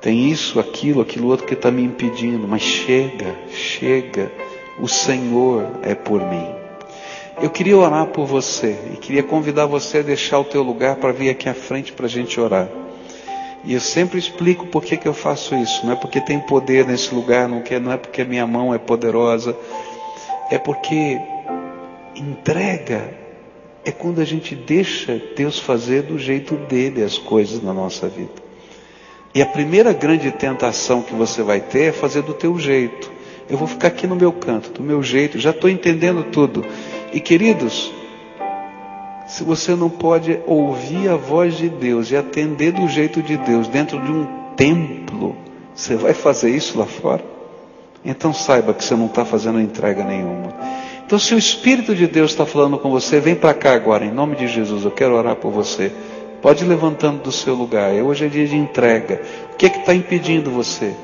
Tem 0.00 0.30
isso, 0.30 0.60
aquilo, 0.60 1.00
aquilo 1.00 1.28
outro 1.28 1.46
que 1.46 1.54
está 1.54 1.70
me 1.70 1.82
impedindo, 1.82 2.46
mas 2.48 2.62
chega, 2.62 3.34
chega, 3.50 4.32
o 4.78 4.88
Senhor 4.88 5.66
é 5.82 5.94
por 5.94 6.20
mim. 6.26 6.46
Eu 7.42 7.50
queria 7.50 7.76
orar 7.76 8.06
por 8.06 8.26
você 8.26 8.76
e 8.92 8.96
queria 8.96 9.22
convidar 9.22 9.66
você 9.66 9.98
a 9.98 10.02
deixar 10.02 10.38
o 10.38 10.44
teu 10.44 10.62
lugar 10.62 10.96
para 10.96 11.12
vir 11.12 11.30
aqui 11.30 11.48
à 11.48 11.54
frente 11.54 11.92
para 11.92 12.06
a 12.06 12.08
gente 12.08 12.38
orar. 12.38 12.68
E 13.64 13.74
eu 13.74 13.80
sempre 13.80 14.18
explico 14.18 14.66
por 14.66 14.82
que, 14.82 14.96
que 14.96 15.06
eu 15.06 15.12
faço 15.12 15.54
isso. 15.54 15.84
Não 15.84 15.92
é 15.92 15.96
porque 15.96 16.20
tem 16.20 16.40
poder 16.40 16.86
nesse 16.86 17.14
lugar, 17.14 17.48
não, 17.48 17.62
é, 17.68 17.78
não 17.78 17.92
é 17.92 17.96
porque 17.96 18.24
minha 18.24 18.46
mão 18.46 18.74
é 18.74 18.78
poderosa. 18.78 19.56
É 20.50 20.58
porque 20.58 21.20
entrega 22.16 23.20
é 23.84 23.90
quando 23.90 24.20
a 24.20 24.24
gente 24.24 24.54
deixa 24.54 25.20
Deus 25.36 25.58
fazer 25.58 26.02
do 26.02 26.18
jeito 26.18 26.54
dele 26.54 27.02
as 27.02 27.16
coisas 27.16 27.62
na 27.62 27.72
nossa 27.72 28.08
vida. 28.08 28.50
E 29.34 29.40
a 29.40 29.46
primeira 29.46 29.92
grande 29.92 30.30
tentação 30.30 31.02
que 31.02 31.14
você 31.14 31.42
vai 31.42 31.60
ter 31.60 31.84
é 31.84 31.92
fazer 31.92 32.22
do 32.22 32.34
teu 32.34 32.58
jeito. 32.58 33.10
Eu 33.48 33.56
vou 33.56 33.66
ficar 33.66 33.88
aqui 33.88 34.06
no 34.06 34.16
meu 34.16 34.32
canto, 34.32 34.70
do 34.70 34.82
meu 34.82 35.02
jeito, 35.02 35.38
já 35.38 35.50
estou 35.50 35.70
entendendo 35.70 36.24
tudo. 36.24 36.64
E 37.12 37.20
queridos, 37.20 37.92
se 39.30 39.44
você 39.44 39.76
não 39.76 39.88
pode 39.88 40.40
ouvir 40.44 41.08
a 41.08 41.14
voz 41.14 41.56
de 41.56 41.68
Deus 41.68 42.10
e 42.10 42.16
atender 42.16 42.72
do 42.72 42.88
jeito 42.88 43.22
de 43.22 43.36
Deus 43.36 43.68
dentro 43.68 44.00
de 44.00 44.10
um 44.10 44.26
templo, 44.56 45.36
você 45.72 45.94
vai 45.94 46.12
fazer 46.12 46.50
isso 46.50 46.76
lá 46.76 46.84
fora? 46.84 47.24
Então 48.04 48.34
saiba 48.34 48.74
que 48.74 48.82
você 48.82 48.96
não 48.96 49.06
está 49.06 49.24
fazendo 49.24 49.60
entrega 49.60 50.02
nenhuma. 50.02 50.52
Então, 51.06 51.18
se 51.18 51.34
o 51.34 51.38
Espírito 51.38 51.94
de 51.94 52.06
Deus 52.06 52.30
está 52.30 52.46
falando 52.46 52.78
com 52.78 52.90
você, 52.90 53.18
vem 53.18 53.34
para 53.34 53.52
cá 53.54 53.72
agora, 53.72 54.04
em 54.04 54.12
nome 54.12 54.36
de 54.36 54.46
Jesus, 54.46 54.84
eu 54.84 54.90
quero 54.90 55.14
orar 55.14 55.36
por 55.36 55.50
você. 55.50 55.92
Pode 56.40 56.64
ir 56.64 56.68
levantando 56.68 57.22
do 57.22 57.32
seu 57.32 57.54
lugar. 57.54 57.92
Hoje 57.94 58.26
é 58.26 58.28
dia 58.28 58.46
de 58.46 58.56
entrega. 58.56 59.20
O 59.52 59.56
que 59.56 59.66
é 59.66 59.68
está 59.68 59.94
impedindo 59.94 60.50
você? 60.50 60.94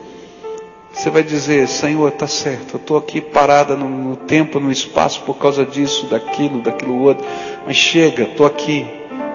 Você 0.97 1.11
vai 1.11 1.22
dizer, 1.22 1.68
Senhor, 1.68 2.09
está 2.09 2.26
certo, 2.26 2.76
eu 2.76 2.80
estou 2.80 2.97
aqui 2.97 3.20
parada 3.20 3.76
no, 3.76 3.86
no, 3.86 4.16
tempo, 4.16 4.59
no 4.59 4.72
espaço 4.72 5.20
por 5.24 5.36
causa 5.36 5.62
disso, 5.62 6.07
daquilo, 6.07 6.62
daquilo 6.62 7.03
outro. 7.03 7.24
Mas 7.66 7.76
chega, 7.76 8.22
estou 8.22 8.47
aqui. 8.47 8.86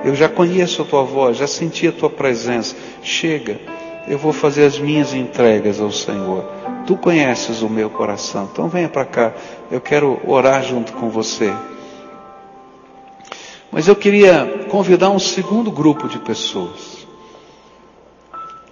Eu 0.03 0.16
já 0.16 0.28
conheço 0.28 0.82
a 0.82 0.86
tua 0.86 1.03
voz, 1.03 1.38
já 1.38 1.45
senti 1.45 1.88
a 1.88 1.91
tua 1.91 2.09
presença. 2.09 2.76
Chega, 3.03 3.62
eu 4.07 4.18
vou 4.18 4.34
fazer 4.34 4.66
as 4.66 4.80
minhas 4.80 5.14
entregas 5.14 5.80
ao 5.80 5.91
Senhor. 5.91 6.43
Tu 6.88 6.97
conheces 6.97 7.62
o 7.62 7.70
meu 7.70 7.91
coração, 7.91 8.49
então 8.51 8.68
venha 8.68 8.89
para 8.89 9.05
cá. 9.05 9.32
Eu 9.70 9.80
quero 9.80 10.20
orar 10.26 10.64
junto 10.64 10.93
com 10.93 11.12
você. 11.12 11.53
Mas 13.72 13.88
eu 13.88 13.95
queria 13.95 14.66
convidar 14.68 15.12
um 15.12 15.20
segundo 15.20 15.70
grupo 15.70 16.09
de 16.09 16.18
pessoas. 16.18 16.90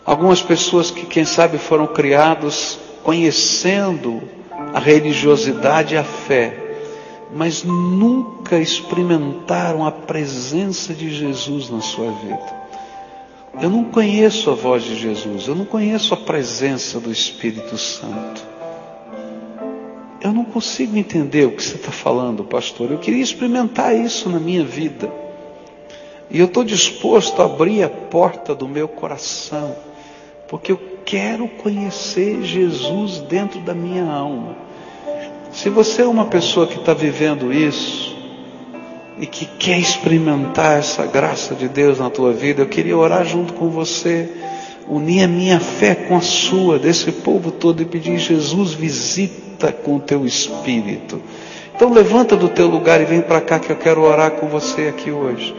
Algumas 0.10 0.42
pessoas 0.42 0.90
que, 0.90 1.06
quem 1.06 1.24
sabe, 1.24 1.60
foram 1.60 1.86
criados 1.86 2.80
conhecendo 3.04 4.24
a 4.74 4.80
religiosidade 4.80 5.94
e 5.94 5.98
a 6.00 6.04
fé, 6.04 6.58
mas 7.32 7.64
nunca 7.64 8.58
experimentaram 8.58 9.86
a 9.86 9.92
presença 9.92 10.96
de 10.96 11.12
Jesus 11.14 11.70
na 11.70 11.80
sua 11.80 12.10
vida. 12.10 12.58
Eu 13.62 13.70
não 13.70 13.84
conheço 13.84 14.50
a 14.50 14.56
voz 14.56 14.82
de 14.82 14.96
Jesus, 14.96 15.48
eu 15.48 15.54
não 15.54 15.64
conheço 15.64 16.12
a 16.16 16.18
presença 16.18 17.00
do 17.00 17.12
Espírito 17.12 17.78
Santo. 17.78 18.44
Eu 20.20 20.34
não 20.34 20.44
consigo 20.44 20.98
entender 20.98 21.46
o 21.46 21.52
que 21.52 21.62
você 21.62 21.76
está 21.76 21.92
falando, 21.92 22.44
pastor. 22.44 22.90
Eu 22.90 22.98
queria 22.98 23.22
experimentar 23.22 23.96
isso 23.96 24.28
na 24.28 24.40
minha 24.40 24.66
vida. 24.66 25.08
E 26.32 26.40
eu 26.40 26.48
estou 26.48 26.64
disposto 26.64 27.44
a 27.44 27.46
abrir 27.46 27.84
a 27.84 27.90
porta 27.90 28.56
do 28.56 28.68
meu 28.68 28.88
coração 28.88 29.88
porque 30.50 30.72
eu 30.72 30.80
quero 31.06 31.48
conhecer 31.48 32.44
Jesus 32.44 33.20
dentro 33.20 33.60
da 33.60 33.74
minha 33.74 34.12
alma. 34.12 34.56
Se 35.52 35.70
você 35.70 36.02
é 36.02 36.08
uma 36.08 36.26
pessoa 36.26 36.66
que 36.68 36.80
está 36.80 36.94
vivendo 36.94 37.54
isso 37.54 38.18
e 39.20 39.28
que 39.28 39.46
quer 39.46 39.80
experimentar 39.80 40.80
essa 40.80 41.06
graça 41.06 41.54
de 41.54 41.68
Deus 41.68 42.00
na 42.00 42.10
tua 42.10 42.34
vida, 42.34 42.64
eu 42.64 42.68
queria 42.68 42.98
orar 42.98 43.26
junto 43.26 43.54
com 43.54 43.70
você, 43.70 44.30
unir 44.88 45.24
a 45.24 45.28
minha 45.28 45.60
fé 45.60 45.94
com 45.94 46.18
a 46.18 46.22
sua, 46.22 46.80
desse 46.80 47.12
povo 47.12 47.52
todo 47.52 47.82
e 47.82 47.86
pedir: 47.86 48.18
Jesus, 48.18 48.74
visita 48.74 49.72
com 49.72 49.98
o 49.98 50.00
teu 50.00 50.26
espírito. 50.26 51.22
Então 51.76 51.94
levanta 51.94 52.36
do 52.36 52.50
teu 52.50 52.68
lugar 52.68 53.00
e 53.02 53.06
vem 53.06 53.22
para 53.22 53.40
cá 53.40 53.60
que 53.60 53.72
eu 53.72 53.76
quero 53.76 54.02
orar 54.02 54.32
com 54.32 54.48
você 54.48 54.88
aqui 54.88 55.12
hoje. 55.12 55.56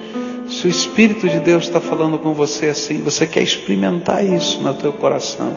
Se 0.50 0.66
o 0.66 0.70
Espírito 0.70 1.28
de 1.28 1.38
Deus 1.38 1.64
está 1.64 1.80
falando 1.80 2.18
com 2.18 2.34
você 2.34 2.66
assim, 2.66 3.00
você 3.02 3.24
quer 3.24 3.42
experimentar 3.42 4.24
isso 4.24 4.60
no 4.60 4.74
teu 4.74 4.92
coração. 4.92 5.56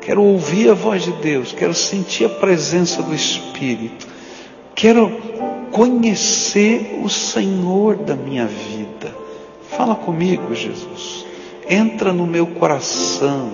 Quero 0.00 0.22
ouvir 0.22 0.70
a 0.70 0.74
voz 0.74 1.02
de 1.02 1.12
Deus, 1.12 1.52
quero 1.52 1.74
sentir 1.74 2.26
a 2.26 2.28
presença 2.28 3.02
do 3.02 3.12
Espírito. 3.12 4.06
Quero 4.74 5.10
conhecer 5.72 7.00
o 7.02 7.08
Senhor 7.08 7.96
da 7.96 8.14
minha 8.14 8.46
vida. 8.46 9.12
Fala 9.68 9.96
comigo, 9.96 10.54
Jesus. 10.54 11.26
Entra 11.68 12.12
no 12.12 12.26
meu 12.26 12.46
coração. 12.46 13.50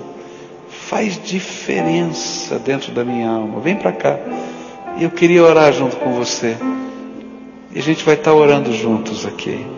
Faz 0.68 1.18
diferença 1.22 2.59
dentro 2.59 2.93
da 2.93 3.03
minha 3.03 3.31
alma. 3.31 3.61
Vem 3.61 3.77
para 3.77 3.93
cá. 3.93 4.18
Eu 5.01 5.11
queria 5.11 5.43
orar 5.43 5.72
junto 5.72 5.97
com 5.97 6.12
você. 6.12 6.57
E 7.74 7.79
a 7.79 7.83
gente 7.83 8.05
vai 8.05 8.14
estar 8.14 8.35
orando 8.35 8.72
juntos 8.72 9.27
aqui. 9.27 9.76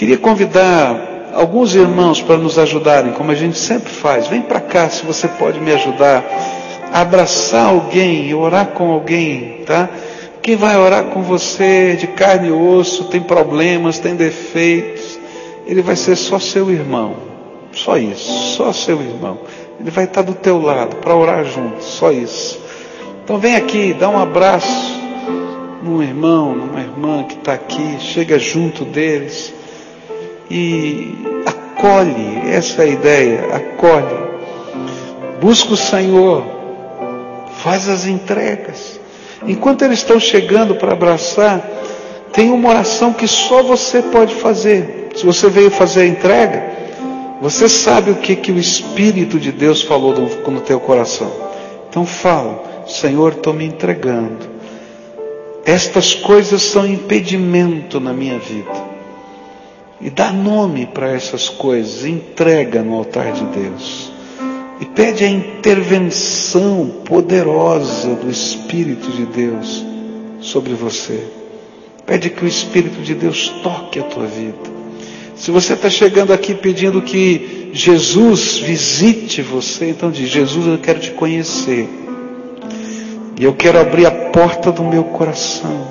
Queria 0.00 0.16
convidar 0.16 1.30
alguns 1.34 1.74
irmãos 1.74 2.22
para 2.22 2.38
nos 2.38 2.58
ajudarem, 2.58 3.12
como 3.12 3.32
a 3.32 3.34
gente 3.34 3.58
sempre 3.58 3.92
faz. 3.92 4.28
Vem 4.28 4.40
para 4.40 4.58
cá 4.58 4.88
se 4.88 5.04
você 5.04 5.28
pode 5.28 5.60
me 5.60 5.70
ajudar 5.72 6.24
a 6.90 7.02
abraçar 7.02 7.66
alguém, 7.66 8.32
orar 8.32 8.68
com 8.68 8.92
alguém, 8.92 9.62
tá? 9.66 9.90
Quem 10.40 10.56
vai 10.56 10.78
orar 10.78 11.04
com 11.08 11.20
você 11.20 11.96
de 11.96 12.06
carne 12.06 12.48
e 12.48 12.50
osso, 12.50 13.04
tem 13.10 13.20
problemas, 13.20 13.98
tem 13.98 14.16
defeitos, 14.16 15.18
ele 15.66 15.82
vai 15.82 15.96
ser 15.96 16.16
só 16.16 16.38
seu 16.38 16.70
irmão. 16.70 17.16
Só 17.74 17.98
isso, 17.98 18.56
só 18.56 18.72
seu 18.72 19.02
irmão. 19.02 19.40
Ele 19.78 19.90
vai 19.90 20.04
estar 20.04 20.22
do 20.22 20.32
teu 20.32 20.62
lado 20.62 20.96
para 20.96 21.14
orar 21.14 21.44
junto, 21.44 21.84
só 21.84 22.10
isso. 22.10 22.58
Então 23.22 23.36
vem 23.36 23.54
aqui, 23.54 23.92
dá 23.92 24.08
um 24.08 24.18
abraço 24.18 24.98
num 25.82 26.02
irmão, 26.02 26.54
numa 26.54 26.80
irmã 26.80 27.22
que 27.24 27.34
está 27.34 27.52
aqui, 27.52 27.98
chega 28.00 28.38
junto 28.38 28.82
deles 28.86 29.59
e 30.50 31.14
acolhe, 31.46 32.50
essa 32.50 32.84
ideia, 32.84 33.54
acolhe. 33.54 34.30
Busca 35.40 35.74
o 35.74 35.76
Senhor, 35.76 36.44
faz 37.62 37.88
as 37.88 38.06
entregas. 38.06 38.98
Enquanto 39.46 39.82
eles 39.82 40.00
estão 40.00 40.18
chegando 40.20 40.74
para 40.74 40.92
abraçar, 40.92 41.66
tem 42.32 42.50
uma 42.50 42.68
oração 42.68 43.12
que 43.12 43.26
só 43.26 43.62
você 43.62 44.02
pode 44.02 44.34
fazer. 44.34 45.10
Se 45.14 45.24
você 45.24 45.48
veio 45.48 45.70
fazer 45.70 46.02
a 46.02 46.06
entrega, 46.06 46.70
Você 47.40 47.70
sabe 47.70 48.10
o 48.10 48.16
que, 48.16 48.36
que 48.36 48.52
o 48.52 48.58
Espírito 48.58 49.40
de 49.40 49.50
Deus 49.50 49.80
falou 49.80 50.12
no, 50.12 50.50
no 50.50 50.60
teu 50.60 50.78
coração. 50.78 51.32
Então 51.88 52.04
fala, 52.04 52.84
Senhor, 52.86 53.32
estou 53.32 53.54
me 53.54 53.64
entregando. 53.64 54.46
Estas 55.64 56.14
coisas 56.14 56.60
são 56.60 56.86
impedimento 56.86 57.98
na 57.98 58.12
minha 58.12 58.38
vida. 58.38 58.89
E 60.00 60.08
dá 60.08 60.32
nome 60.32 60.86
para 60.86 61.12
essas 61.12 61.48
coisas, 61.48 62.06
entrega 62.06 62.82
no 62.82 62.94
altar 62.94 63.32
de 63.32 63.44
Deus. 63.44 64.10
E 64.80 64.86
pede 64.86 65.24
a 65.24 65.28
intervenção 65.28 67.02
poderosa 67.04 68.14
do 68.14 68.30
Espírito 68.30 69.10
de 69.10 69.26
Deus 69.26 69.84
sobre 70.40 70.72
você. 70.72 71.22
Pede 72.06 72.30
que 72.30 72.44
o 72.44 72.48
Espírito 72.48 73.02
de 73.02 73.14
Deus 73.14 73.52
toque 73.62 74.00
a 74.00 74.04
tua 74.04 74.26
vida. 74.26 74.80
Se 75.36 75.50
você 75.50 75.74
está 75.74 75.90
chegando 75.90 76.32
aqui 76.32 76.54
pedindo 76.54 77.02
que 77.02 77.70
Jesus 77.72 78.58
visite 78.58 79.42
você, 79.42 79.90
então 79.90 80.10
diz: 80.10 80.28
Jesus, 80.28 80.66
eu 80.66 80.78
quero 80.78 80.98
te 80.98 81.10
conhecer. 81.12 81.88
E 83.38 83.44
eu 83.44 83.54
quero 83.54 83.78
abrir 83.78 84.06
a 84.06 84.10
porta 84.10 84.72
do 84.72 84.82
meu 84.82 85.04
coração. 85.04 85.86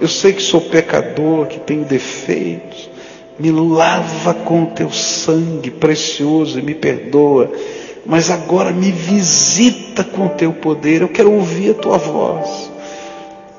Eu 0.00 0.08
sei 0.08 0.32
que 0.32 0.42
sou 0.42 0.60
pecador, 0.60 1.46
que 1.46 1.58
tenho 1.58 1.84
defeitos. 1.84 2.88
Me 3.38 3.50
lava 3.50 4.34
com 4.34 4.62
o 4.62 4.66
teu 4.66 4.90
sangue 4.90 5.70
precioso 5.70 6.58
e 6.58 6.62
me 6.62 6.74
perdoa. 6.74 7.50
Mas 8.04 8.30
agora 8.30 8.70
me 8.70 8.90
visita 8.90 10.04
com 10.04 10.26
o 10.26 10.30
teu 10.30 10.52
poder. 10.52 11.02
Eu 11.02 11.08
quero 11.08 11.32
ouvir 11.32 11.70
a 11.70 11.74
tua 11.74 11.98
voz. 11.98 12.70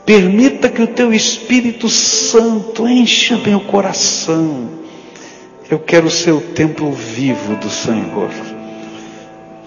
Permita 0.05 0.69
que 0.69 0.82
o 0.82 0.88
teu 0.88 1.13
Espírito 1.13 1.89
Santo 1.89 2.88
encha 2.88 3.38
meu 3.38 3.59
coração 3.59 4.78
eu 5.69 5.80
quero 5.80 6.09
ser 6.09 6.32
o 6.32 6.39
templo 6.39 6.91
vivo 6.93 7.55
do 7.55 7.69
Senhor. 7.69 8.30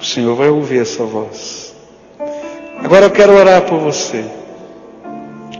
O 0.01 0.05
Senhor 0.05 0.35
vai 0.35 0.49
ouvir 0.49 0.81
essa 0.81 1.05
voz. 1.05 1.75
Agora 2.83 3.05
eu 3.05 3.11
quero 3.11 3.35
orar 3.35 3.63
por 3.63 3.79
você. 3.79 4.25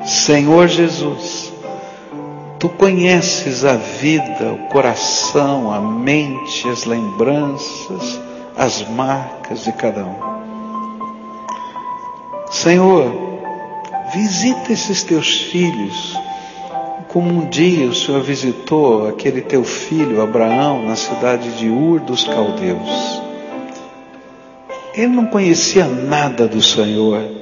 Senhor 0.07 0.67
Jesus, 0.67 1.50
tu 2.61 2.69
conheces 2.69 3.65
a 3.65 3.75
vida, 3.75 4.53
o 4.53 4.69
coração, 4.69 5.73
a 5.73 5.81
mente, 5.81 6.69
as 6.69 6.85
lembranças, 6.85 8.21
as 8.57 8.87
marcas 8.89 9.65
de 9.65 9.73
cada 9.73 10.05
um. 10.05 10.31
Senhor, 12.53 13.13
visita 14.13 14.73
esses 14.73 15.03
teus 15.03 15.41
filhos 15.41 16.17
como 17.13 17.29
um 17.29 17.49
dia 17.49 17.89
o 17.89 17.95
Senhor 17.95 18.23
visitou 18.23 19.09
aquele 19.09 19.41
teu 19.41 19.65
filho 19.65 20.23
Abraão 20.23 20.87
na 20.87 20.95
cidade 20.95 21.51
de 21.59 21.69
Ur 21.69 21.99
dos 21.99 22.23
Caldeus. 22.23 23.21
Ele 24.95 25.09
não 25.09 25.27
conhecia 25.27 25.87
nada 25.87 26.47
do 26.47 26.63
Senhor. 26.63 27.40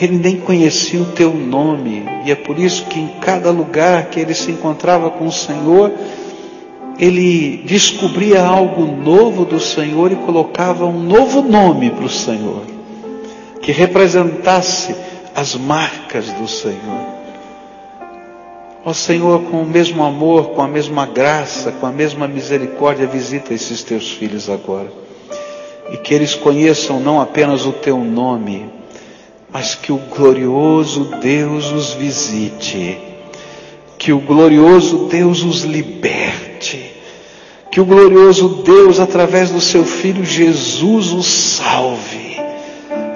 Ele 0.00 0.18
nem 0.18 0.36
conhecia 0.36 1.00
o 1.00 1.12
teu 1.12 1.32
nome. 1.32 2.04
E 2.24 2.30
é 2.30 2.34
por 2.34 2.58
isso 2.58 2.84
que 2.86 2.98
em 2.98 3.08
cada 3.20 3.50
lugar 3.50 4.06
que 4.06 4.18
ele 4.18 4.34
se 4.34 4.50
encontrava 4.50 5.10
com 5.10 5.26
o 5.26 5.32
Senhor, 5.32 5.92
ele 6.98 7.62
descobria 7.66 8.42
algo 8.42 8.84
novo 8.86 9.44
do 9.44 9.60
Senhor 9.60 10.12
e 10.12 10.16
colocava 10.16 10.84
um 10.84 11.00
novo 11.00 11.42
nome 11.42 11.90
para 11.90 12.04
o 12.04 12.10
Senhor, 12.10 12.62
que 13.60 13.72
representasse 13.72 14.94
as 15.34 15.54
marcas 15.56 16.30
do 16.32 16.46
Senhor. 16.46 17.14
Ó 18.84 18.92
Senhor, 18.92 19.42
com 19.44 19.62
o 19.62 19.66
mesmo 19.66 20.04
amor, 20.04 20.50
com 20.50 20.60
a 20.60 20.68
mesma 20.68 21.06
graça, 21.06 21.72
com 21.72 21.86
a 21.86 21.90
mesma 21.90 22.28
misericórdia, 22.28 23.06
visita 23.06 23.54
esses 23.54 23.82
teus 23.82 24.10
filhos 24.10 24.50
agora. 24.50 24.92
E 25.90 25.96
que 25.96 26.12
eles 26.12 26.34
conheçam 26.34 27.00
não 27.00 27.20
apenas 27.20 27.64
o 27.64 27.72
teu 27.72 27.98
nome, 27.98 28.66
mas 29.54 29.76
que 29.76 29.92
o 29.92 29.98
glorioso 29.98 31.10
Deus 31.22 31.70
os 31.70 31.92
visite. 31.92 32.98
Que 33.96 34.12
o 34.12 34.18
glorioso 34.18 35.06
Deus 35.08 35.44
os 35.44 35.62
liberte. 35.62 36.90
Que 37.70 37.80
o 37.80 37.84
glorioso 37.84 38.62
Deus, 38.64 38.98
através 38.98 39.50
do 39.50 39.60
seu 39.60 39.84
filho 39.84 40.24
Jesus, 40.24 41.12
os 41.12 41.26
salve. 41.26 42.36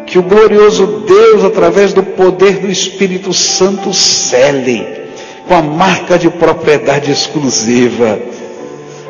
Que 0.07 0.17
o 0.17 0.23
glorioso 0.23 0.87
Deus, 1.05 1.43
através 1.43 1.93
do 1.93 2.05
poder 2.05 2.61
do 2.61 2.71
Espírito 2.71 3.33
Santo, 3.33 3.93
cele 3.93 4.87
com 5.49 5.55
a 5.55 5.63
marca 5.63 6.17
de 6.17 6.31
propriedade 6.31 7.11
exclusiva. 7.11 8.17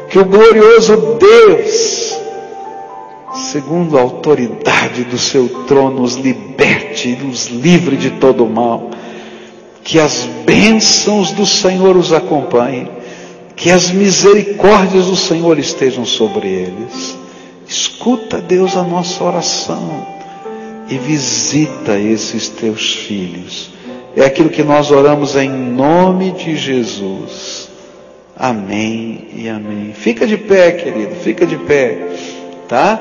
Que 0.09 0.18
o 0.18 0.24
glorioso 0.24 1.18
Deus, 1.18 2.17
segundo 3.39 3.97
a 3.97 4.01
autoridade 4.01 5.05
do 5.05 5.18
seu 5.18 5.49
trono, 5.66 6.03
os 6.03 6.14
liberte 6.14 7.09
e 7.09 7.26
os 7.26 7.47
livre 7.47 7.97
de 7.97 8.11
todo 8.11 8.45
o 8.45 8.51
mal. 8.51 8.91
Que 9.82 9.99
as 9.99 10.28
bênçãos 10.45 11.32
do 11.32 11.47
Senhor 11.47 11.97
os 11.97 12.12
acompanhem. 12.12 12.89
Que 13.57 13.70
as 13.70 13.91
misericórdias 13.91 15.07
do 15.07 15.16
Senhor 15.16 15.59
estejam 15.59 16.05
sobre 16.05 16.49
eles. 16.49 17.16
Escuta, 17.66 18.41
Deus, 18.41 18.76
a 18.76 18.82
nossa 18.82 19.22
oração 19.24 20.07
e 20.89 20.97
visita 20.97 21.99
esses 21.99 22.49
teus 22.49 22.95
filhos 22.95 23.70
é 24.20 24.24
aquilo 24.24 24.49
que 24.49 24.64
nós 24.64 24.91
oramos 24.91 25.36
em 25.36 25.49
nome 25.49 26.32
de 26.32 26.57
Jesus. 26.57 27.68
Amém 28.36 29.28
e 29.34 29.49
amém. 29.49 29.93
Fica 29.95 30.26
de 30.26 30.36
pé, 30.36 30.72
querido, 30.72 31.14
fica 31.16 31.47
de 31.47 31.57
pé, 31.57 31.99
tá? 32.68 33.00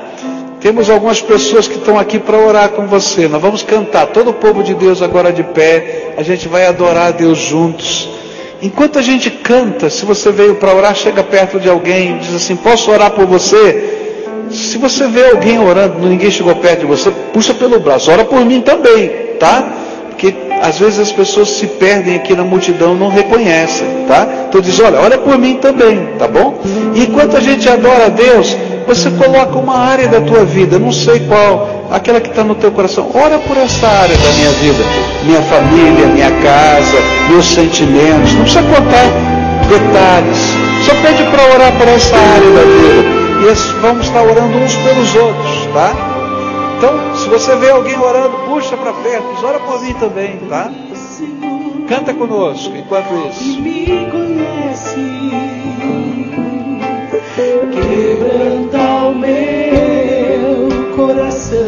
Temos 0.60 0.90
algumas 0.90 1.20
pessoas 1.20 1.68
que 1.68 1.76
estão 1.76 1.98
aqui 1.98 2.18
para 2.18 2.36
orar 2.36 2.70
com 2.70 2.86
você. 2.86 3.28
Nós 3.28 3.40
vamos 3.40 3.62
cantar, 3.62 4.08
todo 4.08 4.30
o 4.30 4.34
povo 4.34 4.62
de 4.62 4.74
Deus 4.74 5.02
agora 5.02 5.32
de 5.32 5.44
pé. 5.44 6.14
A 6.16 6.22
gente 6.22 6.48
vai 6.48 6.66
adorar 6.66 7.08
a 7.08 7.10
Deus 7.12 7.38
juntos. 7.38 8.08
Enquanto 8.60 8.98
a 8.98 9.02
gente 9.02 9.30
canta, 9.30 9.88
se 9.88 10.04
você 10.04 10.32
veio 10.32 10.56
para 10.56 10.74
orar, 10.74 10.94
chega 10.96 11.22
perto 11.22 11.60
de 11.60 11.68
alguém 11.68 12.18
diz 12.18 12.34
assim: 12.34 12.56
Posso 12.56 12.90
orar 12.90 13.12
por 13.12 13.24
você? 13.24 13.94
Se 14.50 14.78
você 14.78 15.06
vê 15.06 15.30
alguém 15.30 15.60
orando, 15.60 16.08
ninguém 16.08 16.30
chegou 16.30 16.56
perto 16.56 16.80
de 16.80 16.86
você, 16.86 17.10
puxa 17.32 17.52
pelo 17.54 17.78
braço, 17.78 18.10
ora 18.10 18.24
por 18.24 18.44
mim 18.44 18.62
também, 18.62 19.08
tá? 19.38 19.72
Porque 20.18 20.34
às 20.60 20.80
vezes 20.80 20.98
as 20.98 21.12
pessoas 21.12 21.48
se 21.48 21.64
perdem 21.68 22.16
aqui 22.16 22.34
na 22.34 22.42
multidão, 22.42 22.92
não 22.92 23.08
reconhecem, 23.08 23.86
tá? 24.08 24.26
Então 24.48 24.60
diz, 24.60 24.80
olha, 24.80 24.98
olha 24.98 25.16
por 25.16 25.38
mim 25.38 25.58
também, 25.58 26.08
tá 26.18 26.26
bom? 26.26 26.58
E 26.92 27.04
enquanto 27.04 27.36
a 27.36 27.40
gente 27.40 27.68
adora 27.68 28.06
a 28.06 28.08
Deus, 28.08 28.56
você 28.84 29.12
coloca 29.12 29.56
uma 29.56 29.78
área 29.78 30.08
da 30.08 30.20
tua 30.20 30.44
vida, 30.44 30.76
não 30.76 30.90
sei 30.90 31.20
qual, 31.20 31.86
aquela 31.92 32.20
que 32.20 32.30
está 32.30 32.42
no 32.42 32.56
teu 32.56 32.72
coração. 32.72 33.08
Ora 33.14 33.38
por 33.38 33.56
essa 33.56 33.86
área 33.86 34.16
da 34.16 34.30
minha 34.32 34.50
vida, 34.50 34.84
minha 35.22 35.42
família, 35.42 36.06
minha 36.06 36.32
casa, 36.42 36.98
meus 37.30 37.46
sentimentos. 37.46 38.32
Não 38.32 38.42
precisa 38.42 38.62
contar 38.64 39.06
detalhes. 39.68 40.38
Só 40.84 40.94
pede 41.00 41.22
para 41.30 41.54
orar 41.54 41.72
por 41.78 41.86
essa 41.86 42.16
área 42.16 42.50
da 42.50 42.62
vida. 42.62 43.18
E 43.40 43.80
vamos 43.80 44.04
estar 44.04 44.20
orando 44.20 44.58
uns 44.58 44.74
pelos 44.74 45.14
outros, 45.14 45.68
tá? 45.72 46.07
Então, 46.78 47.16
se 47.16 47.28
você 47.28 47.56
vê 47.56 47.70
alguém 47.70 47.98
orando, 47.98 48.38
puxa 48.46 48.76
para 48.76 48.92
perto, 48.92 49.34
diz, 49.34 49.42
ora 49.42 49.58
por 49.58 49.82
mim 49.82 49.94
também, 49.94 50.38
tá? 50.48 50.70
Canta 51.88 52.14
conosco 52.14 52.76
enquanto 52.76 53.28
isso. 53.28 53.60
Me 53.60 54.06
conhece, 54.08 55.32
quebranta 57.72 58.78
o 59.08 59.14
meu 59.16 60.68
coração, 60.94 61.66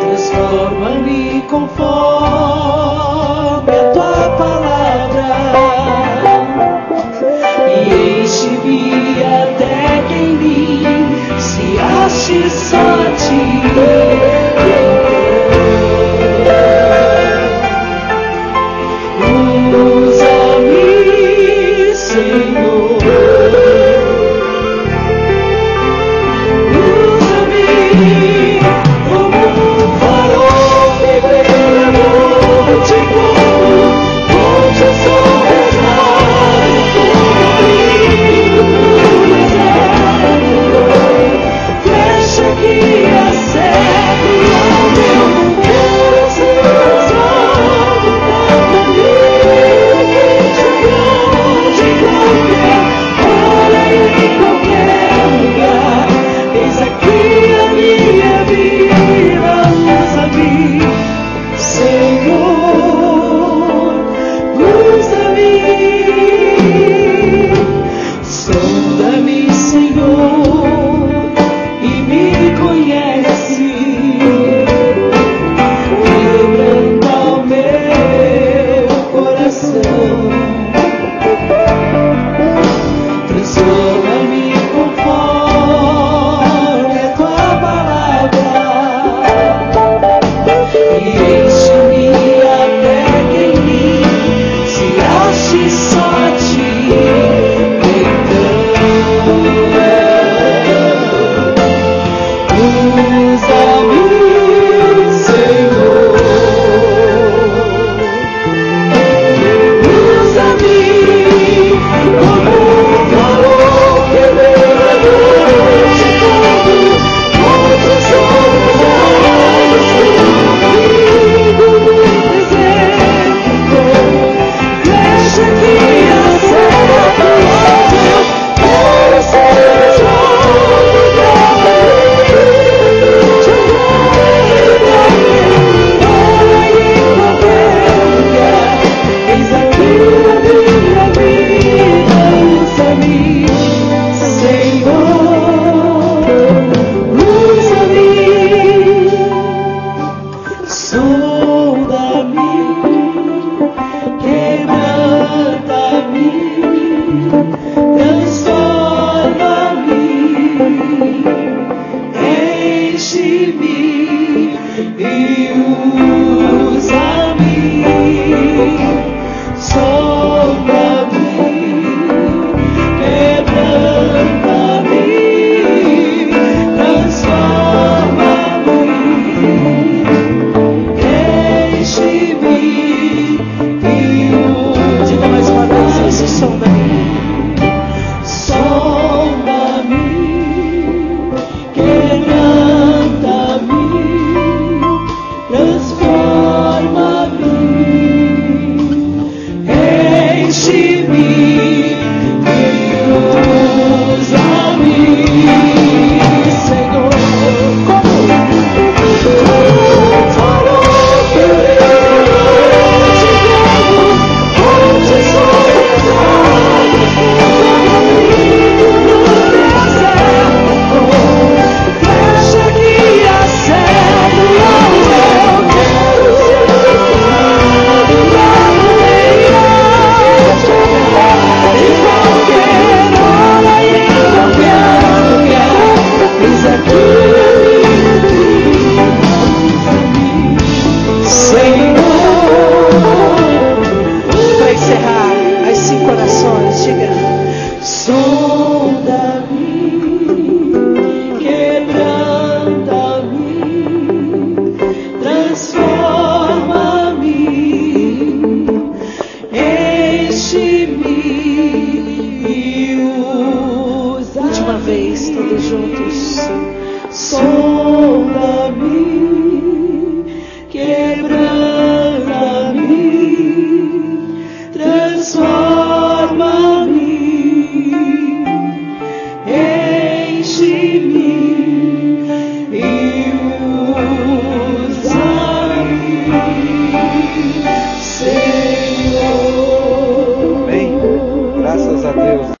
transforma-me 0.00 1.42
conforme 1.42 3.11
ache 12.32 12.48
só 12.48 12.78
ti. 13.16 14.11